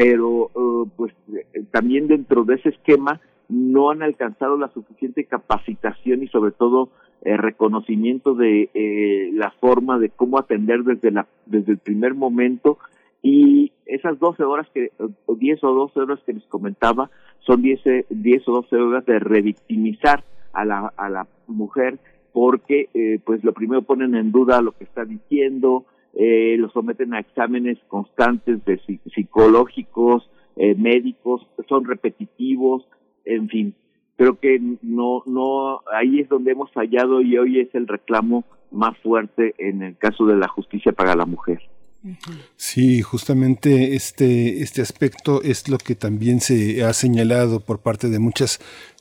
[0.00, 3.20] pero eh, pues eh, también dentro de ese esquema
[3.50, 6.88] no han alcanzado la suficiente capacitación y sobre todo
[7.20, 12.78] eh, reconocimiento de eh, la forma de cómo atender desde la desde el primer momento.
[13.22, 14.90] Y esas 12 horas que
[15.26, 17.10] o 10 o 12 horas que les comentaba
[17.40, 20.24] son 10 10 o 12 horas de revictimizar
[20.54, 21.98] a la a la mujer
[22.32, 25.84] porque eh, pues lo primero ponen en duda lo que está diciendo
[26.14, 28.80] eh, lo someten a exámenes constantes de
[29.14, 32.86] psicológicos eh, médicos son repetitivos
[33.24, 33.74] en fin
[34.20, 38.94] creo que no, no, ahí es donde hemos fallado y hoy es el reclamo más
[38.98, 41.58] fuerte en el caso de la justicia para la mujer.
[42.56, 48.18] Sí, justamente este, este aspecto es lo que también se ha señalado por parte de
[48.18, 48.58] muchas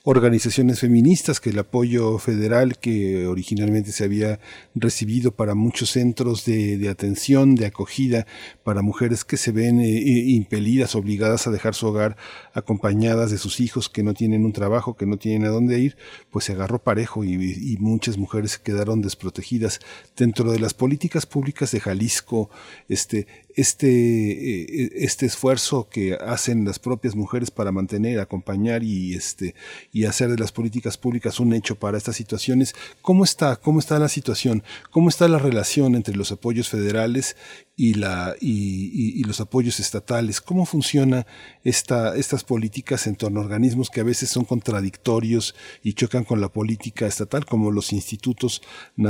[0.10, 4.40] organizaciones feministas, que el apoyo federal que originalmente se había
[4.74, 8.26] recibido para muchos centros de, atención, de acogida
[8.64, 12.18] para mujeres que se ven eh, impelidas, obligadas a dejar su hogar
[12.56, 15.96] acompañadas de sus hijos que no tienen un trabajo, que no tienen a dónde ir,
[16.32, 19.80] pues se agarró parejo y, y muchas mujeres quedaron desprotegidas.
[20.18, 22.50] Dentro de las políticas públicas de Jalisco,
[22.88, 23.28] este,
[23.60, 29.54] este, eh, este esfuerzo que hacen las propias mujeres para mantener, acompañar y, este,
[29.92, 32.74] y hacer de las políticas públicas un hecho para estas situaciones.
[33.02, 34.64] ¿Cómo está, cómo está la situación?
[34.92, 37.36] ¿Cómo está la relación entre los apoyos federales
[37.80, 40.42] y, la, y, los apoyos estatales.
[40.42, 41.26] ¿Cómo funciona
[41.64, 46.42] esta, estas políticas en torno a organismos que a veces son contradictorios y chocan con
[46.42, 48.62] la política estatal, como los institutos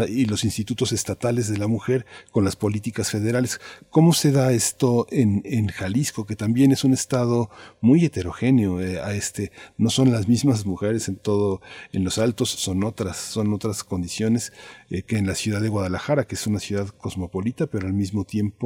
[0.08, 3.60] y los institutos estatales de la mujer con las políticas federales?
[3.90, 7.50] ¿Cómo se da esto en, en Jalisco, que también es un estado
[7.82, 8.82] muy heterogéneo?
[8.82, 11.60] Eh, a este, no son las mismas mujeres en todo,
[11.91, 14.54] en los altos, son otras, son otras condiciones
[14.91, 18.26] eh, que en la ciudad de Guadalajara, que es una ciudad cosmopolita, pero al mismo
[18.26, 18.59] tiempo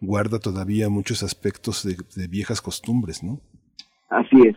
[0.00, 3.40] guarda todavía muchos aspectos de, viejas costumbres, ¿no?
[4.08, 4.56] Así es.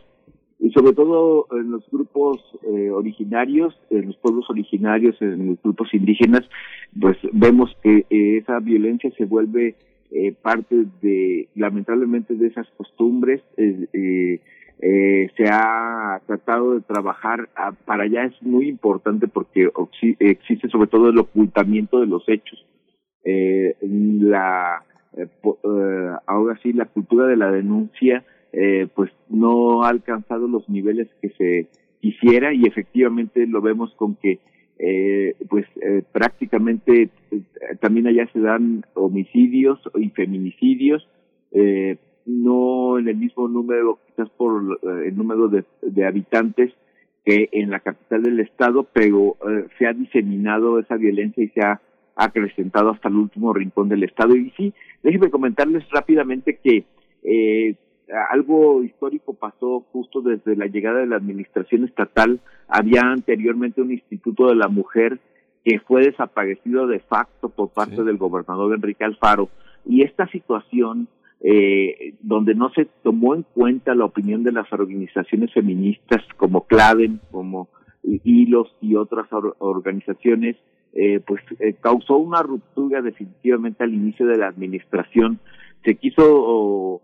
[0.60, 5.94] Y sobre todo en los grupos eh, originarios, en los pueblos originarios, en los grupos
[5.94, 6.42] indígenas,
[7.00, 9.76] pues vemos que eh, esa violencia se vuelve
[10.12, 13.42] eh, parte de, lamentablemente, de esas costumbres.
[15.38, 19.70] se ha tratado de trabajar, ah, para allá es muy importante porque
[20.20, 22.66] existe sobre todo el ocultamiento de los hechos
[23.30, 24.84] eh, la
[25.18, 30.68] eh, eh, ahora sí la cultura de la denuncia eh, pues no ha alcanzado los
[30.70, 31.68] niveles que se
[32.02, 34.40] quisiera y efectivamente lo vemos con que
[34.80, 37.10] eh, pues eh, prácticamente
[37.82, 41.08] también allá se dan homicidios y feminicidios
[41.52, 46.72] eh, no en el mismo número quizás por el número de, de habitantes
[47.26, 49.38] que en la capital del estado pero
[49.78, 51.82] se ha diseminado esa violencia y se ha
[52.20, 54.36] acrecentado hasta el último rincón del Estado.
[54.36, 56.84] Y sí, déjenme comentarles rápidamente que
[57.24, 57.76] eh,
[58.30, 62.40] algo histórico pasó justo desde la llegada de la administración estatal.
[62.68, 65.20] Había anteriormente un Instituto de la Mujer
[65.64, 69.50] que fue desaparecido de facto por parte del gobernador Enrique Alfaro.
[69.86, 71.08] Y esta situación,
[71.42, 77.20] eh, donde no se tomó en cuenta la opinión de las organizaciones feministas como Claven,
[77.32, 77.70] como
[78.04, 79.28] Hilos y otras
[79.60, 80.56] organizaciones,
[80.94, 85.40] eh, pues eh, causó una ruptura definitivamente al inicio de la administración.
[85.84, 87.02] Se quiso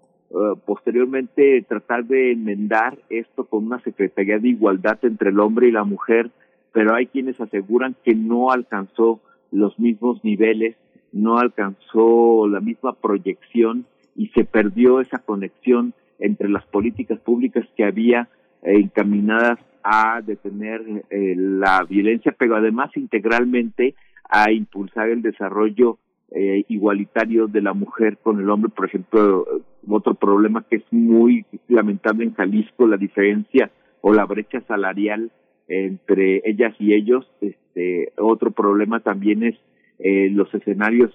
[0.65, 5.85] posteriormente tratar de enmendar esto con una Secretaría de Igualdad entre el hombre y la
[5.85, 6.29] mujer,
[6.73, 9.21] pero hay quienes aseguran que no alcanzó
[9.51, 10.75] los mismos niveles,
[11.13, 13.85] no alcanzó la misma proyección
[14.15, 18.27] y se perdió esa conexión entre las políticas públicas que había
[18.61, 20.81] encaminadas a detener
[21.11, 23.93] eh, la violencia, pero además integralmente
[24.27, 25.99] a impulsar el desarrollo
[26.31, 28.71] eh, igualitario de la mujer con el hombre.
[28.75, 29.45] Por ejemplo,
[29.87, 33.69] otro problema que es muy lamentable en Jalisco, la diferencia
[34.01, 35.31] o la brecha salarial
[35.67, 37.27] entre ellas y ellos.
[37.41, 39.55] Este, otro problema también es
[39.99, 41.11] eh, los escenarios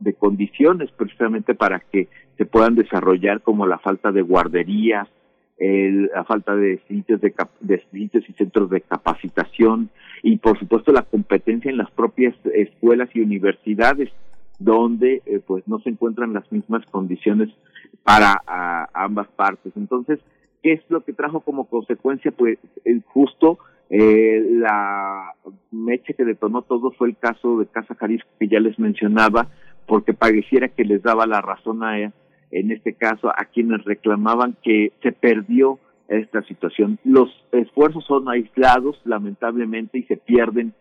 [0.00, 5.08] de condiciones precisamente para que se puedan desarrollar como la falta de guarderías,
[5.60, 9.90] la falta de sitios de, de sitios y centros de capacitación
[10.22, 14.08] y por supuesto la competencia en las propias escuelas y universidades
[14.58, 17.50] donde eh, pues no se encuentran las mismas condiciones
[18.04, 18.40] para
[18.94, 19.72] ambas partes.
[19.76, 20.18] Entonces
[20.62, 22.58] qué es lo que trajo como consecuencia pues
[23.06, 23.58] justo
[23.90, 25.34] eh, la
[25.72, 29.48] mecha que detonó todo fue el caso de Casa Jalisco que ya les mencionaba,
[29.86, 32.12] porque pareciera que les daba la razón a,
[32.50, 35.78] en este caso a quienes reclamaban que se perdió
[36.08, 36.98] esta situación.
[37.04, 40.72] Los esfuerzos son aislados, lamentablemente, y se pierden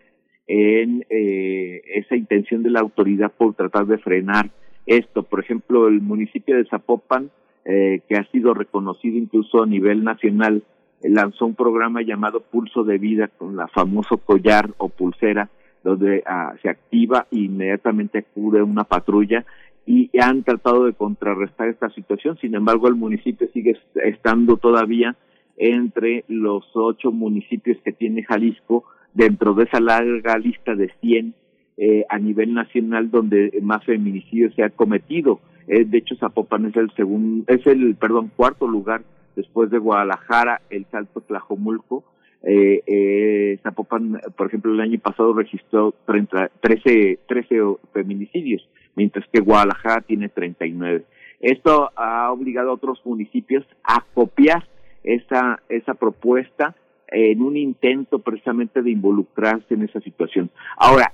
[0.47, 4.49] en eh, esa intención de la autoridad por tratar de frenar
[4.87, 5.23] esto.
[5.23, 7.29] Por ejemplo, el municipio de Zapopan,
[7.65, 10.63] eh, que ha sido reconocido incluso a nivel nacional
[11.03, 15.49] lanzó un programa llamado Pulso de Vida con la famoso collar o pulsera
[15.83, 19.45] donde ah, se activa e inmediatamente acude una patrulla
[19.91, 22.37] y han tratado de contrarrestar esta situación.
[22.37, 25.15] Sin embargo, el municipio sigue estando todavía
[25.57, 28.83] entre los ocho municipios que tiene Jalisco
[29.15, 31.33] dentro de esa larga lista de 100
[31.77, 35.39] eh, a nivel nacional donde más feminicidios se ha cometido.
[35.67, 39.01] Eh, de hecho, Zapopan es el segundo, es el, perdón, cuarto lugar
[39.35, 42.03] después de Guadalajara, el Salto Tlajomulco,
[42.43, 47.55] eh, eh, Zapopan, por ejemplo, el año pasado registró 30, 13, 13
[47.91, 51.05] feminicidios, mientras que Guadalajara tiene 39.
[51.39, 54.67] Esto ha obligado a otros municipios a copiar
[55.03, 56.75] esa, esa propuesta
[57.07, 60.49] en un intento precisamente de involucrarse en esa situación.
[60.77, 61.13] Ahora,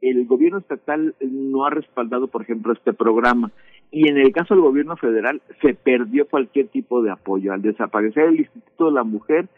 [0.00, 3.50] el gobierno estatal no ha respaldado, por ejemplo, este programa
[3.90, 7.52] y en el caso del gobierno federal se perdió cualquier tipo de apoyo.
[7.52, 9.48] Al desaparecer el Instituto de la Mujer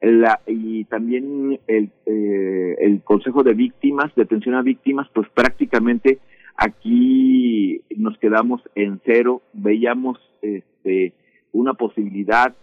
[0.00, 6.18] la, y también el, eh, el Consejo de Víctimas, de Atención a Víctimas, pues prácticamente
[6.56, 9.42] aquí nos quedamos en cero.
[9.52, 11.12] Veíamos este,
[11.52, 12.54] una posibilidad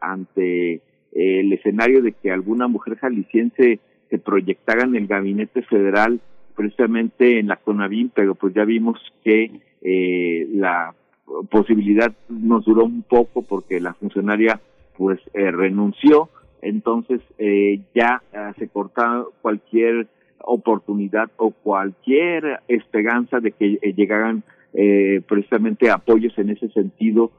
[0.00, 0.82] ante
[1.12, 6.20] el escenario de que alguna mujer jalisciense se proyectara en el gabinete federal
[6.56, 10.94] precisamente en la CONAVIM, pero pues ya vimos que eh, la
[11.50, 14.60] posibilidad nos duró un poco porque la funcionaria
[14.96, 16.28] pues eh, renunció,
[16.62, 20.08] entonces eh, ya eh, se cortaba cualquier
[20.44, 24.42] oportunidad o cualquier esperanza de que eh, llegaran
[24.74, 27.32] eh, precisamente apoyos en ese sentido,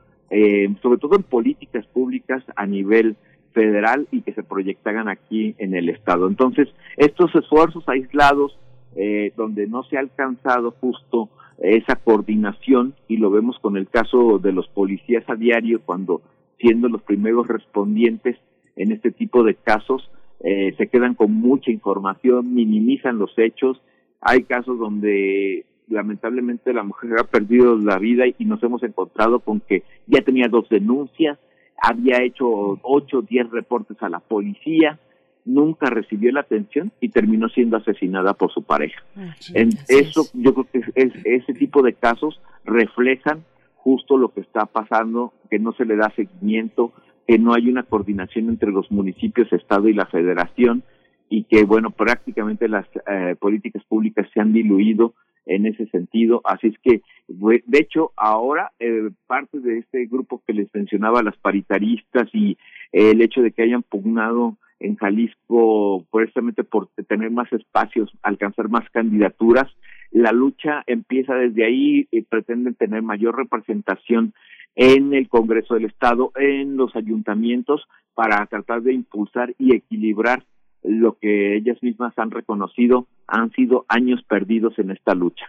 [0.83, 3.15] sobre todo en políticas públicas a nivel
[3.51, 6.27] federal y que se proyectaran aquí en el Estado.
[6.27, 8.57] Entonces, estos esfuerzos aislados
[8.95, 14.39] eh, donde no se ha alcanzado justo esa coordinación y lo vemos con el caso
[14.39, 16.21] de los policías a diario cuando
[16.57, 18.37] siendo los primeros respondientes
[18.75, 20.09] en este tipo de casos
[20.41, 23.81] eh, se quedan con mucha información, minimizan los hechos,
[24.21, 29.59] hay casos donde lamentablemente la mujer ha perdido la vida y nos hemos encontrado con
[29.59, 31.37] que ya tenía dos denuncias,
[31.81, 34.99] había hecho ocho o diez reportes a la policía,
[35.45, 39.01] nunca recibió la atención y terminó siendo asesinada por su pareja.
[39.15, 43.43] Ah, en eso yo creo que es, ese tipo de casos reflejan
[43.75, 46.93] justo lo que está pasando, que no se le da seguimiento,
[47.29, 50.81] que no hay una coordinación entre los municipios, Estado y la Federación
[51.29, 55.13] y que, bueno, prácticamente las eh, políticas públicas se han diluido
[55.45, 56.41] en ese sentido.
[56.43, 61.37] Así es que, de hecho, ahora eh, parte de este grupo que les mencionaba, las
[61.37, 62.57] paritaristas y
[62.91, 68.89] el hecho de que hayan pugnado en Jalisco precisamente por tener más espacios, alcanzar más
[68.89, 69.67] candidaturas.
[70.09, 74.33] La lucha empieza desde ahí y pretenden tener mayor representación
[74.75, 80.43] en el Congreso del Estado, en los ayuntamientos, para tratar de impulsar y equilibrar
[80.83, 85.45] lo que ellas mismas han reconocido han sido años perdidos en esta lucha.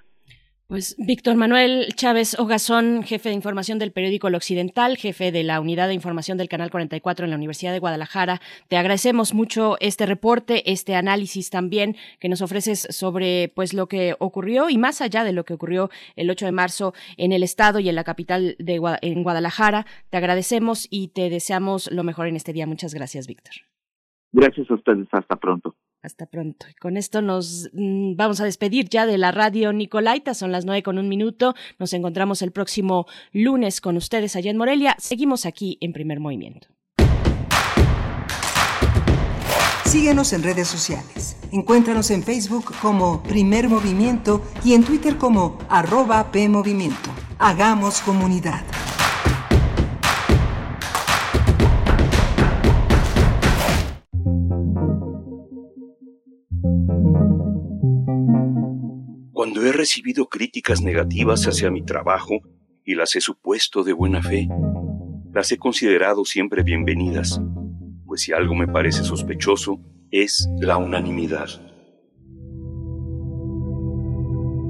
[0.70, 5.60] Pues Víctor Manuel Chávez Ogazón, jefe de información del periódico El Occidental, jefe de la
[5.60, 10.06] unidad de información del Canal 44 en la Universidad de Guadalajara, te agradecemos mucho este
[10.06, 15.24] reporte, este análisis también que nos ofreces sobre pues lo que ocurrió y más allá
[15.24, 18.54] de lo que ocurrió el 8 de marzo en el estado y en la capital
[18.60, 19.86] de en Guadalajara.
[20.08, 22.68] Te agradecemos y te deseamos lo mejor en este día.
[22.68, 23.54] Muchas gracias, Víctor.
[24.30, 25.08] Gracias a ustedes.
[25.10, 25.74] Hasta pronto.
[26.02, 26.66] Hasta pronto.
[26.80, 30.32] Con esto nos mm, vamos a despedir ya de la radio Nicolaita.
[30.32, 31.54] Son las nueve con un minuto.
[31.78, 34.96] Nos encontramos el próximo lunes con ustedes allá en Morelia.
[34.98, 36.68] Seguimos aquí en Primer Movimiento.
[39.84, 41.36] Síguenos en redes sociales.
[41.52, 47.10] Encuéntranos en Facebook como Primer Movimiento y en Twitter como arroba PMovimiento.
[47.38, 48.62] Hagamos comunidad.
[59.80, 62.40] Recibido críticas negativas hacia mi trabajo
[62.84, 64.46] y las he supuesto de buena fe,
[65.32, 67.40] las he considerado siempre bienvenidas,
[68.04, 69.80] pues si algo me parece sospechoso,
[70.10, 71.48] es la unanimidad.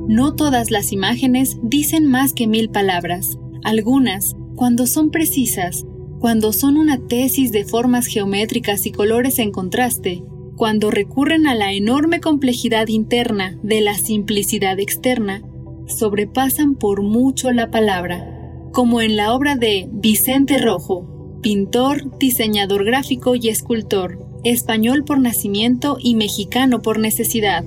[0.07, 3.37] No todas las imágenes dicen más que mil palabras.
[3.65, 5.85] Algunas, cuando son precisas,
[6.20, 10.23] cuando son una tesis de formas geométricas y colores en contraste,
[10.61, 15.43] cuando recurren a la enorme complejidad interna de la simplicidad externa,
[15.87, 23.37] sobrepasan por mucho la palabra, como en la obra de Vicente Rojo, pintor, diseñador gráfico
[23.37, 27.65] y escultor, español por nacimiento y mexicano por necesidad.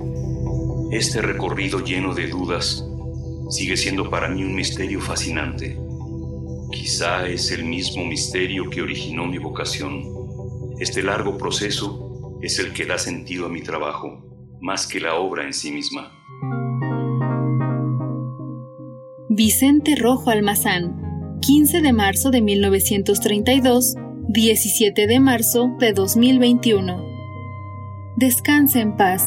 [0.92, 2.86] Este recorrido lleno de dudas
[3.50, 5.76] sigue siendo para mí un misterio fascinante.
[6.70, 10.04] Quizá es el mismo misterio que originó mi vocación.
[10.78, 14.24] Este largo proceso es el que da sentido a mi trabajo,
[14.60, 16.12] más que la obra en sí misma.
[19.28, 23.96] Vicente Rojo Almazán, 15 de marzo de 1932,
[24.28, 27.04] 17 de marzo de 2021.
[28.16, 29.26] Descansa en paz.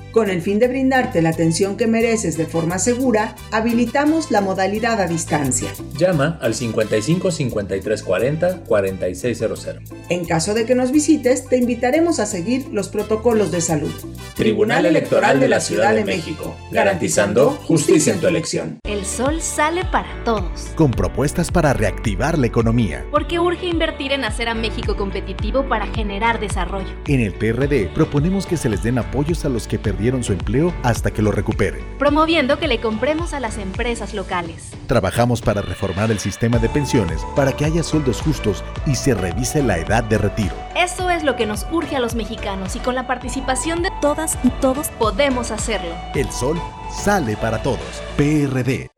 [0.11, 4.99] Con el fin de brindarte la atención que mereces de forma segura, habilitamos la modalidad
[4.99, 5.71] a distancia.
[5.97, 9.67] Llama al 55 53 40 4600.
[10.09, 13.93] En caso de que nos visites, te invitaremos a seguir los protocolos de salud.
[14.35, 18.79] Tribunal Electoral de la Ciudad de México, garantizando justicia en tu elección.
[18.83, 20.71] El sol sale para todos.
[20.75, 23.05] Con propuestas para reactivar la economía.
[23.11, 26.89] Porque urge invertir en hacer a México competitivo para generar desarrollo.
[27.07, 30.73] En el PRD proponemos que se les den apoyos a los que perdieron su empleo
[30.83, 31.85] hasta que lo recuperen.
[31.99, 34.71] Promoviendo que le compremos a las empresas locales.
[34.87, 39.61] Trabajamos para reformar el sistema de pensiones para que haya sueldos justos y se revise
[39.61, 40.55] la edad de retiro.
[40.75, 44.37] Eso es lo que nos urge a los mexicanos y con la participación de todas
[44.43, 45.93] y todos podemos hacerlo.
[46.15, 46.59] El sol
[46.91, 47.79] sale para todos.
[48.17, 48.89] PRD.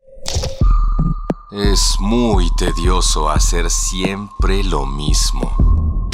[1.52, 6.10] Es muy tedioso hacer siempre lo mismo.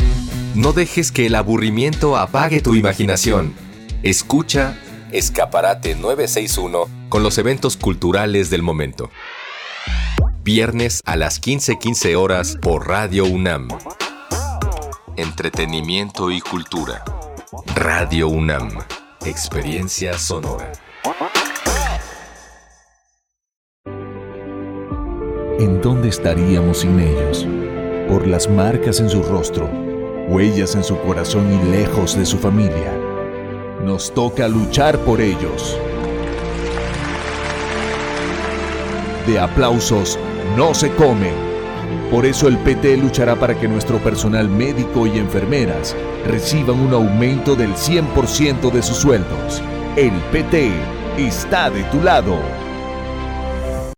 [0.55, 3.55] No dejes que el aburrimiento apague tu imaginación.
[4.03, 4.79] Escucha
[5.13, 9.11] Escaparate 961 con los eventos culturales del momento.
[10.43, 13.69] Viernes a las 15:15 horas por Radio UNAM.
[15.17, 17.05] Entretenimiento y cultura.
[17.75, 18.71] Radio UNAM.
[19.27, 20.73] Experiencia sonora.
[25.59, 27.47] ¿En dónde estaríamos sin ellos?
[28.09, 29.69] Por las marcas en su rostro,
[30.29, 33.10] huellas en su corazón y lejos de su familia.
[33.85, 35.79] Nos toca luchar por ellos.
[39.27, 40.19] De aplausos
[40.57, 41.35] no se comen.
[42.11, 45.97] Por eso el PT luchará para que nuestro personal médico y enfermeras
[46.27, 49.63] reciban un aumento del 100% de sus sueldos.
[49.97, 50.73] El PT
[51.17, 52.37] está de tu lado.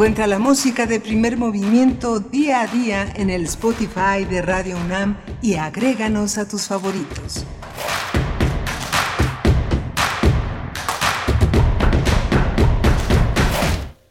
[0.00, 5.18] Encuentra la música de primer movimiento día a día en el Spotify de Radio UNAM
[5.42, 7.44] y agréganos a tus favoritos.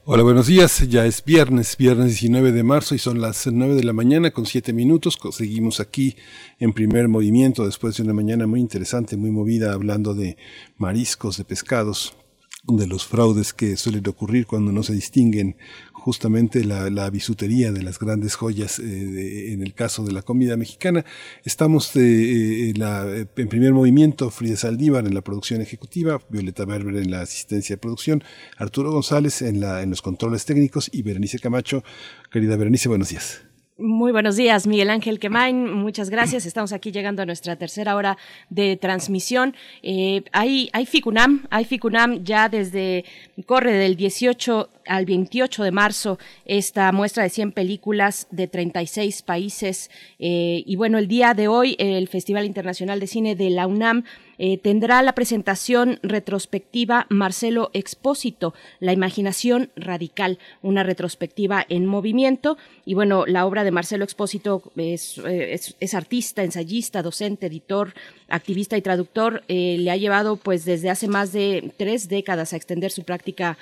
[0.05, 0.87] Hola, buenos días.
[0.87, 4.45] Ya es viernes, viernes 19 de marzo y son las 9 de la mañana con
[4.45, 5.17] 7 minutos.
[5.31, 6.15] Seguimos aquí
[6.59, 10.37] en primer movimiento después de una mañana muy interesante, muy movida, hablando de
[10.77, 12.15] mariscos, de pescados,
[12.63, 15.55] de los fraudes que suelen ocurrir cuando no se distinguen
[15.93, 21.05] justamente la, bisutería de las grandes joyas eh, en el caso de la comida mexicana.
[21.43, 27.11] Estamos eh, eh, en primer movimiento, Frida Saldívar en la producción ejecutiva, Violeta Berber en
[27.11, 28.23] la asistencia de producción,
[28.57, 31.83] Arturo González en, la, en los controles técnicos y Berenice Camacho.
[32.31, 33.48] Querida Berenice, buenos días.
[33.81, 35.73] Muy buenos días, Miguel Ángel Quemain.
[35.73, 36.45] Muchas gracias.
[36.45, 38.17] Estamos aquí llegando a nuestra tercera hora
[38.49, 39.55] de transmisión.
[39.83, 43.05] Eh, hay, hay FICUNAM, hay FICUNAM ya desde,
[43.45, 49.89] corre del 18 al 28 de marzo esta muestra de 100 películas de 36 países.
[50.17, 54.03] Eh, y bueno, el día de hoy el Festival Internacional de Cine de la UNAM
[54.41, 62.57] eh, tendrá la presentación retrospectiva Marcelo Expósito, La imaginación radical, una retrospectiva en movimiento.
[62.85, 65.59] Y bueno, la obra de Marcelo Expósito es, eh,
[65.93, 67.93] artista, ensayista, docente, editor,
[68.29, 69.43] activista y traductor.
[69.47, 73.57] Le ha llevado pues desde hace más de tres décadas a extender su práctica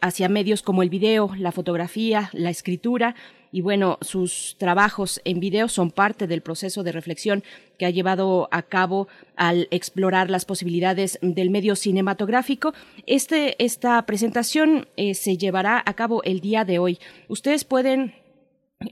[0.00, 3.14] hacia medios como el video, la fotografía, la escritura
[3.52, 7.42] y bueno, sus trabajos en video son parte del proceso de reflexión
[7.78, 12.74] que ha llevado a cabo al explorar las posibilidades del medio cinematográfico.
[13.06, 16.98] Este, esta presentación eh, se llevará a cabo el día de hoy.
[17.28, 18.14] Ustedes pueden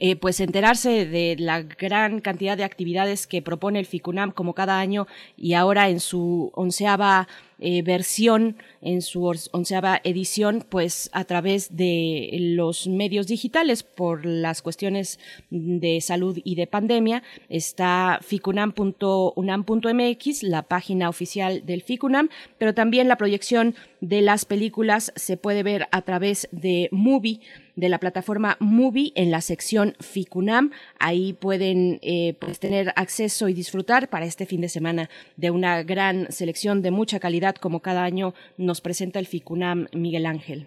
[0.01, 4.81] eh, pues enterarse de la gran cantidad de actividades que propone el FICUNAM como cada
[4.81, 5.07] año
[5.37, 7.29] y ahora en su onceava
[7.59, 14.63] eh, versión, en su onceava edición, pues a través de los medios digitales por las
[14.63, 15.19] cuestiones
[15.51, 17.25] de salud y de pandemia.
[17.49, 22.29] Está ficunam.unam.mx, la página oficial del FICUNAM,
[22.59, 27.41] pero también la proyección de las películas se puede ver a través de Movie
[27.79, 30.73] de la plataforma Movie en la sección FICUNAM.
[30.99, 35.85] Ahí pueden eh, pues, tener acceso y disfrutar para este fin de semana de una
[35.85, 40.67] gran selección de mucha calidad como cada año nos presenta el FICUNAM Miguel Ángel.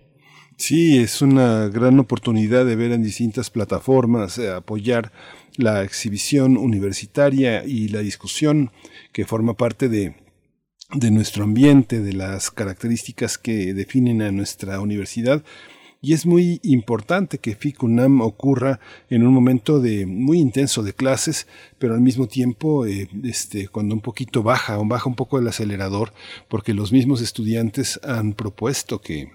[0.55, 5.11] Sí, es una gran oportunidad de ver en distintas plataformas, eh, apoyar
[5.57, 8.71] la exhibición universitaria y la discusión
[9.11, 10.15] que forma parte de,
[10.93, 15.43] de nuestro ambiente, de las características que definen a nuestra universidad
[16.01, 18.79] y es muy importante que FICUNAM ocurra
[19.09, 21.47] en un momento de muy intenso de clases,
[21.77, 25.47] pero al mismo tiempo eh, este, cuando un poquito baja, o baja un poco el
[25.47, 26.11] acelerador,
[26.49, 29.29] porque los mismos estudiantes han propuesto que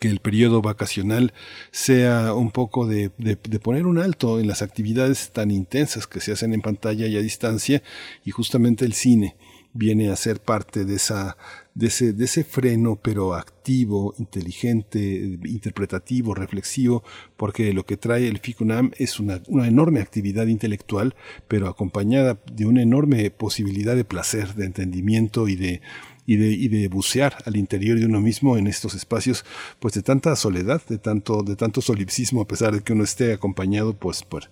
[0.00, 1.34] que el periodo vacacional
[1.70, 6.32] sea un poco de, de, poner un alto en las actividades tan intensas que se
[6.32, 7.82] hacen en pantalla y a distancia
[8.24, 9.36] y justamente el cine
[9.74, 11.36] viene a ser parte de esa
[11.74, 17.02] de ese, de ese freno, pero activo, inteligente, interpretativo, reflexivo,
[17.36, 21.16] porque lo que trae el FICUNAM es una, una enorme actividad intelectual,
[21.48, 25.80] pero acompañada de una enorme posibilidad de placer, de entendimiento y de,
[26.26, 29.44] y de, y de bucear al interior de uno mismo en estos espacios
[29.80, 33.32] pues de tanta soledad, de tanto, de tanto solipsismo, a pesar de que uno esté
[33.32, 34.50] acompañado pues por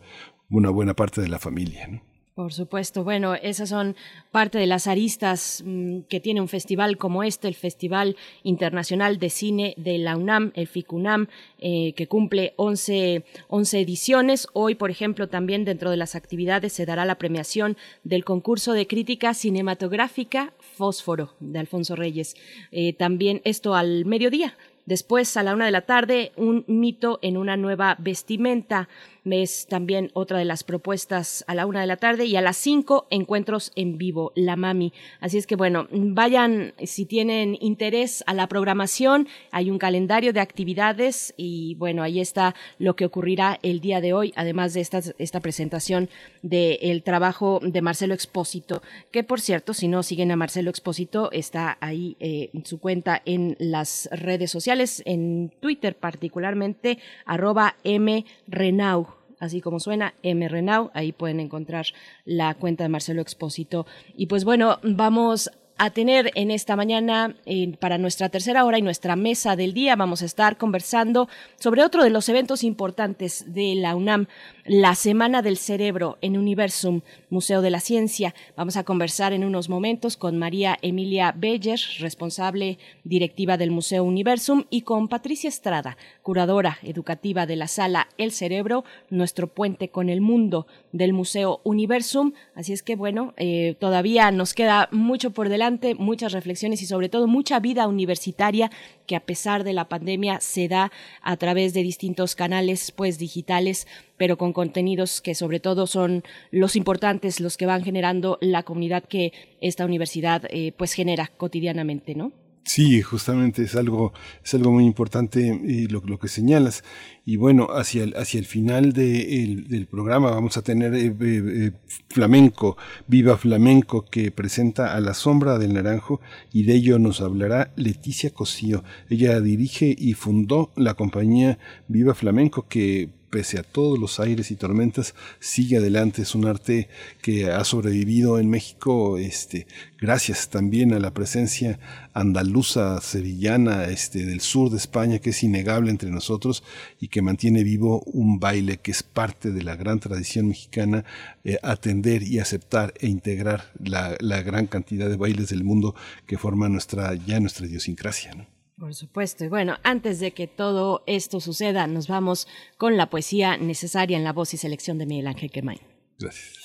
[0.50, 2.02] una buena parte de la familia.
[2.34, 3.94] Por supuesto, bueno, esas son
[4.30, 9.28] parte de las aristas mm, que tiene un festival como este, el Festival Internacional de
[9.28, 11.28] Cine de la UNAM, el FICUNAM,
[11.58, 14.46] eh, que cumple 11, 11, ediciones.
[14.54, 18.86] Hoy, por ejemplo, también dentro de las actividades se dará la premiación del concurso de
[18.86, 22.34] crítica cinematográfica Fósforo de Alfonso Reyes.
[22.70, 24.56] Eh, también esto al mediodía.
[24.84, 28.88] Después, a la una de la tarde, un mito en una nueva vestimenta
[29.30, 32.56] es también otra de las propuestas a la una de la tarde y a las
[32.56, 34.92] cinco encuentros en vivo, la mami.
[35.20, 40.40] Así es que bueno, vayan si tienen interés a la programación, hay un calendario de
[40.40, 45.00] actividades y bueno, ahí está lo que ocurrirá el día de hoy, además de esta,
[45.18, 46.08] esta presentación
[46.42, 51.78] del trabajo de Marcelo Expósito, que por cierto, si no siguen a Marcelo Expósito, está
[51.80, 59.11] ahí eh, su cuenta en las redes sociales, en Twitter particularmente, arroba mrenau
[59.42, 61.86] así como suena, mrenau, ahí pueden encontrar
[62.24, 63.86] la cuenta de Marcelo Expósito.
[64.16, 65.50] Y pues bueno, vamos
[65.82, 67.34] a tener en esta mañana
[67.80, 69.96] para nuestra tercera hora y nuestra mesa del día.
[69.96, 71.28] Vamos a estar conversando
[71.58, 74.28] sobre otro de los eventos importantes de la UNAM,
[74.64, 77.00] la Semana del Cerebro en Universum,
[77.30, 78.32] Museo de la Ciencia.
[78.56, 84.66] Vamos a conversar en unos momentos con María Emilia Beller, responsable directiva del Museo Universum,
[84.70, 90.20] y con Patricia Estrada, curadora educativa de la sala El Cerebro, nuestro puente con el
[90.20, 92.34] mundo del Museo Universum.
[92.54, 97.08] Así es que bueno, eh, todavía nos queda mucho por delante, muchas reflexiones y sobre
[97.08, 98.70] todo mucha vida universitaria
[99.06, 100.90] que a pesar de la pandemia se da
[101.22, 103.86] a través de distintos canales pues digitales
[104.16, 109.04] pero con contenidos que sobre todo son los importantes, los que van generando la comunidad
[109.04, 112.32] que esta universidad eh, pues genera cotidianamente, ¿no?
[112.64, 114.12] Sí, justamente es algo,
[114.44, 116.84] es algo muy importante y lo, lo, que señalas.
[117.24, 121.14] Y bueno, hacia el, hacia el final de, el, del programa vamos a tener eh,
[121.20, 121.70] eh,
[122.08, 122.76] Flamenco,
[123.06, 126.20] Viva Flamenco, que presenta a la sombra del naranjo
[126.52, 128.82] y de ello nos hablará Leticia Cosío.
[129.08, 134.56] Ella dirige y fundó la compañía Viva Flamenco que pese a todos los aires y
[134.56, 136.20] tormentas, sigue adelante.
[136.20, 136.90] Es un arte
[137.22, 139.66] que ha sobrevivido en México, este,
[139.98, 141.80] gracias también a la presencia
[142.12, 146.62] andaluza, sevillana, este, del sur de España, que es innegable entre nosotros
[147.00, 151.04] y que mantiene vivo un baile que es parte de la gran tradición mexicana,
[151.44, 155.94] eh, atender y aceptar e integrar la, la, gran cantidad de bailes del mundo
[156.26, 158.34] que forman nuestra, ya nuestra idiosincrasia.
[158.34, 158.46] ¿no?
[158.78, 159.44] Por supuesto.
[159.44, 162.48] Y bueno, antes de que todo esto suceda, nos vamos
[162.78, 165.80] con la poesía necesaria en la voz y selección de Miguel Ángel Quemain.
[166.18, 166.58] Gracias.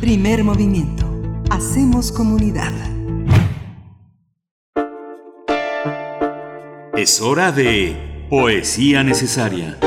[0.00, 1.08] Primer movimiento.
[1.48, 2.72] Hacemos comunidad.
[6.96, 9.78] Es hora de poesía necesaria.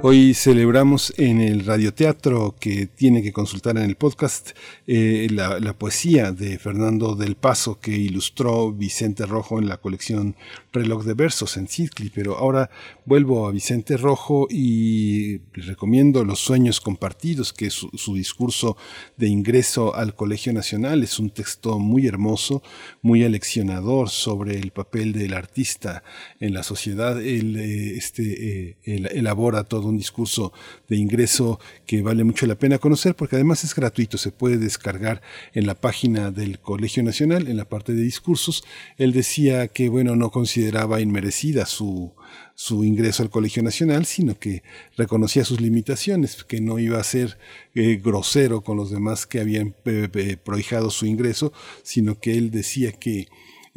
[0.00, 4.50] Hoy celebramos en el radioteatro que tiene que consultar en el podcast
[4.86, 10.36] eh, la, la, poesía de Fernando del Paso que ilustró Vicente Rojo en la colección
[10.72, 12.70] Reloj de Versos en Cicli, pero ahora
[13.06, 18.76] vuelvo a Vicente Rojo y les recomiendo Los Sueños Compartidos, que es su, discurso
[19.16, 21.02] de ingreso al Colegio Nacional.
[21.02, 22.62] Es un texto muy hermoso,
[23.00, 26.02] muy aleccionador sobre el papel del artista
[26.40, 27.20] en la sociedad.
[27.20, 30.52] Él eh, este, eh, él elabora todo un discurso
[30.88, 35.22] de ingreso que vale mucho la pena conocer porque además es gratuito, se puede descargar
[35.52, 38.64] en la página del Colegio Nacional, en la parte de discursos.
[38.96, 42.12] Él decía que, bueno, no consideraba inmerecida su,
[42.54, 44.62] su ingreso al Colegio Nacional, sino que
[44.96, 47.38] reconocía sus limitaciones, que no iba a ser
[47.74, 51.52] eh, grosero con los demás que habían eh, prohijado su ingreso,
[51.82, 53.28] sino que él decía que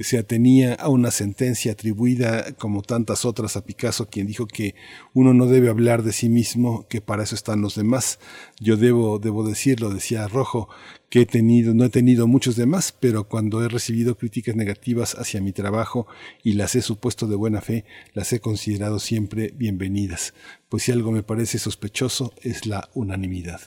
[0.04, 4.76] se atenía a una sentencia atribuida, como tantas otras, a Picasso, quien dijo que
[5.14, 8.20] uno no debe hablar de sí mismo, que para eso están los demás.
[8.60, 10.70] Yo debo, debo decirlo, decía Rojo,
[11.10, 15.42] que he tenido, no he tenido muchos demás, pero cuando he recibido críticas negativas hacia
[15.42, 16.08] mi trabajo
[16.42, 17.84] y las he supuesto de buena fe,
[18.14, 20.34] las he considerado siempre bienvenidas.
[20.70, 23.60] Pues si algo me parece sospechoso es la unanimidad.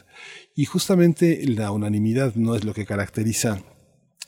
[0.54, 3.62] Y justamente la unanimidad no es lo que caracteriza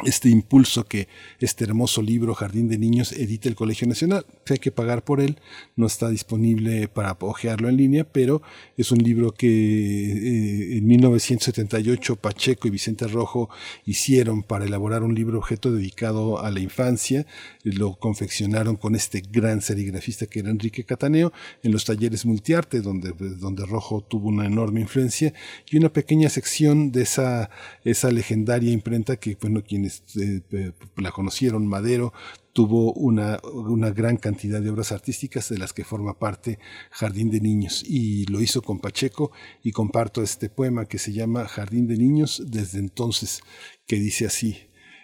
[0.04, 1.08] este impulso que
[1.40, 4.26] este hermoso libro Jardín de Niños edita el Colegio Nacional.
[4.46, 5.40] Hay que pagar por él,
[5.74, 8.42] no está disponible para ojearlo en línea, pero
[8.76, 13.48] es un libro que eh, en 1978 Pacheco y Vicente Rojo
[13.86, 17.26] hicieron para elaborar un libro objeto dedicado a la infancia.
[17.62, 21.32] Lo confeccionaron con este gran serigrafista que era Enrique Cataneo
[21.62, 25.32] en los talleres multiarte, donde, donde Rojo tuvo una enorme influencia,
[25.70, 27.48] y una pequeña sección de esa,
[27.82, 29.85] esa legendaria imprenta que, bueno, quien
[30.16, 32.12] eh, la conocieron, Madero,
[32.52, 36.58] tuvo una, una, gran cantidad de obras artísticas de las que forma parte
[36.90, 39.30] Jardín de Niños y lo hizo con Pacheco
[39.62, 43.42] y comparto este poema que se llama Jardín de Niños desde entonces,
[43.86, 44.56] que dice así.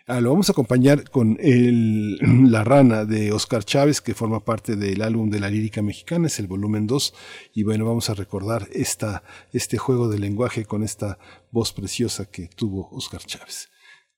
[0.06, 2.18] Ah, lo vamos a acompañar con el,
[2.50, 6.40] La Rana de Oscar Chávez, que forma parte del álbum de la lírica mexicana, es
[6.40, 7.14] el volumen 2,
[7.54, 9.22] y bueno, vamos a recordar esta,
[9.52, 11.18] este juego de lenguaje con esta
[11.52, 13.71] voz preciosa que tuvo Oscar Chávez.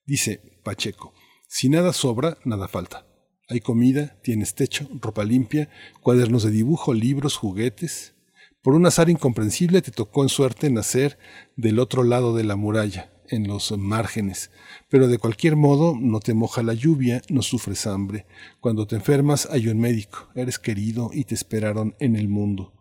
[0.07, 1.15] Dice Pacheco,
[1.49, 3.07] si nada sobra, nada falta.
[3.49, 5.71] Hay comida, tienes techo, ropa limpia,
[6.03, 8.15] cuadernos de dibujo, libros, juguetes.
[8.63, 11.19] Por un azar incomprensible te tocó en suerte nacer
[11.57, 14.51] del otro lado de la muralla, en los márgenes.
[14.91, 18.27] Pero de cualquier modo no te moja la lluvia, no sufres hambre.
[18.61, 22.75] Cuando te enfermas hay un médico, eres querido y te esperaron en el mundo.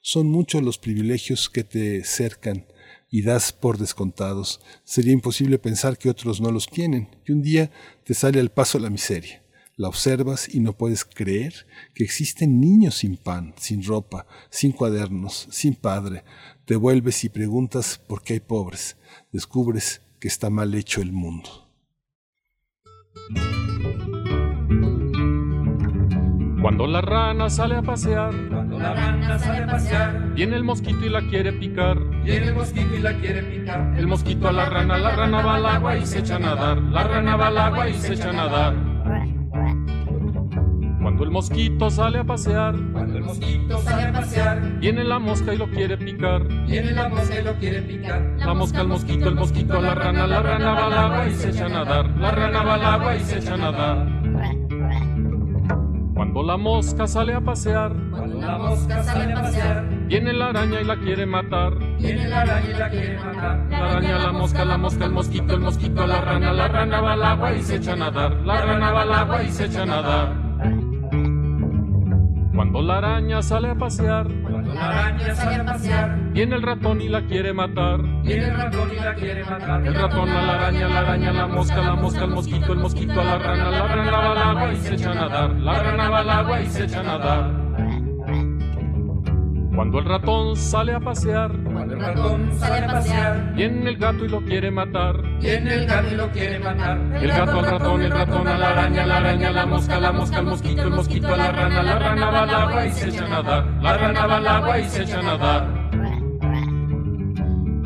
[0.00, 2.66] Son muchos los privilegios que te cercan,
[3.10, 4.60] y das por descontados.
[4.84, 7.70] Sería imposible pensar que otros no los tienen, y un día
[8.04, 9.42] te sale al paso la miseria.
[9.76, 11.54] La observas y no puedes creer
[11.94, 16.24] que existen niños sin pan, sin ropa, sin cuadernos, sin padre.
[16.64, 18.96] Te vuelves y preguntas por qué hay pobres.
[19.30, 21.68] Descubres que está mal hecho el mundo.
[26.60, 31.06] Cuando la rana sale a pasear, cuando la rana sale a pasear, viene el mosquito
[31.06, 31.96] y la quiere picar.
[32.24, 33.94] Viene el mosquito y la quiere picar.
[33.96, 36.78] El mosquito a la rana, la rana va al agua y se echa a nadar.
[36.78, 38.74] La rana va al agua y se echa a nadar.
[41.00, 45.54] Cuando el mosquito sale a pasear, cuando el mosquito sale a pasear, viene la mosca
[45.54, 46.46] y lo quiere picar.
[46.66, 48.20] Viene la mosca y lo quiere picar.
[48.36, 51.34] La mosca al mosquito, el mosquito a la rana, la rana va al agua y
[51.34, 52.10] se echa a nadar.
[52.18, 54.27] La rana va al agua y se echa a nadar.
[56.18, 60.80] Cuando la mosca sale a pasear, cuando la mosca sale a pasear, viene la araña
[60.80, 61.78] y la quiere matar.
[62.00, 63.66] Viene la araña y la quiere matar.
[63.70, 67.12] La araña, la mosca, la mosca, el mosquito, el mosquito, la rana, la rana va
[67.12, 68.32] al agua y se echa a nadar.
[68.44, 70.47] La rana va al agua y se echa a nadar.
[72.58, 77.00] Cuando la araña sale a pasear, cuando la araña sale a pasear, viene el ratón
[77.00, 78.02] y la quiere matar.
[78.24, 79.86] Viene el ratón y la quiere matar.
[79.86, 83.20] El ratón a la araña, la araña, la mosca, la mosca, el mosquito, el mosquito
[83.20, 85.50] a la rana, la rana va al agua y se echa a nadar.
[85.50, 87.52] La rana va al agua y se echa a nadar.
[89.76, 91.52] Cuando el ratón sale a pasear,
[91.98, 95.16] el ratón sale a pasear, viene el gato y lo quiere matar.
[95.40, 96.98] Viene el gato y lo quiere matar.
[97.20, 100.38] El gato al ratón, el ratón a la araña, la araña, la mosca, la mosca,
[100.38, 103.24] el mosquito, el mosquito a la rana, la rana va al agua y se echa
[103.24, 103.66] a nadar.
[103.82, 105.77] La rana va al agua y se echa a nadar.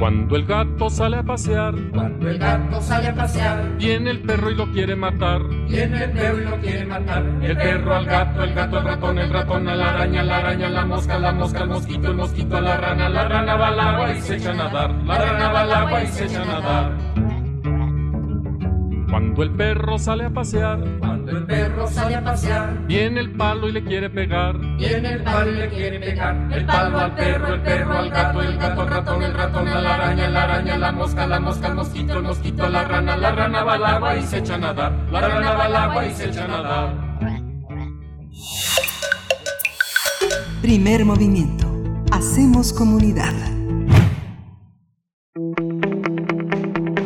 [0.03, 4.51] Cuando el gato sale a pasear, cuando el gato sale a pasear, viene el perro
[4.51, 5.41] y lo quiere matar.
[5.69, 7.25] Viene el perro y lo quiere matar.
[7.41, 10.71] El perro al gato, el gato al ratón, el ratón a la araña, la araña,
[10.71, 13.79] la mosca, la mosca, el mosquito, el mosquito a la rana, la rana va al
[13.79, 14.91] agua y se echa a nadar.
[14.91, 17.12] La rana va al agua y se echa a nadar.
[19.13, 23.69] Cuando el perro sale a pasear, cuando el perro sale a pasear, viene el palo
[23.69, 24.59] y le quiere pegar.
[24.79, 26.49] Viene el palo y le quiere pegar.
[26.51, 29.83] El palo al perro, el perro al gato, el gato al ratón, el ratón a
[29.83, 33.19] la araña, la araña, la mosca, la mosca, el mosquito, el mosquito a la rana,
[33.19, 34.93] la rana va al agua y se echa a nadar.
[35.13, 37.19] La rana va al agua y se echa a nadar.
[40.63, 41.67] Primer movimiento.
[42.13, 43.35] Hacemos comunidad.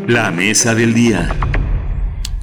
[0.06, 1.34] La mesa del día.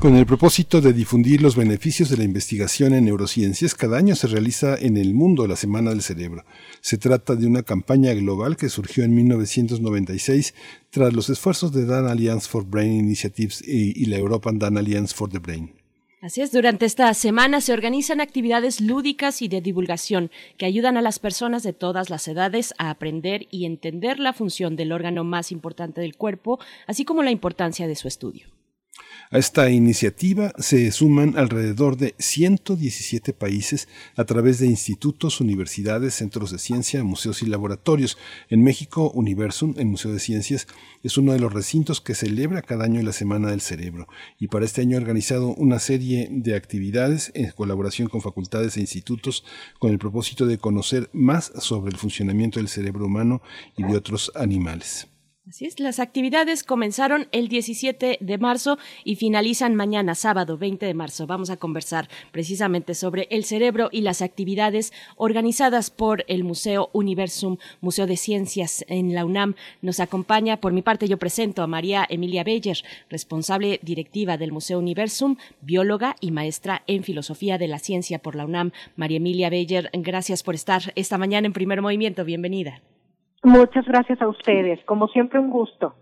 [0.04, 4.28] Con el propósito de difundir los beneficios de la investigación en neurociencias, cada año se
[4.28, 6.44] realiza en el mundo la Semana del Cerebro.
[6.82, 10.56] Se trata de una campaña global que surgió en 1996
[10.90, 15.30] tras los esfuerzos de Dan Alliance for Brain Initiatives y, la European Dan Alliance for
[15.30, 15.72] the Brain.
[16.20, 21.02] Así es, durante esta semana se organizan actividades lúdicas y de divulgación que ayudan a
[21.02, 25.54] las personas de todas las edades a aprender y entender la función del órgano más
[25.54, 28.53] importante del cuerpo, así como la importancia de su estudio.
[29.32, 36.52] A esta iniciativa se suman alrededor de 117 países a través de institutos, universidades, centros
[36.52, 38.18] de ciencia, museos y laboratorios.
[38.50, 40.68] En México, Universum, el Museo de Ciencias,
[41.02, 44.08] es uno de los recintos que celebra cada año la Semana del Cerebro
[44.40, 48.82] y para este año ha organizado una serie de actividades en colaboración con facultades e
[48.82, 49.44] institutos
[49.80, 53.42] con el propósito de conocer más sobre el funcionamiento del cerebro humano
[53.78, 55.08] y de otros animales.
[55.46, 60.94] Así es, las actividades comenzaron el 17 de marzo y finalizan mañana, sábado 20 de
[60.94, 61.28] marzo.
[61.28, 67.58] Vamos a conversar precisamente sobre el cerebro y las actividades organizadas por el Museo Universum,
[67.82, 69.56] Museo de Ciencias en la UNAM.
[69.82, 74.80] Nos acompaña, por mi parte, yo presento a María Emilia Beller, responsable directiva del Museo
[74.80, 78.72] Universum, bióloga y maestra en Filosofía de la Ciencia por la UNAM.
[78.96, 82.24] María Emilia Beller, gracias por estar esta mañana en primer movimiento.
[82.24, 82.82] Bienvenida.
[83.44, 84.80] Muchas gracias a ustedes.
[84.86, 85.94] Como siempre, un gusto.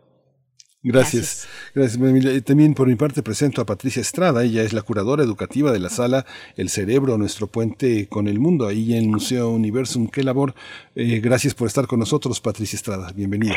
[0.84, 1.47] Gracias.
[1.76, 2.43] Gracias.
[2.43, 4.43] También por mi parte presento a Patricia Estrada.
[4.43, 6.26] Ella es la curadora educativa de la sala
[6.57, 10.07] El Cerebro, nuestro puente con el mundo, ahí en el Museo Universum.
[10.07, 10.53] Qué labor.
[10.95, 13.11] Eh, gracias por estar con nosotros, Patricia Estrada.
[13.15, 13.55] Bienvenida.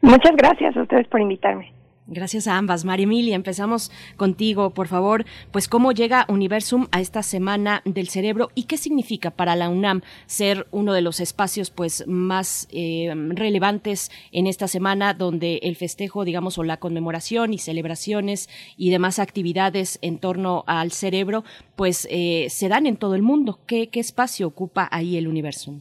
[0.00, 1.72] Muchas gracias a ustedes por invitarme.
[2.06, 2.84] Gracias a ambas.
[2.84, 5.24] María Emilia, empezamos contigo, por favor.
[5.50, 10.02] Pues, ¿cómo llega Universum a esta Semana del Cerebro y qué significa para la UNAM
[10.26, 16.26] ser uno de los espacios pues, más eh, relevantes en esta semana donde el festejo,
[16.26, 21.42] digamos, o la conmemoración y celebraciones y demás actividades en torno al cerebro,
[21.74, 23.60] pues eh, se dan en todo el mundo?
[23.66, 25.80] ¿Qué, ¿Qué espacio ocupa ahí el Universum?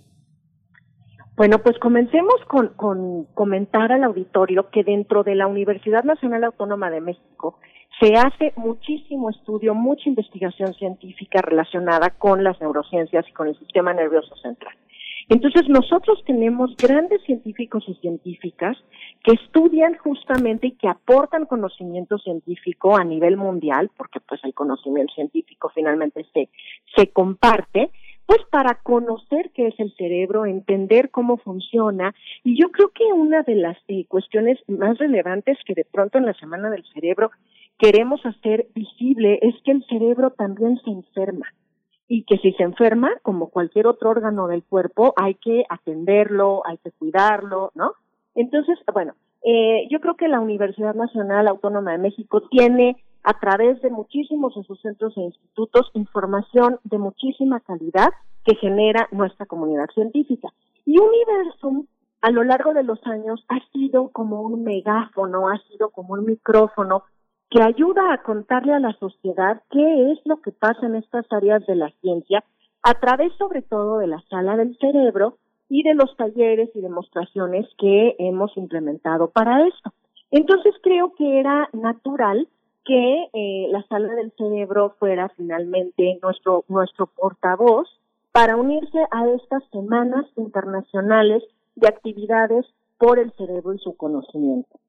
[1.35, 6.91] Bueno, pues comencemos con, con comentar al auditorio que dentro de la Universidad Nacional Autónoma
[6.91, 7.57] de México
[7.99, 13.93] se hace muchísimo estudio, mucha investigación científica relacionada con las neurociencias y con el sistema
[13.93, 14.75] nervioso central.
[15.29, 18.77] Entonces nosotros tenemos grandes científicos y científicas
[19.23, 25.13] que estudian justamente y que aportan conocimiento científico a nivel mundial, porque pues el conocimiento
[25.13, 26.49] científico finalmente se,
[26.95, 27.91] se comparte,
[28.25, 32.13] pues para conocer qué es el cerebro, entender cómo funciona.
[32.43, 36.25] Y yo creo que una de las eh, cuestiones más relevantes que de pronto en
[36.25, 37.31] la Semana del Cerebro
[37.77, 41.47] queremos hacer visible es que el cerebro también se enferma
[42.07, 46.77] y que si se enferma, como cualquier otro órgano del cuerpo, hay que atenderlo, hay
[46.77, 47.93] que cuidarlo, ¿no?
[48.35, 53.81] Entonces, bueno, eh, yo creo que la Universidad Nacional Autónoma de México tiene a través
[53.81, 58.09] de muchísimos de sus centros e institutos información de muchísima calidad
[58.43, 60.49] que genera nuestra comunidad científica.
[60.85, 61.85] Y Universum
[62.21, 66.25] a lo largo de los años ha sido como un megáfono, ha sido como un
[66.25, 67.03] micrófono
[67.49, 71.65] que ayuda a contarle a la sociedad qué es lo que pasa en estas áreas
[71.67, 72.43] de la ciencia
[72.81, 75.37] a través sobre todo de la sala del cerebro
[75.69, 79.93] y de los talleres y demostraciones que hemos implementado para esto.
[80.31, 82.47] Entonces creo que era natural
[82.85, 87.87] que eh, la sala del cerebro fuera finalmente nuestro, nuestro portavoz
[88.31, 91.43] para unirse a estas semanas internacionales
[91.75, 92.65] de actividades
[92.97, 94.79] por el cerebro y su conocimiento.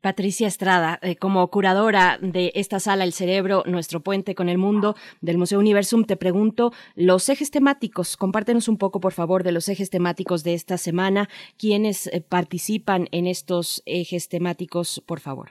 [0.00, 4.96] Patricia Estrada, eh, como curadora de esta sala El Cerebro, nuestro puente con el mundo
[5.20, 8.16] del Museo Universum, te pregunto los ejes temáticos.
[8.16, 11.28] Compártenos un poco, por favor, de los ejes temáticos de esta semana.
[11.56, 15.50] ¿Quiénes eh, participan en estos ejes temáticos, por favor?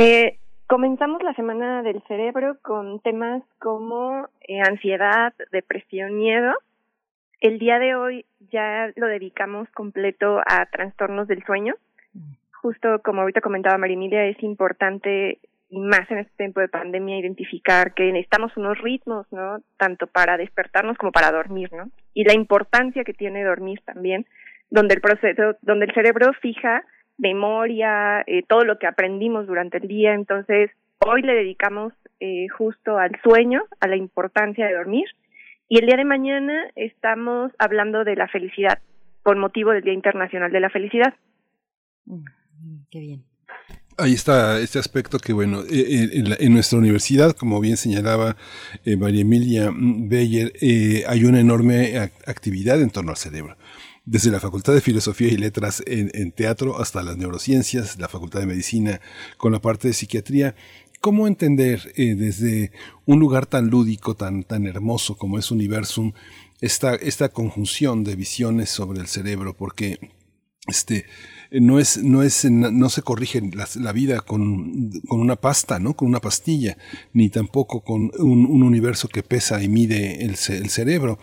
[0.00, 0.38] Eh,
[0.68, 6.52] comenzamos la Semana del Cerebro con temas como eh, ansiedad, depresión, miedo.
[7.40, 11.74] El día de hoy ya lo dedicamos completo a trastornos del sueño.
[12.62, 17.18] Justo como ahorita comentaba María Emilia, es importante y más en este tiempo de pandemia
[17.18, 19.58] identificar que necesitamos unos ritmos, ¿no?
[19.78, 21.90] Tanto para despertarnos como para dormir, ¿no?
[22.14, 24.26] Y la importancia que tiene dormir también,
[24.70, 26.84] donde el proceso, donde el cerebro fija
[27.18, 30.14] memoria, eh, todo lo que aprendimos durante el día.
[30.14, 30.70] Entonces,
[31.04, 35.06] hoy le dedicamos eh, justo al sueño, a la importancia de dormir.
[35.68, 38.78] Y el día de mañana estamos hablando de la felicidad,
[39.22, 41.14] por motivo del Día Internacional de la Felicidad.
[42.06, 42.24] Mm,
[42.90, 43.24] qué bien.
[43.98, 48.36] Ahí está este aspecto que, bueno, eh, en, nuestra universidad, como bien señalaba
[48.96, 50.52] María Emilia Beyer,
[51.08, 53.56] hay una enorme actividad en torno al cerebro
[54.10, 58.46] desde la Facultad de Filosofía y Letras en, teatro hasta las neurociencias, la Facultad de
[58.46, 59.02] Medicina
[59.36, 60.54] con la parte de psiquiatría.
[61.00, 62.72] ¿Cómo entender eh, desde
[63.04, 66.12] un lugar tan lúdico, tan, tan hermoso como es Universum,
[66.62, 69.54] esta, esta conjunción de visiones sobre el cerebro?
[69.54, 69.98] Porque
[70.66, 71.04] este,
[71.50, 73.42] no es, no es, no se corrige
[73.76, 75.94] la, vida con, con, una pasta, ¿no?
[75.94, 76.78] Con una pastilla,
[77.12, 81.18] ni tampoco con un, universo que pesa y mide el, el cerebro.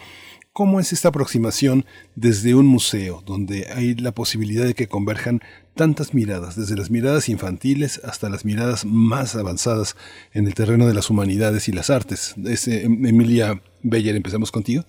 [0.56, 1.84] ¿Cómo es esta aproximación
[2.16, 5.42] desde un museo, donde hay la posibilidad de que converjan
[5.75, 9.98] tantas miradas, desde las miradas infantiles hasta las miradas más avanzadas
[10.34, 12.35] en el terreno de las humanidades y las artes?
[12.38, 14.84] Em, Emilia Beller, empezamos contigo.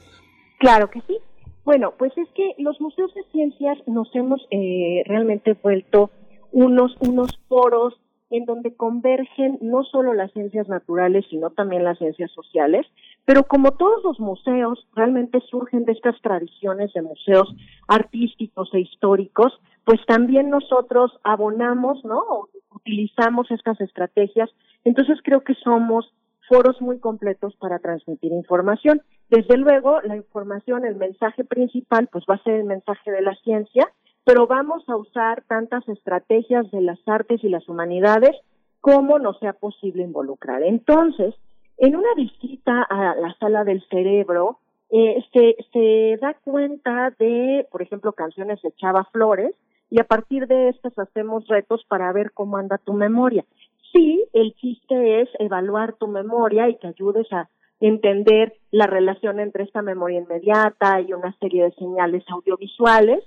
[0.61, 1.19] Claro que sí.
[1.65, 6.13] Bueno, pues es que los museos de ciencias nos hemos eh, realmente vuelto
[6.53, 7.95] unos, unos foros
[8.31, 12.87] en donde convergen no solo las ciencias naturales, sino también las ciencias sociales,
[13.25, 17.55] pero como todos los museos realmente surgen de estas tradiciones de museos
[17.87, 19.53] artísticos e históricos,
[19.85, 22.49] pues también nosotros abonamos, ¿no?
[22.77, 24.51] utilizamos estas estrategias,
[24.85, 26.13] entonces creo que somos
[26.49, 29.03] foros muy completos para transmitir información.
[29.29, 33.35] Desde luego, la información, el mensaje principal, pues va a ser el mensaje de la
[33.43, 33.89] ciencia,
[34.27, 38.33] pero vamos a usar tantas estrategias de las artes y las humanidades
[38.81, 40.65] como nos sea posible involucrar.
[40.65, 41.33] Entonces,
[41.79, 44.59] en una visita a la sala del cerebro,
[44.91, 49.55] eh, se, se da cuenta de, por ejemplo, canciones de Chava Flores,
[49.91, 53.45] y a partir de estas hacemos retos para ver cómo anda tu memoria.
[53.93, 57.49] Sí, el chiste es evaluar tu memoria y que ayudes a
[57.79, 63.23] entender la relación entre esta memoria inmediata y una serie de señales audiovisuales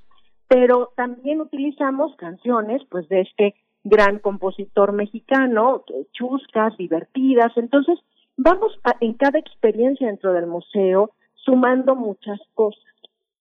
[0.49, 7.97] pero también utilizamos canciones pues de este gran compositor mexicano, chuscas, divertidas, entonces
[8.35, 12.83] vamos en cada experiencia dentro del museo sumando muchas cosas.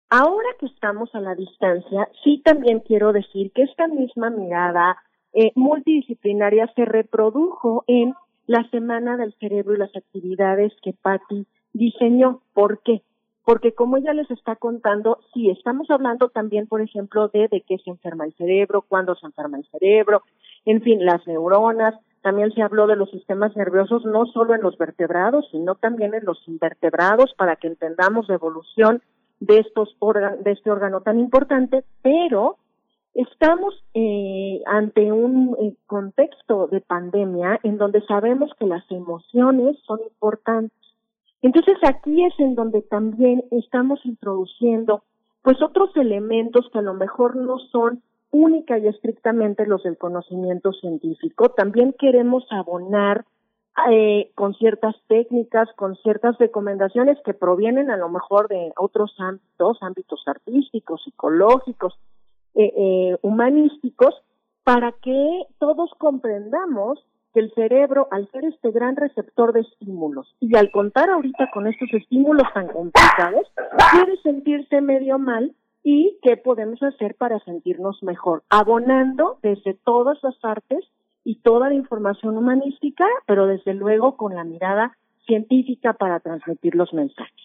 [0.09, 4.97] Ahora que estamos a la distancia, sí también quiero decir que esta misma mirada
[5.33, 8.13] eh, multidisciplinaria se reprodujo en
[8.47, 12.41] la Semana del Cerebro y las actividades que Patti diseñó.
[12.53, 13.01] ¿Por qué?
[13.45, 17.77] Porque como ella les está contando, sí, estamos hablando también, por ejemplo, de de qué
[17.77, 20.23] se enferma el cerebro, cuándo se enferma el cerebro,
[20.65, 24.79] en fin, las neuronas, también se habló de los sistemas nerviosos no solo en los
[24.79, 29.03] vertebrados, sino también en los invertebrados para que entendamos la evolución
[29.39, 29.95] de estos
[30.43, 32.57] de este órgano tan importante, pero
[33.13, 39.99] estamos eh, ante un eh, contexto de pandemia en donde sabemos que las emociones son
[40.01, 40.84] importantes.
[41.45, 45.03] Entonces aquí es en donde también estamos introduciendo
[45.43, 48.01] pues otros elementos que a lo mejor no son
[48.31, 51.49] única y estrictamente los del conocimiento científico.
[51.49, 53.25] También queremos abonar
[53.91, 59.77] eh, con ciertas técnicas, con ciertas recomendaciones que provienen a lo mejor de otros ámbitos,
[59.81, 61.93] ámbitos artísticos, psicológicos,
[62.55, 64.15] eh, eh, humanísticos,
[64.63, 67.05] para que todos comprendamos
[67.35, 71.67] que el cerebro, al ser este gran receptor de estímulos, y al contar ahorita con
[71.67, 73.45] estos estímulos tan complicados,
[73.91, 80.35] puede sentirse medio mal y qué podemos hacer para sentirnos mejor, abonando desde todas las
[80.43, 80.85] artes
[81.25, 84.97] y toda la información humanística, pero desde luego con la mirada
[85.27, 87.35] científica para transmitir los mensajes.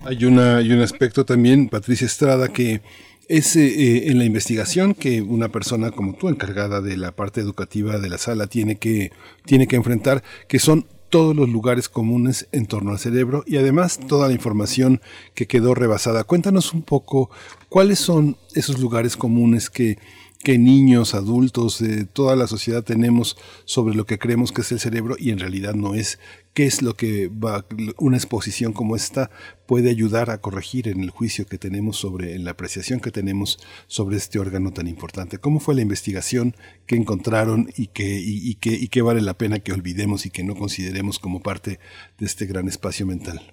[0.00, 2.80] Hay, una, hay un aspecto también, Patricia Estrada, que
[3.28, 7.98] es eh, en la investigación que una persona como tú, encargada de la parte educativa
[7.98, 9.12] de la sala, tiene que,
[9.44, 14.00] tiene que enfrentar, que son todos los lugares comunes en torno al cerebro y además
[14.08, 15.02] toda la información
[15.34, 16.24] que quedó rebasada.
[16.24, 17.30] Cuéntanos un poco
[17.68, 19.98] cuáles son esos lugares comunes que,
[20.42, 24.80] que niños, adultos, eh, toda la sociedad tenemos sobre lo que creemos que es el
[24.80, 26.18] cerebro y en realidad no es.
[26.52, 27.64] ¿Qué es lo que va,
[27.98, 29.30] una exposición como esta
[29.66, 33.58] puede ayudar a corregir en el juicio que tenemos sobre, en la apreciación que tenemos
[33.86, 35.38] sobre este órgano tan importante?
[35.38, 36.56] ¿Cómo fue la investigación
[36.86, 40.42] que encontraron y que, y, que, y que vale la pena que olvidemos y que
[40.42, 41.78] no consideremos como parte
[42.18, 43.51] de este gran espacio mental?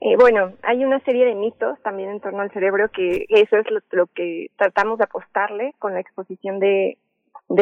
[0.00, 3.66] Eh, bueno, hay una serie de mitos también en torno al cerebro que eso es
[3.90, 6.96] lo, que tratamos de apostarle con la exposición de,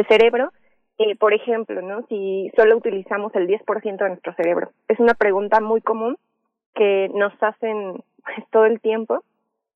[0.09, 0.53] cerebro
[0.99, 2.07] eh, por ejemplo, ¿no?
[2.09, 4.71] Si solo utilizamos el 10% de nuestro cerebro.
[4.89, 6.17] Es una pregunta muy común
[6.75, 8.03] que nos hacen
[8.51, 9.25] todo el tiempo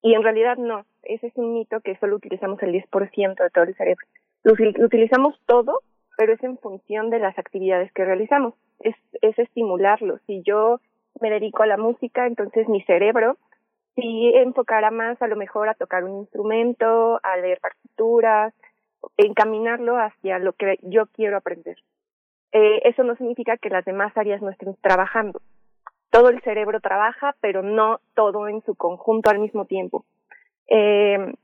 [0.00, 0.84] y en realidad no.
[1.02, 4.07] Ese es un mito que solo utilizamos el 10% de todo el cerebro.
[4.44, 4.52] Lo,
[4.84, 5.81] utilizamos todo,
[6.16, 8.55] pero es en función de las actividades que realizamos.
[8.81, 10.18] Es estimularlo.
[10.26, 10.81] Si yo
[11.23, 13.39] me dedico a la música, entonces mi cerebro
[13.94, 18.55] si enfocará más a lo mejor a tocar un instrumento, a leer partituras,
[19.17, 21.76] encaminarlo hacia lo que yo quiero aprender.
[22.52, 25.41] Eh, eso no significa que las demás áreas no estén trabajando.
[26.10, 30.05] Todo el cerebro trabaja, pero no todo en su conjunto al mismo tiempo.
[30.68, 31.34] Eh,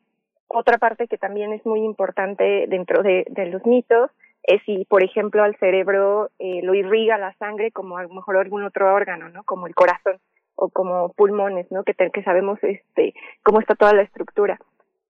[0.46, 4.10] otra parte que también es muy importante dentro de, de los mitos
[4.48, 8.38] es si, por ejemplo, al cerebro eh, lo irriga la sangre como a lo mejor
[8.38, 9.44] algún otro órgano, ¿no?
[9.44, 10.18] Como el corazón
[10.56, 11.84] o como pulmones, ¿no?
[11.84, 13.12] Que, que sabemos este
[13.42, 14.58] cómo está toda la estructura.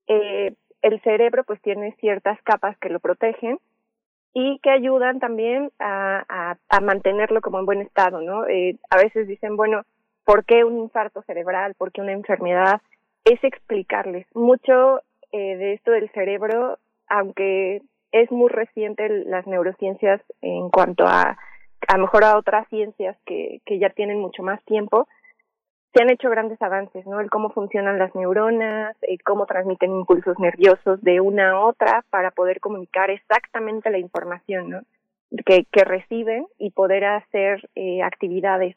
[0.09, 3.61] Eh, el cerebro pues tiene ciertas capas que lo protegen
[4.35, 8.45] y que ayudan también a, a, mantenerlo como en buen estado, ¿no?
[8.49, 9.83] Eh, a veces dicen, bueno,
[10.25, 11.75] ¿por qué un infarto cerebral?
[11.75, 12.81] ¿Por qué una enfermedad?
[13.25, 14.27] Es explicarles.
[14.35, 15.01] Mucho
[15.31, 21.39] eh, de esto del cerebro, aunque es muy reciente las neurociencias en cuanto a
[21.87, 25.07] a lo mejor a otras ciencias que, que ya tienen mucho más tiempo,
[25.95, 27.21] se han hecho grandes avances, ¿no?
[27.21, 32.31] El cómo funcionan las neuronas, el cómo transmiten impulsos nerviosos de una a otra para
[32.31, 34.81] poder comunicar exactamente la información, ¿no?
[35.47, 38.77] Que, que reciben y poder hacer eh, actividades.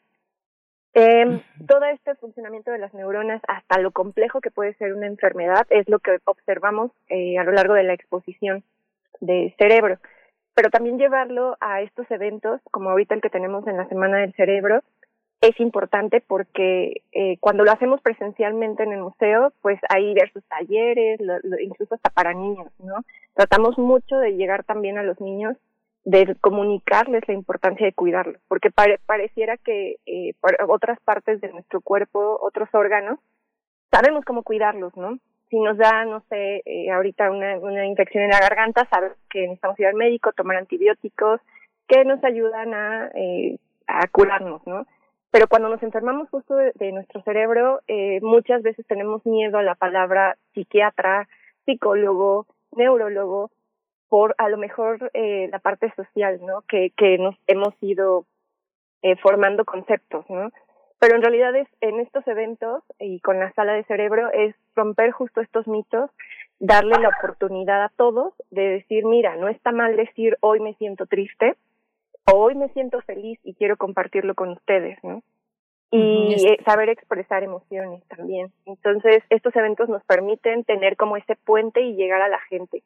[0.94, 5.66] Eh, todo este funcionamiento de las neuronas, hasta lo complejo que puede ser una enfermedad,
[5.70, 8.62] es lo que observamos eh, a lo largo de la exposición
[9.22, 9.98] de cerebro.
[10.54, 14.34] Pero también llevarlo a estos eventos, como ahorita el que tenemos en la Semana del
[14.34, 14.82] Cerebro,
[15.40, 21.20] es importante porque eh, cuando lo hacemos presencialmente en el museo, pues hay diversos talleres,
[21.60, 22.94] incluso hasta para niños, ¿no?
[23.34, 25.56] Tratamos mucho de llegar también a los niños,
[26.04, 28.70] de comunicarles la importancia de cuidarlos, porque
[29.06, 30.34] pareciera que eh,
[30.68, 33.18] otras partes de nuestro cuerpo, otros órganos,
[33.90, 35.18] sabemos cómo cuidarlos, ¿no?
[35.52, 39.42] Si nos da, no sé, eh, ahorita una, una infección en la garganta, sabemos que
[39.42, 41.42] necesitamos ir al médico, tomar antibióticos,
[41.86, 44.86] que nos ayudan a, eh, a curarnos, ¿no?
[45.30, 49.74] Pero cuando nos enfermamos justo de, nuestro cerebro, eh, muchas veces tenemos miedo a la
[49.74, 51.28] palabra psiquiatra,
[51.66, 53.50] psicólogo, neurólogo,
[54.08, 56.62] por a lo mejor eh, la parte social, ¿no?
[56.62, 58.24] Que, que nos hemos ido
[59.02, 60.50] eh, formando conceptos, ¿no?
[61.02, 65.10] Pero en realidad es en estos eventos y con la sala de cerebro es romper
[65.10, 66.12] justo estos mitos,
[66.60, 71.06] darle la oportunidad a todos de decir, mira, no está mal decir hoy me siento
[71.06, 71.56] triste,
[72.32, 75.24] hoy me siento feliz y quiero compartirlo con ustedes, ¿no?
[75.90, 78.52] Y eh, saber expresar emociones también.
[78.64, 82.84] Entonces, estos eventos nos permiten tener como ese puente y llegar a la gente.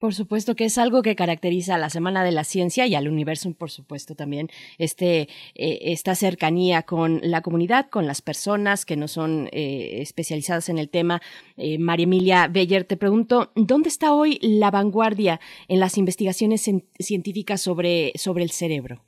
[0.00, 3.06] Por supuesto que es algo que caracteriza a la Semana de la Ciencia y al
[3.06, 4.48] universo, por supuesto, también
[4.78, 10.70] este, eh, esta cercanía con la comunidad, con las personas que no son eh, especializadas
[10.70, 11.20] en el tema.
[11.58, 15.38] Eh, María Emilia Beller, te pregunto, ¿dónde está hoy la vanguardia
[15.68, 16.62] en las investigaciones
[16.98, 19.02] científicas sobre, sobre el cerebro?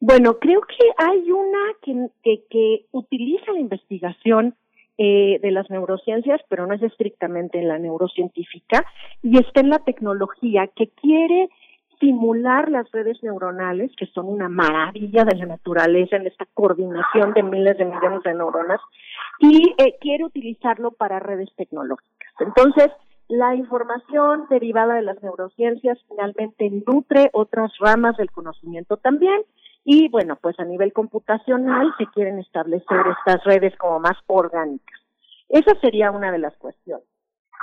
[0.00, 4.54] Bueno, creo que hay una que, que utiliza la investigación
[5.02, 8.84] eh, de las neurociencias, pero no es estrictamente en la neurocientífica,
[9.22, 11.48] y está en la tecnología que quiere
[12.00, 17.42] simular las redes neuronales, que son una maravilla de la naturaleza en esta coordinación de
[17.42, 18.80] miles de millones de neuronas,
[19.38, 22.34] y eh, quiere utilizarlo para redes tecnológicas.
[22.38, 22.90] Entonces,
[23.28, 29.40] la información derivada de las neurociencias finalmente nutre otras ramas del conocimiento también,
[29.84, 35.00] y bueno, pues a nivel computacional se quieren establecer estas redes como más orgánicas.
[35.48, 37.06] Esa sería una de las cuestiones.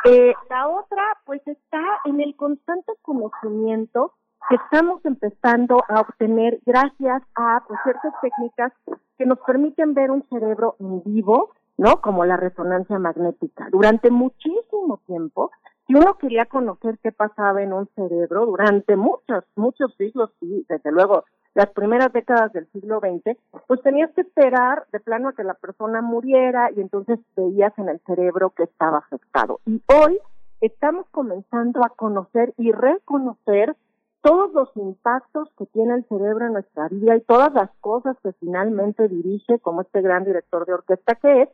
[0.06, 4.14] Eh, la otra, pues está en el constante conocimiento
[4.50, 8.72] que estamos empezando a obtener gracias a pues, ciertas técnicas
[9.18, 12.02] que nos permiten ver un cerebro en vivo, ¿no?
[12.02, 13.68] Como la resonancia magnética.
[13.72, 15.52] Durante muchísimo tiempo,
[15.88, 20.92] si uno quería conocer qué pasaba en un cerebro durante muchos, muchos siglos, y desde
[20.92, 21.26] luego
[21.58, 25.56] las primeras décadas del siglo XX, pues tenías que esperar de plano a que la
[25.56, 29.60] persona muriera y entonces veías en el cerebro que estaba afectado.
[29.66, 30.20] Y hoy
[30.62, 33.76] estamos comenzando a conocer y reconocer
[34.22, 38.34] todos los impactos que tiene el cerebro en nuestra vida y todas las cosas que
[38.34, 41.50] finalmente dirige como este gran director de orquesta que es,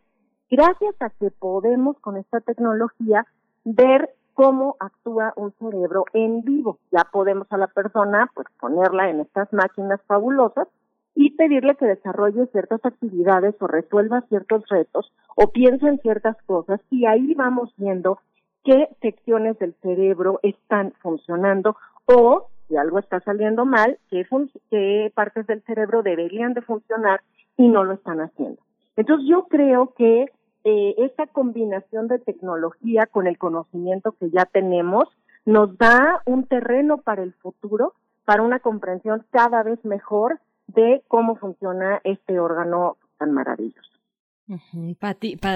[0.51, 3.25] gracias a que podemos con esta tecnología
[3.63, 6.79] ver cómo actúa un cerebro en vivo.
[6.91, 10.67] Ya podemos a la persona pues ponerla en estas máquinas fabulosas
[11.15, 16.81] y pedirle que desarrolle ciertas actividades o resuelva ciertos retos o piense en ciertas cosas
[16.89, 18.19] y ahí vamos viendo
[18.63, 24.25] qué secciones del cerebro están funcionando o si algo está saliendo mal, qué,
[24.71, 27.21] qué partes del cerebro deberían de funcionar
[27.57, 28.61] y no lo están haciendo.
[28.95, 30.25] Entonces yo creo que
[30.63, 35.05] eh, esta combinación de tecnología con el conocimiento que ya tenemos
[35.45, 37.93] nos da un terreno para el futuro,
[38.25, 43.89] para una comprensión cada vez mejor de cómo funciona este órgano tan maravilloso.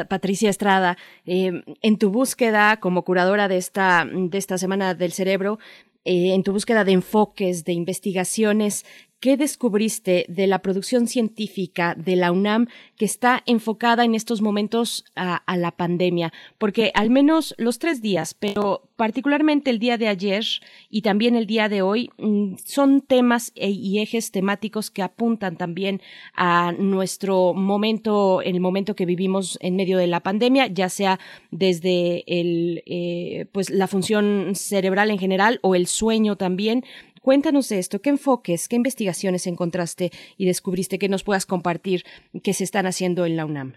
[0.09, 5.59] Patricia Estrada, eh, en tu búsqueda como curadora de esta, de esta Semana del Cerebro,
[6.05, 8.85] eh, en tu búsqueda de enfoques, de investigaciones,
[9.19, 15.05] ¿Qué descubriste de la producción científica de la UNAM que está enfocada en estos momentos
[15.15, 16.31] a, la pandemia?
[16.59, 20.45] Porque al menos los tres días, pero particularmente el día de ayer
[20.91, 25.57] y también el día de hoy, mm, son temas e, y ejes temáticos que apuntan
[25.57, 25.99] también
[26.35, 32.23] a nuestro momento, el momento que vivimos en medio de la pandemia, ya sea desde
[32.27, 36.83] el, eh, pues la función cerebral en general o el sueño también,
[37.27, 42.03] Cuéntanos de esto, qué enfoques, qué investigaciones encontraste y descubriste que nos puedas compartir
[42.41, 43.73] que se están haciendo en la UNAM.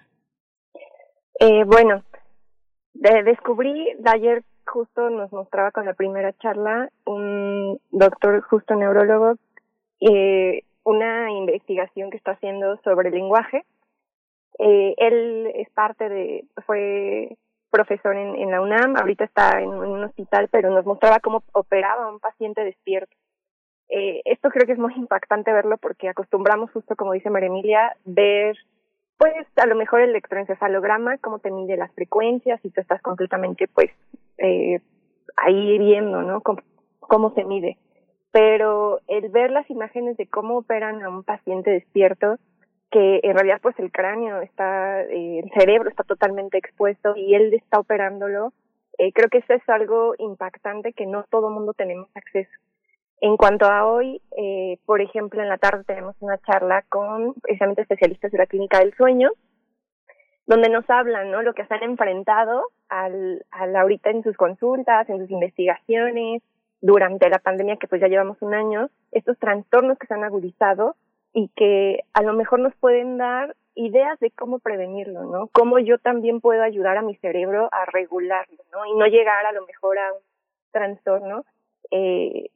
[1.41, 2.05] Eh, bueno,
[2.95, 9.35] descubrí, de ayer justo nos mostraba con la primera charla un doctor justo neurólogo
[10.01, 13.65] eh, una investigación que está haciendo sobre el lenguaje.
[14.61, 17.37] Eh, él es parte de, fue
[17.71, 22.09] profesor en, en la UNAM, ahorita está en, un hospital, pero nos mostraba cómo operaba
[22.13, 23.17] un paciente despierto.
[23.91, 27.97] Eh, esto creo que es muy impactante verlo porque acostumbramos justo como dice María Emilia,
[28.05, 28.57] ver
[29.19, 33.69] pues a lo mejor el electroencefalograma, cómo te mide las frecuencias y tú estás completamente
[33.69, 33.91] pues
[34.39, 34.81] eh,
[35.37, 36.41] ahí viendo, ¿no?
[36.41, 36.63] Cómo,
[37.01, 37.77] cómo se mide.
[38.33, 42.39] Pero el ver las imágenes de cómo operan a un paciente despierto,
[42.91, 47.53] que en realidad pues el cráneo está, eh, el cerebro está totalmente expuesto y él
[47.53, 48.53] está operándolo,
[48.99, 52.51] eh, creo que eso es algo impactante que no todo mundo tenemos acceso.
[53.21, 57.83] En cuanto a hoy, eh, por ejemplo, en la tarde tenemos una charla con precisamente
[57.83, 59.31] especialistas de la clínica del sueño,
[60.47, 61.43] donde nos hablan, ¿no?
[61.43, 66.43] Lo que se han enfrentado al, al ahorita en sus consultas, en sus investigaciones,
[66.81, 70.97] durante la pandemia que pues ya llevamos un año, estos trastornos que se han agudizado
[71.33, 75.49] y que a lo mejor nos pueden dar ideas de cómo prevenirlo, ¿no?
[75.53, 78.87] Cómo yo también puedo ayudar a mi cerebro a regularlo, ¿no?
[78.87, 80.21] Y no llegar a lo mejor a un
[80.73, 81.45] trastorno
[81.91, 82.51] eh,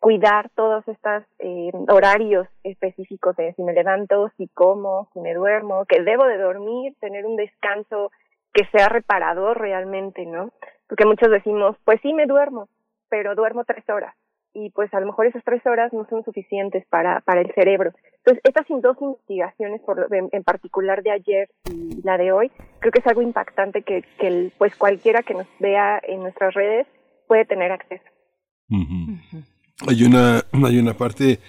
[0.00, 5.84] cuidar todos estos eh, horarios específicos de si me levanto, si como, si me duermo,
[5.86, 8.10] que debo de dormir, tener un descanso
[8.52, 10.50] que sea reparador realmente, ¿no?
[10.88, 12.68] Porque muchos decimos, pues sí me duermo,
[13.08, 14.14] pero duermo tres horas
[14.54, 17.92] y pues a lo mejor esas tres horas no son suficientes para, para el cerebro.
[18.18, 22.92] Entonces, estas dos investigaciones, por, en, en, particular de ayer y la de hoy, creo
[22.92, 26.86] que es algo impactante que, que el, pues cualquiera que nos vea en nuestras redes
[27.26, 28.04] puede tener acceso.
[29.80, 31.40] Hay una, hay una parte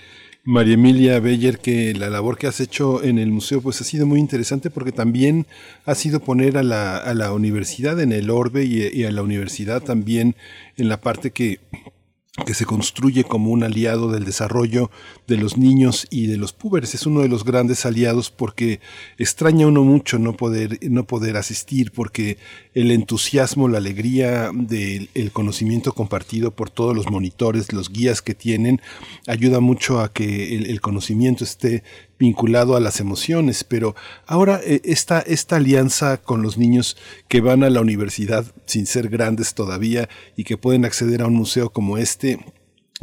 [0.44, 4.06] María Emilia Beller, que la labor que has hecho en el museo pues ha sido
[4.06, 5.48] muy interesante porque también
[5.86, 9.82] ha sido poner a la, a la universidad en el orbe y, a la universidad
[9.82, 10.36] también
[10.78, 11.60] en la parte que
[12.46, 14.92] que se construye como un aliado del desarrollo
[15.26, 16.94] de los niños y de los púberes.
[16.94, 18.82] Es uno de los grandes aliados porque
[19.18, 22.38] extraña uno mucho no poder, no poder asistir, porque
[22.76, 28.82] el entusiasmo, la alegría del conocimiento compartido por todos los monitores, los guías que tienen,
[29.28, 31.84] ayuda mucho a que el, conocimiento esté
[32.20, 33.96] vinculado a las emociones, pero
[34.28, 36.98] ahora eh, esta, esta alianza con los niños
[37.30, 41.34] que van a la universidad sin ser grandes todavía y que pueden acceder a un
[41.34, 42.40] museo como este,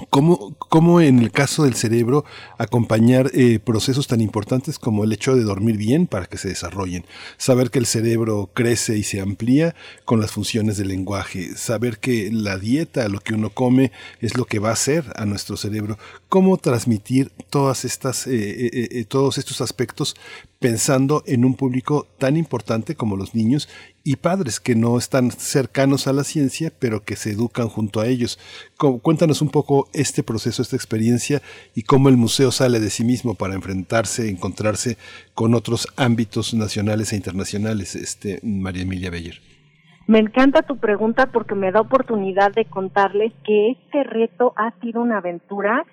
[0.09, 2.25] ¿Cómo, ¿Cómo, en el caso del cerebro
[2.57, 7.05] acompañar eh, procesos tan importantes como el hecho de dormir bien para que se desarrollen?
[7.37, 9.75] Saber que el cerebro crece y se amplía
[10.07, 11.57] con las funciones del lenguaje.
[11.57, 15.27] Saber que la dieta, lo que uno come, es lo que va a hacer a
[15.27, 15.99] nuestro cerebro.
[16.31, 20.17] ¿Cómo transmitir todas estas, eh, eh, todos estos aspectos
[20.63, 23.69] pensando en un público tan importante como los niños
[24.05, 28.07] y padres que no están cercanos a la ciencia, pero que se educan junto a
[28.07, 28.39] ellos.
[29.03, 31.43] Cuéntanos un poco este proceso, esta experiencia
[31.75, 34.97] y cómo el museo sale de sí mismo para enfrentarse, encontrarse
[35.35, 39.41] con otros ámbitos nacionales e internacionales, este, María Emilia Beller.
[40.07, 45.01] Me encanta tu pregunta porque me da oportunidad de contarles que este reto ha sido
[45.01, 45.85] una aventura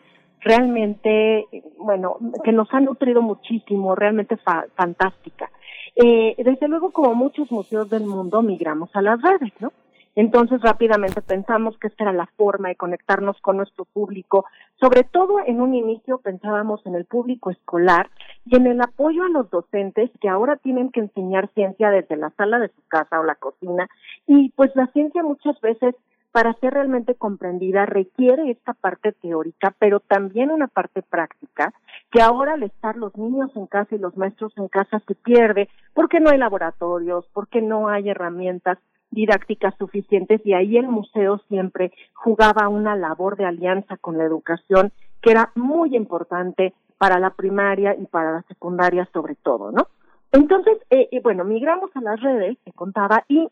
[0.41, 4.37] realmente, bueno, que nos ha nutrido muchísimo, realmente
[4.75, 5.49] fantástica.
[5.95, 9.71] Eh, desde luego, como muchos museos del mundo, migramos a las redes, ¿no?
[10.15, 14.45] Entonces rápidamente pensamos que esta era la forma de conectarnos con nuestro público.
[14.79, 18.09] Sobre todo en un inicio pensábamos en el público escolar
[18.45, 22.31] y en el apoyo a los docentes que ahora tienen que enseñar ciencia desde la
[22.31, 23.87] sala de su casa o la cocina.
[24.27, 25.95] Y pues la ciencia muchas veces
[26.31, 31.73] para ser realmente comprendida requiere esta parte teórica, pero también una parte práctica,
[32.11, 35.69] que ahora al estar los niños en casa y los maestros en casa se pierde,
[35.93, 38.77] porque no hay laboratorios, porque no hay herramientas
[39.11, 44.91] didácticas suficientes y ahí el museo siempre jugaba una labor de alianza con la educación
[45.21, 49.87] que era muy importante para la primaria y para la secundaria sobre todo, ¿no?
[50.31, 53.47] Entonces, eh, bueno, migramos a las redes, te contaba, y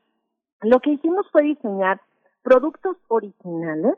[0.61, 1.99] lo que hicimos fue diseñar
[2.47, 3.95] productos originales.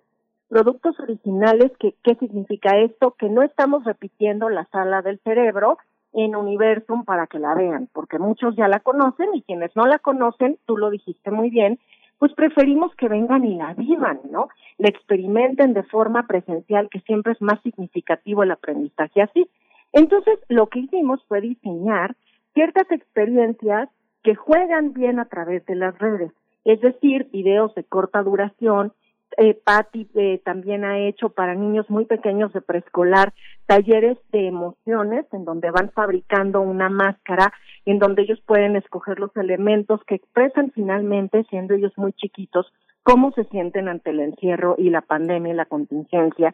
[0.47, 3.11] Productos originales, ¿qué significa esto?
[3.11, 5.77] Que no estamos repitiendo la sala del cerebro
[6.13, 9.99] en Universum para que la vean, porque muchos ya la conocen y quienes no la
[9.99, 11.77] conocen, tú lo dijiste muy bien,
[12.17, 14.49] pues preferimos que vengan y la vivan, ¿no?
[14.79, 19.47] La experimenten de forma presencial, que siempre es más significativo el aprendizaje así.
[19.93, 22.15] Entonces, lo que hicimos fue diseñar
[22.55, 23.89] ciertas experiencias
[24.23, 26.31] que juegan bien a través de las redes
[26.65, 28.93] es decir, videos de corta duración.
[29.37, 33.33] Eh, Patti eh, también ha hecho para niños muy pequeños de preescolar
[33.67, 37.53] talleres de emociones en donde van fabricando una máscara
[37.85, 42.73] en donde ellos pueden escoger los elementos que expresan finalmente, siendo ellos muy chiquitos,
[43.03, 46.53] cómo se sienten ante el encierro y la pandemia y la contingencia.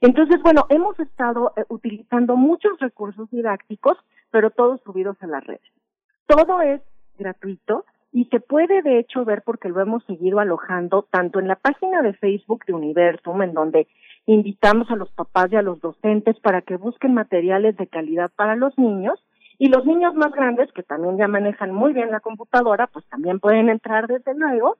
[0.00, 3.96] Entonces, bueno, hemos estado eh, utilizando muchos recursos didácticos,
[4.30, 5.62] pero todos subidos a las redes.
[6.26, 6.80] Todo es
[7.18, 11.56] gratuito y se puede de hecho ver porque lo hemos seguido alojando tanto en la
[11.56, 13.88] página de Facebook de Universum, en donde
[14.26, 18.56] invitamos a los papás y a los docentes para que busquen materiales de calidad para
[18.56, 19.22] los niños,
[19.58, 23.40] y los niños más grandes, que también ya manejan muy bien la computadora, pues también
[23.40, 24.76] pueden entrar desde luego,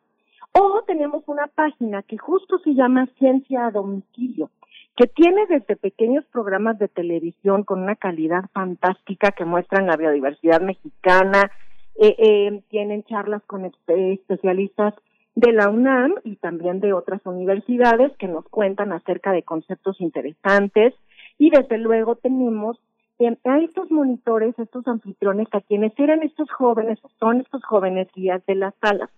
[0.53, 4.51] o tenemos una página que justo se llama Ciencia a Domicilio,
[4.97, 10.61] que tiene desde pequeños programas de televisión con una calidad fantástica que muestran la biodiversidad
[10.61, 11.51] mexicana,
[11.99, 14.94] eh, eh, tienen charlas con especialistas
[15.34, 20.94] de la UNAM y también de otras universidades que nos cuentan acerca de conceptos interesantes
[21.39, 22.78] y desde luego tenemos
[23.18, 28.44] eh, a estos monitores, estos anfitriones, a quienes eran estos jóvenes, son estos jóvenes guías
[28.47, 29.10] de la sala.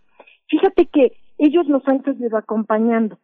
[0.48, 3.18] Fíjate que ellos nos han seguido acompañando,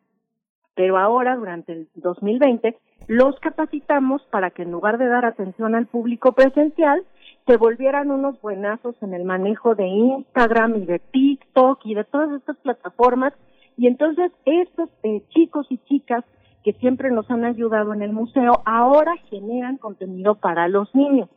[0.74, 2.76] pero ahora, durante el 2020,
[3.06, 7.04] los capacitamos para que en lugar de dar atención al público presencial,
[7.46, 12.32] se volvieran unos buenazos en el manejo de Instagram y de TikTok y de todas
[12.32, 13.34] estas plataformas.
[13.76, 16.24] Y entonces estos eh, chicos y chicas
[16.62, 21.28] que siempre nos han ayudado en el museo ahora generan contenido para los niños.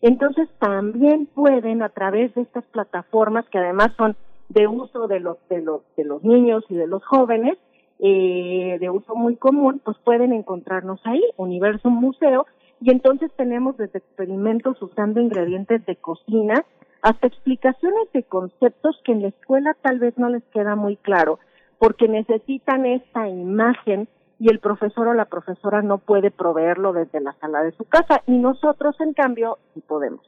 [0.00, 4.16] Entonces también pueden a través de estas plataformas que además son
[4.48, 7.58] de uso de los de los de los niños y de los jóvenes
[7.98, 12.46] eh, de uso muy común, pues pueden encontrarnos ahí, Universo Museo,
[12.82, 16.64] y entonces tenemos desde experimentos usando ingredientes de cocina
[17.00, 21.38] hasta explicaciones de conceptos que en la escuela tal vez no les queda muy claro,
[21.78, 24.08] porque necesitan esta imagen
[24.40, 28.20] y el profesor o la profesora no puede proveerlo desde la sala de su casa
[28.26, 30.20] y nosotros en cambio sí podemos.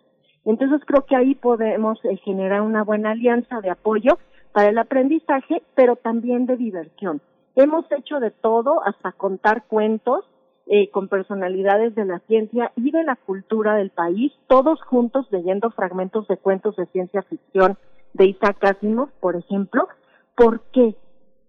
[0.45, 4.19] Entonces creo que ahí podemos eh, generar una buena alianza de apoyo
[4.53, 7.21] para el aprendizaje, pero también de diversión.
[7.57, 10.25] Hemos hecho de todo, hasta contar cuentos
[10.67, 15.71] eh, con personalidades de la ciencia y de la cultura del país, todos juntos leyendo
[15.71, 17.77] fragmentos de cuentos de ciencia ficción
[18.15, 19.89] de Isaac Asimov, por ejemplo.
[20.37, 20.97] ¿Por qué?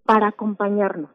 [0.06, 1.10] Para acompañarnos.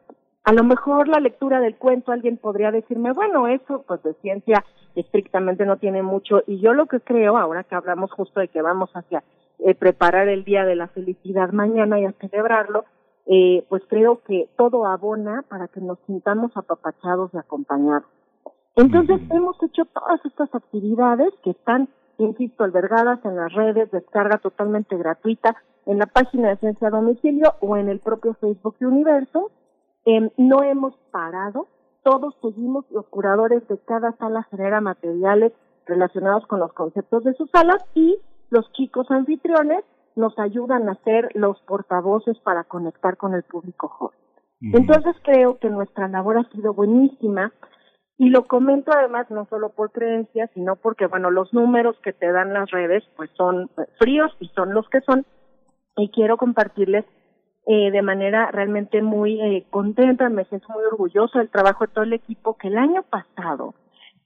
[0.45, 4.65] A lo mejor la lectura del cuento alguien podría decirme, bueno, eso pues de ciencia
[4.95, 8.63] estrictamente no tiene mucho y yo lo que creo, ahora que hablamos justo de que
[8.63, 9.23] vamos hacia
[9.59, 12.87] eh, preparar el Día de la Felicidad mañana y a celebrarlo,
[13.33, 18.09] eh, pues creo que todo abona para que nos sintamos apapachados y acompañados.
[18.75, 24.97] Entonces hemos hecho todas estas actividades que están, insisto, albergadas en las redes, descarga totalmente
[24.97, 25.55] gratuita
[25.87, 29.53] en la página de Ciencia a Domicilio o en el propio Facebook de Universo.
[30.07, 31.69] Eh, no hemos parado,
[32.03, 35.53] todos seguimos, los curadores de cada sala generan materiales
[35.87, 38.19] relacionados con los conceptos de sus salas y
[38.51, 39.85] los chicos anfitriones
[40.17, 44.19] nos ayudan a ser los portavoces para conectar con el público joven.
[44.61, 47.53] Entonces creo que nuestra labor ha sido buenísima
[48.19, 52.31] y lo comento además no solo por creencia, sino porque, bueno, los números que te
[52.31, 55.25] dan las redes pues son fríos y son los que son
[55.97, 57.07] y quiero compartirles
[57.67, 62.05] eh, de manera realmente muy eh, contenta, me siento muy orgullosa del trabajo de todo
[62.05, 63.75] el equipo que el año pasado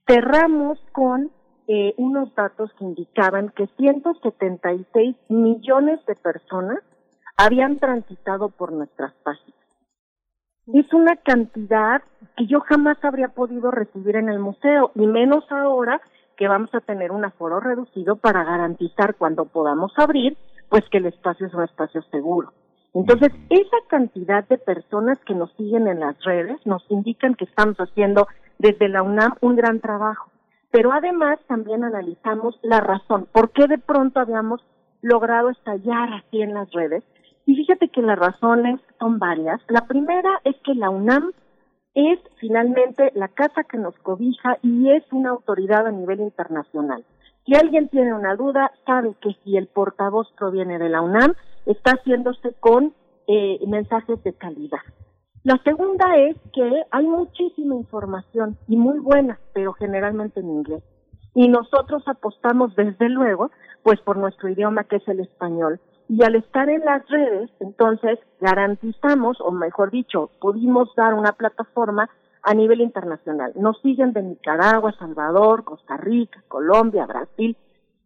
[0.07, 1.31] cerramos con
[1.67, 6.79] eh, unos datos que indicaban que 176 millones de personas
[7.37, 9.59] habían transitado por nuestras páginas.
[10.67, 12.03] Es una cantidad
[12.37, 16.01] que yo jamás habría podido recibir en el museo, y menos ahora
[16.37, 20.37] que vamos a tener un aforo reducido para garantizar cuando podamos abrir,
[20.69, 22.53] pues que el espacio es un espacio seguro.
[22.95, 27.77] Entonces, esa cantidad de personas que nos siguen en las redes nos indican que estamos
[27.77, 28.27] haciendo
[28.59, 30.31] desde la UNAM un gran trabajo
[30.75, 34.61] pero además también analizamos la razón, por qué de pronto habíamos
[35.03, 37.05] logrado estallar así en las redes.
[37.47, 39.61] Y fíjate que las razones son varias.
[39.69, 41.31] La primera es que la UNAM
[41.95, 47.05] es finalmente la casa que nos cobija y es una autoridad a nivel internacional.
[47.47, 51.35] Si alguien tiene una duda, sabe que si el portavoz proviene de la UNAM,
[51.67, 52.95] está haciéndose con
[53.29, 54.81] eh, mensajes de calidad.
[55.45, 60.83] La segunda es que hay muchísima información y muy buena, pero generalmente en inglés.
[61.35, 63.51] Y nosotros apostamos desde luego,
[63.83, 65.81] pues por nuestro idioma que es el español.
[66.09, 72.09] Y al estar en las redes, entonces garantizamos, o mejor dicho, pudimos dar una plataforma
[72.43, 73.53] a nivel internacional.
[73.55, 77.55] Nos siguen de Nicaragua, Salvador, Costa Rica, Colombia, Brasil,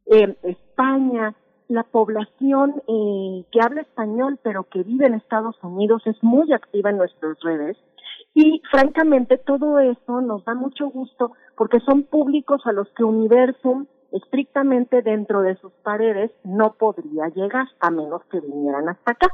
[0.07, 1.37] eh, España,
[1.69, 6.91] la población eh, que habla español pero que vive en Estados Unidos es muy activa
[6.91, 7.77] en nuestras redes
[8.35, 13.87] y francamente todo eso nos da mucho gusto porque son públicos a los que Universum
[14.13, 19.29] estrictamente dentro de sus paredes no podría llegar a menos que vinieran hasta acá.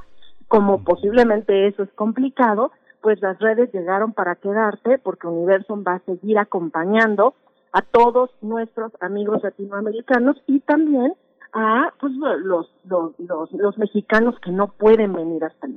[0.48, 6.04] Como posiblemente eso es complicado, pues las redes llegaron para quedarse porque Universum va a
[6.06, 7.34] seguir acompañando
[7.72, 11.14] a todos nuestros amigos latinoamericanos y también
[11.54, 15.74] a pues, los, los, los, mexicanos que no pueden venir hasta el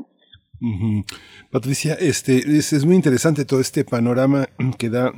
[1.51, 4.47] Patricia, este es, es, muy interesante todo este panorama
[4.79, 5.11] que da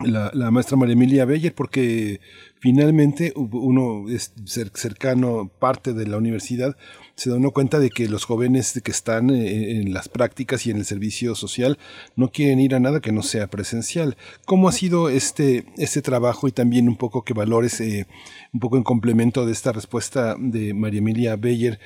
[0.00, 2.20] la, maestra María Emilia Beller, porque
[2.58, 4.32] finalmente uno es
[4.74, 6.76] cercano, parte de la universidad,
[7.14, 10.70] se da uno cuenta de que los jóvenes que están eh, en las prácticas y
[10.70, 11.78] en el servicio social
[12.16, 14.16] no quieren ir a nada que no sea presencial.
[14.46, 18.06] ¿Cómo ha sido este, este trabajo y también un poco que valores, eh,
[18.52, 21.78] un poco en complemento de esta respuesta de María Emilia Beyer,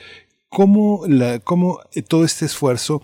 [0.49, 1.03] cómo,
[1.43, 3.03] cómo eh, todo este esfuerzo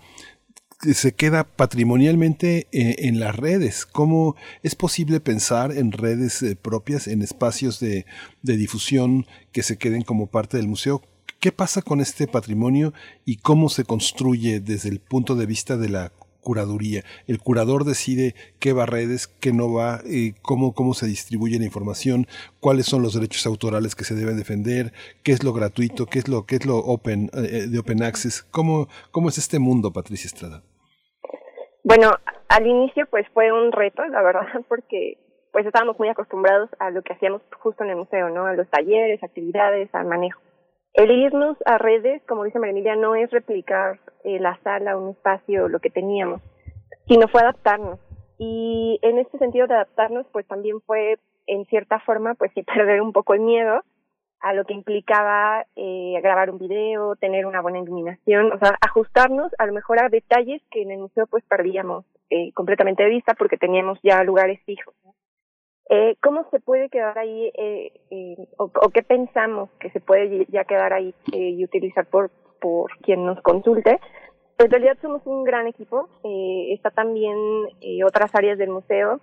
[0.93, 3.85] se queda patrimonialmente en las redes.
[3.85, 8.05] ¿Cómo es posible pensar en redes propias, en espacios de,
[8.41, 11.01] difusión que se queden como parte del museo?
[11.39, 12.93] ¿Qué pasa con este patrimonio
[13.25, 16.11] y cómo se construye desde el punto de vista de la
[16.41, 17.03] curaduría?
[17.27, 21.57] El curador decide qué va a redes, qué no va, eh, cómo, cómo se distribuye
[21.57, 22.27] la información,
[22.59, 24.93] cuáles son los derechos autorales que se deben defender,
[25.23, 28.43] qué es lo gratuito, qué es lo, qué es lo open, eh, de open access.
[28.51, 30.63] ¿Cómo, ¿Cómo es este mundo, Patricia Estrada?
[31.83, 32.11] Bueno,
[32.49, 35.17] al inicio pues fue un reto, la verdad, porque
[35.51, 38.45] pues estábamos muy acostumbrados a lo que hacíamos justo en el museo, ¿no?
[38.45, 40.39] A los talleres, actividades, al manejo.
[40.93, 45.69] El irnos a redes, como dice María no es replicar eh, la sala, un espacio,
[45.69, 46.41] lo que teníamos,
[47.07, 47.99] sino fue adaptarnos.
[48.37, 53.01] Y en este sentido de adaptarnos, pues también fue, en cierta forma, pues sí, perder
[53.01, 53.83] un poco el miedo
[54.41, 59.51] a lo que implicaba eh, grabar un video, tener una buena iluminación, o sea, ajustarnos
[59.59, 63.33] a lo mejor a detalles que en el museo pues perdíamos eh, completamente de vista
[63.35, 64.95] porque teníamos ya lugares fijos.
[65.89, 70.93] Eh, ¿Cómo se puede quedar ahí eh, o, qué pensamos que se puede ya quedar
[70.93, 73.99] ahí y utilizar por, por quien nos consulte?
[74.57, 76.07] Pues en realidad somos un gran equipo.
[76.69, 77.35] Está también
[78.05, 79.19] otras áreas del museo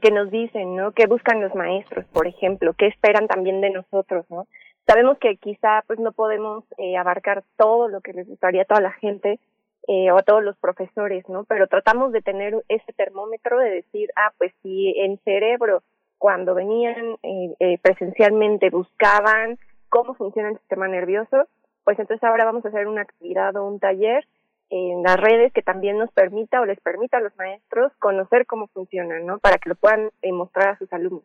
[0.00, 0.92] que nos dicen, ¿no?
[0.92, 2.74] ¿Qué buscan los maestros, por ejemplo?
[2.74, 4.46] ¿Qué esperan también de nosotros, no?
[4.86, 8.80] Sabemos que quizá pues no podemos eh, abarcar todo lo que les gustaría a toda
[8.80, 9.38] la gente
[9.86, 11.44] eh, o a todos los profesores, ¿no?
[11.44, 15.82] Pero tratamos de tener ese termómetro de decir, ah, pues si en cerebro
[16.18, 21.46] cuando venían eh, eh, presencialmente buscaban cómo funciona el sistema nervioso,
[21.84, 24.26] pues entonces ahora vamos a hacer una actividad o un taller
[24.70, 28.66] en las redes que también nos permita o les permita a los maestros conocer cómo
[28.68, 29.38] funcionan, ¿no?
[29.38, 31.24] Para que lo puedan eh, mostrar a sus alumnos.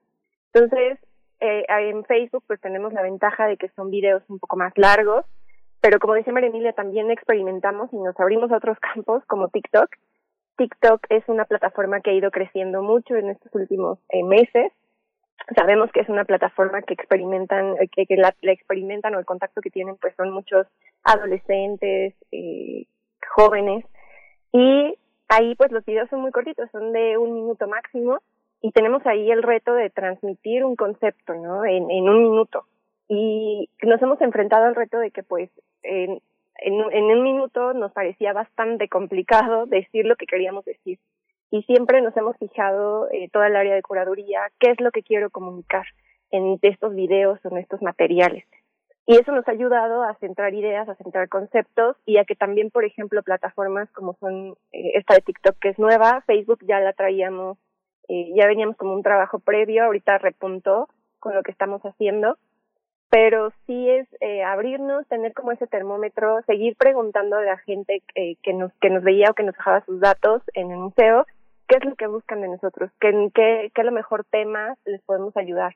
[0.53, 0.99] Entonces,
[1.39, 5.25] eh, en Facebook pues tenemos la ventaja de que son videos un poco más largos,
[5.81, 9.89] pero como decía María Emilia, también experimentamos y nos abrimos a otros campos como TikTok.
[10.55, 14.71] TikTok es una plataforma que ha ido creciendo mucho en estos últimos eh, meses.
[15.55, 19.59] Sabemos que es una plataforma que experimentan, que, que la, la, experimentan o el contacto
[19.59, 20.67] que tienen pues son muchos
[21.03, 22.85] adolescentes, eh,
[23.35, 23.85] jóvenes
[24.51, 24.95] y
[25.29, 28.19] ahí pues los videos son muy cortitos, son de un minuto máximo
[28.61, 31.65] y tenemos ahí el reto de transmitir un concepto, ¿no?
[31.65, 32.65] En, un minuto.
[33.09, 35.49] Y nos hemos enfrentado al reto de que pues
[35.83, 36.21] en
[36.63, 40.99] un minuto nos parecía bastante complicado decir lo que queríamos decir.
[41.51, 45.03] Y siempre nos hemos fijado eh, toda el área de curaduría, qué es lo que
[45.03, 45.85] quiero comunicar
[46.31, 48.43] en estos videos o en estos materiales.
[49.05, 52.71] Y eso nos ha ayudado a centrar ideas, a centrar conceptos y a que también,
[52.71, 56.93] por ejemplo, plataformas como son eh, esta de TikTok que es nueva, Facebook ya la
[56.93, 57.57] traíamos,
[58.07, 60.87] eh, ya veníamos como un trabajo previo, ahorita repuntó
[61.19, 62.37] con lo que estamos haciendo,
[63.09, 68.37] pero sí es eh, abrirnos, tener como ese termómetro, seguir preguntando a la gente eh,
[68.41, 71.25] que nos que nos veía o que nos dejaba sus datos en el museo,
[71.67, 75.35] qué es lo que buscan de nosotros, qué qué qué lo mejor temas les podemos
[75.35, 75.75] ayudar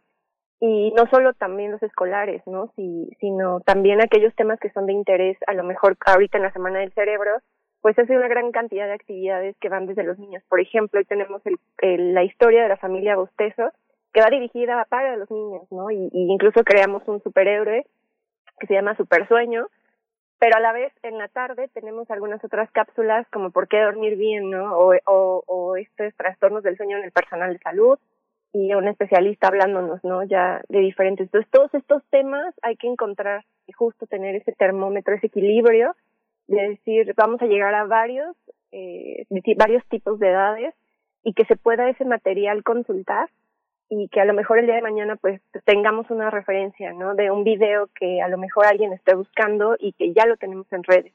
[0.60, 2.72] y no solo también los escolares, ¿no?
[2.76, 6.54] Si, sino también aquellos temas que son de interés, a lo mejor ahorita en la
[6.54, 7.32] Semana del Cerebro,
[7.82, 10.44] pues es una gran cantidad de actividades que van desde los niños.
[10.50, 13.72] Por ejemplo, hoy tenemos el, el, la historia de la familia Bostezo,
[14.14, 15.92] que va dirigida para los niños, ¿no?
[15.92, 17.86] Y, y incluso creamos un superhéroe
[18.60, 19.68] que se llama Super Sueño,
[20.40, 24.18] pero a la vez en la tarde tenemos algunas otras cápsulas como por qué dormir
[24.18, 24.76] bien, ¿no?
[24.76, 28.00] O, o, o estos trastornos del sueño en el personal de salud,
[28.54, 30.24] y un especialista hablándonos, ¿no?
[30.24, 31.26] Ya de diferentes.
[31.26, 35.96] Entonces, todos estos temas hay que encontrar y justo tener ese termómetro, ese equilibrio
[36.48, 38.36] de decir, vamos a llegar a varios,
[38.72, 39.26] eh,
[39.58, 40.74] varios tipos de edades
[41.24, 43.30] y que se pueda ese material consultar
[43.90, 47.16] y que a lo mejor el día de mañana pues tengamos una referencia, ¿no?
[47.16, 50.72] De un video que a lo mejor alguien esté buscando y que ya lo tenemos
[50.72, 51.14] en redes.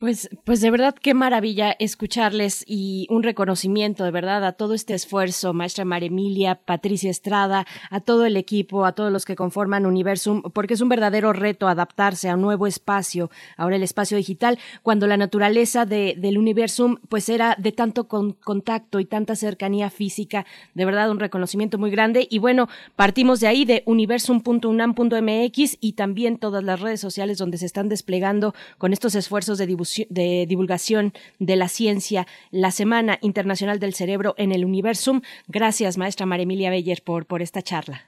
[0.00, 4.94] Pues, pues de verdad qué maravilla escucharles y un reconocimiento de verdad a todo este
[4.94, 9.86] esfuerzo, maestra María Emilia, Patricia Estrada, a todo el equipo, a todos los que conforman
[9.86, 14.60] Universum, porque es un verdadero reto adaptarse a un nuevo espacio, ahora el espacio digital,
[14.84, 19.90] cuando la naturaleza de, del Universum pues era de tanto con, contacto y tanta cercanía
[19.90, 22.28] física, de verdad un reconocimiento muy grande.
[22.30, 27.66] Y bueno, partimos de ahí de universum.unam.mx y también todas las redes sociales donde se
[27.66, 33.78] están desplegando con estos esfuerzos de difusión de divulgación de la ciencia, la Semana Internacional
[33.78, 35.20] del Cerebro en el Universum.
[35.46, 38.02] Gracias, maestra María Emilia Beller, por, por esta charla.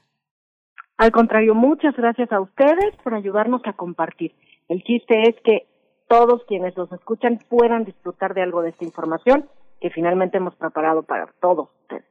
[0.96, 4.34] Al contrario, muchas gracias a ustedes por ayudarnos a compartir.
[4.68, 5.66] El chiste es que
[6.08, 9.48] todos quienes los escuchan puedan disfrutar de algo de esta información
[9.80, 12.04] que finalmente hemos preparado para todos ustedes.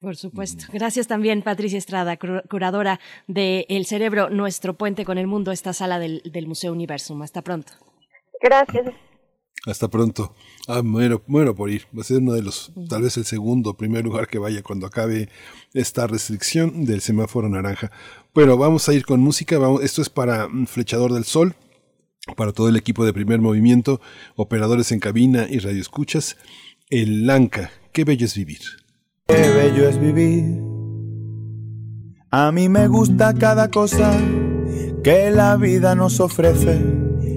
[0.00, 0.66] Por supuesto.
[0.72, 5.98] Gracias también, Patricia Estrada, curadora de El Cerebro, nuestro puente con el mundo, esta sala
[5.98, 7.22] del, del Museo Universum.
[7.22, 7.72] Hasta pronto.
[8.40, 8.94] Gracias.
[9.68, 10.34] Hasta pronto.
[10.66, 11.82] Ah, muero, muero por ir.
[11.96, 14.86] Va a ser uno de los, tal vez el segundo, primer lugar que vaya cuando
[14.86, 15.28] acabe
[15.74, 17.90] esta restricción del semáforo naranja.
[18.34, 19.58] Bueno, vamos a ir con música.
[19.58, 21.54] Vamos, esto es para Flechador del Sol,
[22.34, 24.00] para todo el equipo de primer movimiento,
[24.36, 26.38] operadores en cabina y radioescuchas.
[26.88, 28.62] El Lanca, qué bello es vivir.
[29.26, 30.44] Qué bello es vivir.
[32.30, 34.18] A mí me gusta cada cosa
[35.04, 36.80] que la vida nos ofrece.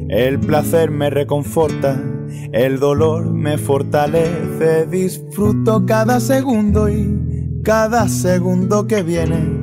[0.07, 2.10] El placer me reconforta
[2.51, 9.61] el dolor me fortalece, disfruto cada segundo y cada segundo que viene.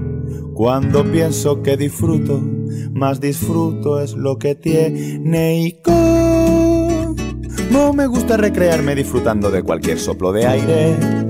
[0.54, 2.40] Cuando pienso que disfruto,
[2.92, 6.12] más disfruto es lo que tiene y como
[7.92, 11.28] me gusta recrearme disfrutando de cualquier soplo de aire.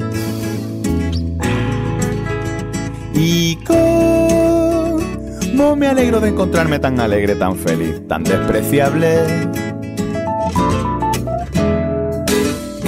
[5.58, 9.67] No me alegro de encontrarme tan alegre, tan feliz, tan despreciable.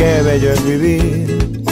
[0.01, 1.63] Qué bello es vivir.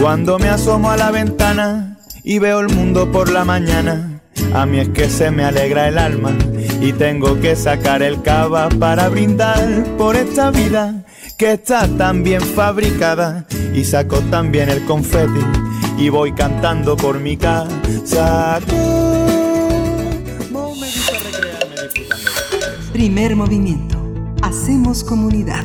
[0.00, 4.20] Cuando me asomo a la ventana y veo el mundo por la mañana,
[4.52, 6.32] a mí es que se me alegra el alma
[6.80, 11.04] y tengo que sacar el cava para brindar por esta vida
[11.38, 15.40] que está tan bien fabricada y saco también el confeti
[15.98, 18.58] y voy cantando por mi casa.
[22.92, 23.95] Primer movimiento.
[24.48, 25.64] Hacemos comunidad.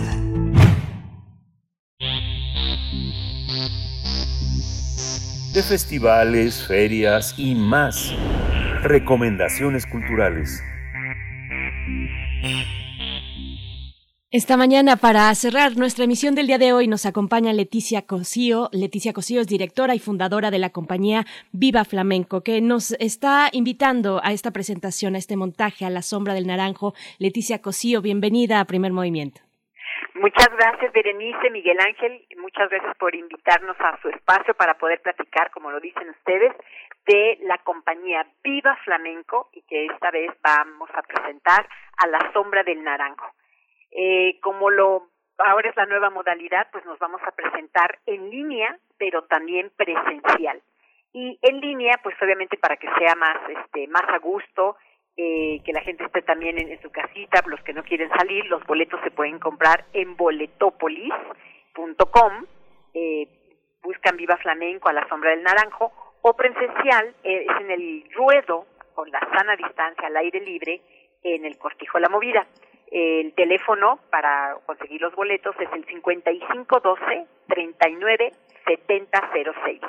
[5.53, 8.11] De festivales, ferias y más.
[8.81, 10.63] Recomendaciones culturales.
[14.33, 18.69] Esta mañana, para cerrar nuestra emisión del día de hoy, nos acompaña Leticia Cosío.
[18.71, 24.21] Leticia Cosío es directora y fundadora de la compañía Viva Flamenco, que nos está invitando
[24.23, 26.93] a esta presentación, a este montaje, a la sombra del naranjo.
[27.19, 29.41] Leticia Cosío, bienvenida a Primer Movimiento.
[30.13, 32.25] Muchas gracias, Berenice, Miguel Ángel.
[32.37, 36.53] Muchas gracias por invitarnos a su espacio para poder platicar, como lo dicen ustedes,
[37.05, 42.63] de la compañía Viva Flamenco y que esta vez vamos a presentar a la sombra
[42.63, 43.27] del naranjo.
[43.91, 45.11] Eh, como lo
[45.45, 50.61] ahora es la nueva modalidad, pues nos vamos a presentar en línea, pero también presencial.
[51.13, 54.77] Y en línea, pues obviamente para que sea más, este, más a gusto,
[55.17, 58.65] eh, que la gente esté también en, su casita, los que no quieren salir, los
[58.65, 62.45] boletos se pueden comprar en boletopolis.com,
[62.93, 63.27] eh,
[63.83, 68.67] buscan Viva Flamenco a la sombra del naranjo, o presencial eh, es en el ruedo,
[68.93, 70.81] con la sana distancia al aire libre,
[71.23, 72.45] en el Cortijo la Movida.
[72.91, 78.31] El teléfono para conseguir los boletos es el 5512 39
[78.67, 79.81] 7006.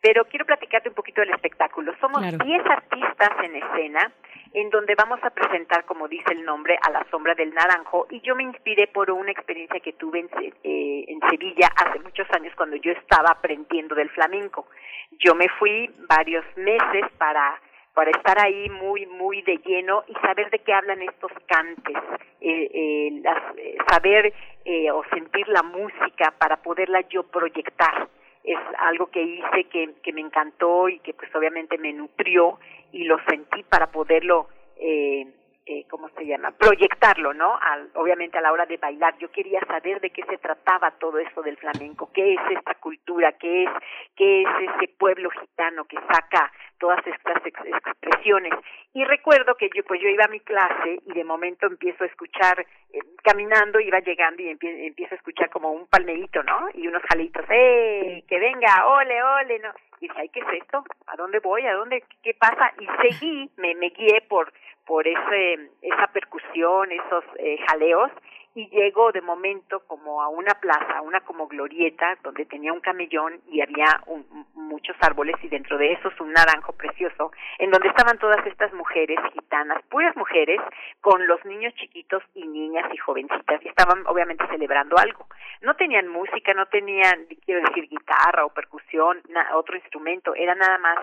[0.00, 1.92] Pero quiero platicarte un poquito del espectáculo.
[2.00, 4.12] Somos 10 artistas en escena
[4.52, 8.06] en donde vamos a presentar, como dice el nombre, a la sombra del naranjo.
[8.10, 10.28] Y yo me inspiré por una experiencia que tuve en,
[10.64, 14.66] eh, en Sevilla hace muchos años cuando yo estaba aprendiendo del flamenco.
[15.12, 17.60] Yo me fui varios meses para
[18.00, 21.98] para estar ahí muy, muy de lleno y saber de qué hablan estos cantes,
[22.40, 23.22] eh, eh,
[23.58, 24.32] eh, saber
[24.64, 28.08] eh, o sentir la música para poderla yo proyectar.
[28.42, 32.58] Es algo que hice que, que me encantó y que pues obviamente me nutrió
[32.90, 34.48] y lo sentí para poderlo
[34.78, 35.26] eh,
[35.66, 36.50] eh, ¿cómo se llama?
[36.52, 37.58] Proyectarlo, ¿no?
[37.60, 39.16] Al, obviamente a la hora de bailar.
[39.18, 43.32] Yo quería saber de qué se trataba todo eso del flamenco, qué es esta cultura,
[43.32, 43.70] qué es,
[44.16, 48.52] qué es ese pueblo gitano que saca todas estas ex expresiones.
[48.94, 52.06] Y recuerdo que yo, pues yo iba a mi clase y de momento empiezo a
[52.06, 56.68] escuchar, eh, caminando, iba llegando y empie empiezo a escuchar como un palmeito, ¿no?
[56.74, 58.24] Y unos jalitos, ¡eh!
[58.26, 59.68] Que venga, ole, ole, ¿no?
[60.00, 60.82] Y dije, ay, ¿qué es esto?
[61.06, 61.66] ¿A dónde voy?
[61.66, 62.02] ¿A dónde?
[62.22, 62.72] ¿Qué pasa?
[62.80, 64.50] Y seguí, me guié por
[64.90, 68.10] por ese, esa percusión, esos eh, jaleos,
[68.56, 73.40] y llego de momento como a una plaza, una como glorieta, donde tenía un camellón
[73.46, 78.18] y había un, muchos árboles y dentro de esos un naranjo precioso, en donde estaban
[78.18, 80.60] todas estas mujeres gitanas, puras mujeres,
[81.00, 85.28] con los niños chiquitos y niñas y jovencitas, y estaban obviamente celebrando algo.
[85.60, 89.22] No tenían música, no tenían, quiero decir, guitarra o percusión,
[89.54, 90.98] otro instrumento, era nada más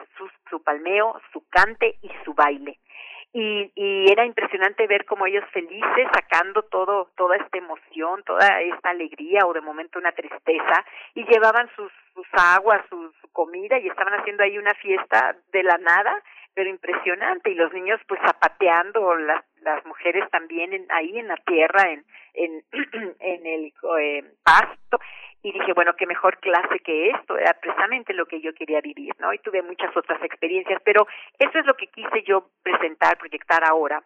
[0.49, 2.80] su palmeo, su cante y su baile
[3.33, 8.89] y, y era impresionante ver cómo ellos felices sacando todo toda esta emoción toda esta
[8.89, 13.88] alegría o de momento una tristeza y llevaban sus sus aguas su, su comida y
[13.88, 16.23] estaban haciendo ahí una fiesta de la nada
[16.57, 17.51] pero impresionante.
[17.51, 22.03] Y los niños pues zapateando las las mujeres también en, ahí en la tierra en
[22.33, 22.64] en
[23.19, 24.99] en el eh, pasto
[25.48, 29.14] y dije, bueno, qué mejor clase que esto, era precisamente lo que yo quería vivir,
[29.19, 29.34] ¿no?
[29.34, 31.08] Y tuve muchas otras experiencias, pero
[31.40, 34.03] eso es lo que quise yo presentar, proyectar ahora.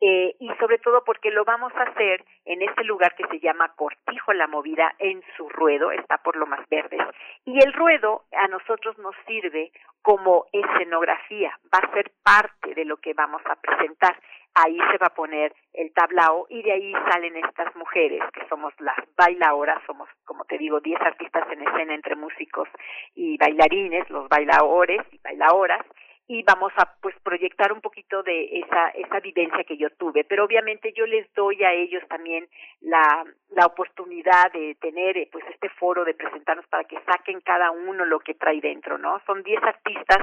[0.00, 3.72] Eh, y sobre todo porque lo vamos a hacer en este lugar que se llama
[3.74, 7.00] Cortijo la Movida en su ruedo, está por lo más verdes.
[7.44, 12.98] Y el ruedo a nosotros nos sirve como escenografía, va a ser parte de lo
[12.98, 14.16] que vamos a presentar
[14.54, 18.72] ahí se va a poner el tablao y de ahí salen estas mujeres que somos
[18.78, 22.68] las bailadoras, somos como te digo 10 artistas en escena entre músicos
[23.14, 25.84] y bailarines, los bailadores y bailadoras
[26.26, 30.24] y vamos a pues proyectar un poquito de esa esa vivencia que yo tuve.
[30.24, 32.48] Pero obviamente yo les doy a ellos también
[32.80, 37.70] la la oportunidad de tener eh, pues este foro de presentarnos para que saquen cada
[37.70, 40.18] uno lo que trae dentro no son diez artistas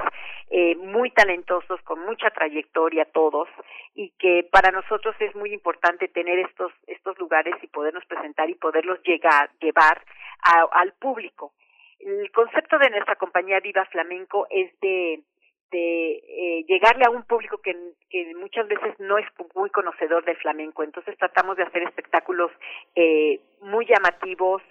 [0.50, 3.48] eh, muy talentosos con mucha trayectoria todos
[3.94, 8.54] y que para nosotros es muy importante tener estos estos lugares y podernos presentar y
[8.56, 10.02] poderlos llegar llevar
[10.42, 11.52] a, al público.
[12.00, 15.22] El concepto de nuestra compañía Viva Flamenco es de
[15.72, 17.74] de llegarle a un público que,
[18.10, 20.82] que muchas veces no es muy conocedor del flamenco.
[20.82, 22.50] Entonces tratamos de hacer espectáculos
[23.60, 24.62] muy llamativos,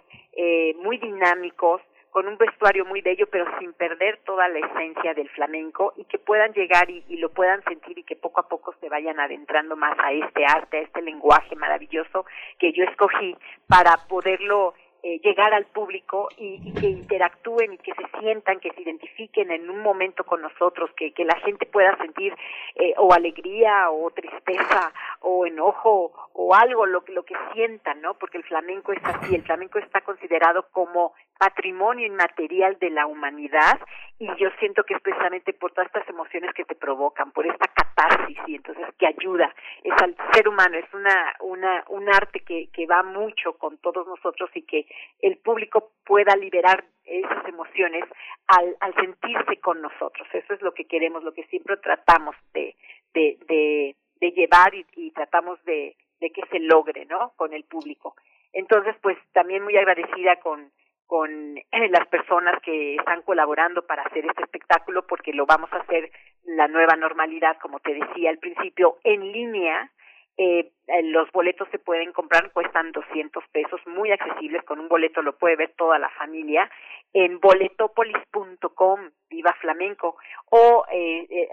[0.77, 1.81] muy dinámicos,
[2.11, 6.19] con un vestuario muy bello, pero sin perder toda la esencia del flamenco y que
[6.19, 9.97] puedan llegar y, lo puedan sentir y que poco a poco se vayan adentrando más
[9.97, 12.25] a este arte, a este lenguaje maravilloso
[12.59, 13.35] que yo escogí
[13.67, 14.73] para poderlo
[15.03, 19.51] eh, llegar al público y, y, que interactúen y que se sientan, que se identifiquen
[19.51, 22.35] en un momento con nosotros, que, que la gente pueda sentir
[22.75, 28.13] eh, o alegría o tristeza o enojo o algo, lo, lo que sientan, ¿no?
[28.13, 33.79] Porque el flamenco es así, el flamenco está considerado como patrimonio inmaterial de la humanidad
[34.19, 37.67] y yo siento que es precisamente por todas estas emociones que te provocan, por esta
[37.67, 39.51] catarsis y entonces que ayuda,
[39.83, 44.05] es al ser humano, es una, una, un arte que, que va mucho con todos
[44.05, 44.85] nosotros y que
[45.19, 48.03] el público pueda liberar esas emociones
[48.47, 50.27] al, al sentirse con nosotros.
[50.33, 52.75] Eso es lo que queremos, lo que siempre tratamos de,
[53.13, 57.33] de, de, de llevar y, y tratamos de, de que se logre, ¿no?
[57.35, 58.15] Con el público.
[58.53, 60.71] Entonces, pues también muy agradecida con,
[61.07, 65.77] con eh, las personas que están colaborando para hacer este espectáculo porque lo vamos a
[65.77, 66.11] hacer
[66.45, 69.91] la nueva normalidad, como te decía al principio, en línea.
[70.37, 70.71] Eh,
[71.03, 75.55] los boletos se pueden comprar, cuestan 200 pesos, muy accesibles, con un boleto lo puede
[75.55, 76.69] ver toda la familia,
[77.13, 80.17] en boletopolis.com, Viva Flamenco,
[80.49, 81.47] o eh, eh,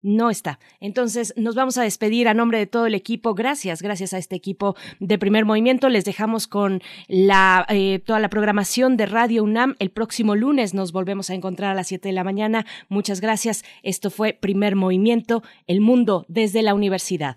[0.00, 0.58] No está.
[0.80, 3.34] Entonces nos vamos a despedir a nombre de todo el equipo.
[3.34, 5.90] Gracias, gracias a este equipo de primer movimiento.
[5.90, 9.76] Les dejamos con eh, toda la programación de Radio UNAM.
[9.78, 12.64] El próximo lunes nos volvemos a encontrar a las 7 de la mañana.
[12.88, 13.62] Muchas gracias.
[13.82, 17.36] Esto fue primer movimiento, el mundo desde la universidad.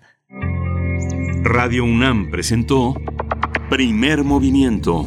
[1.42, 2.94] Radio UNAM presentó
[3.68, 5.06] primer movimiento,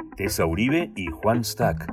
[0.15, 1.91] Tessa Uribe y Juan Stack.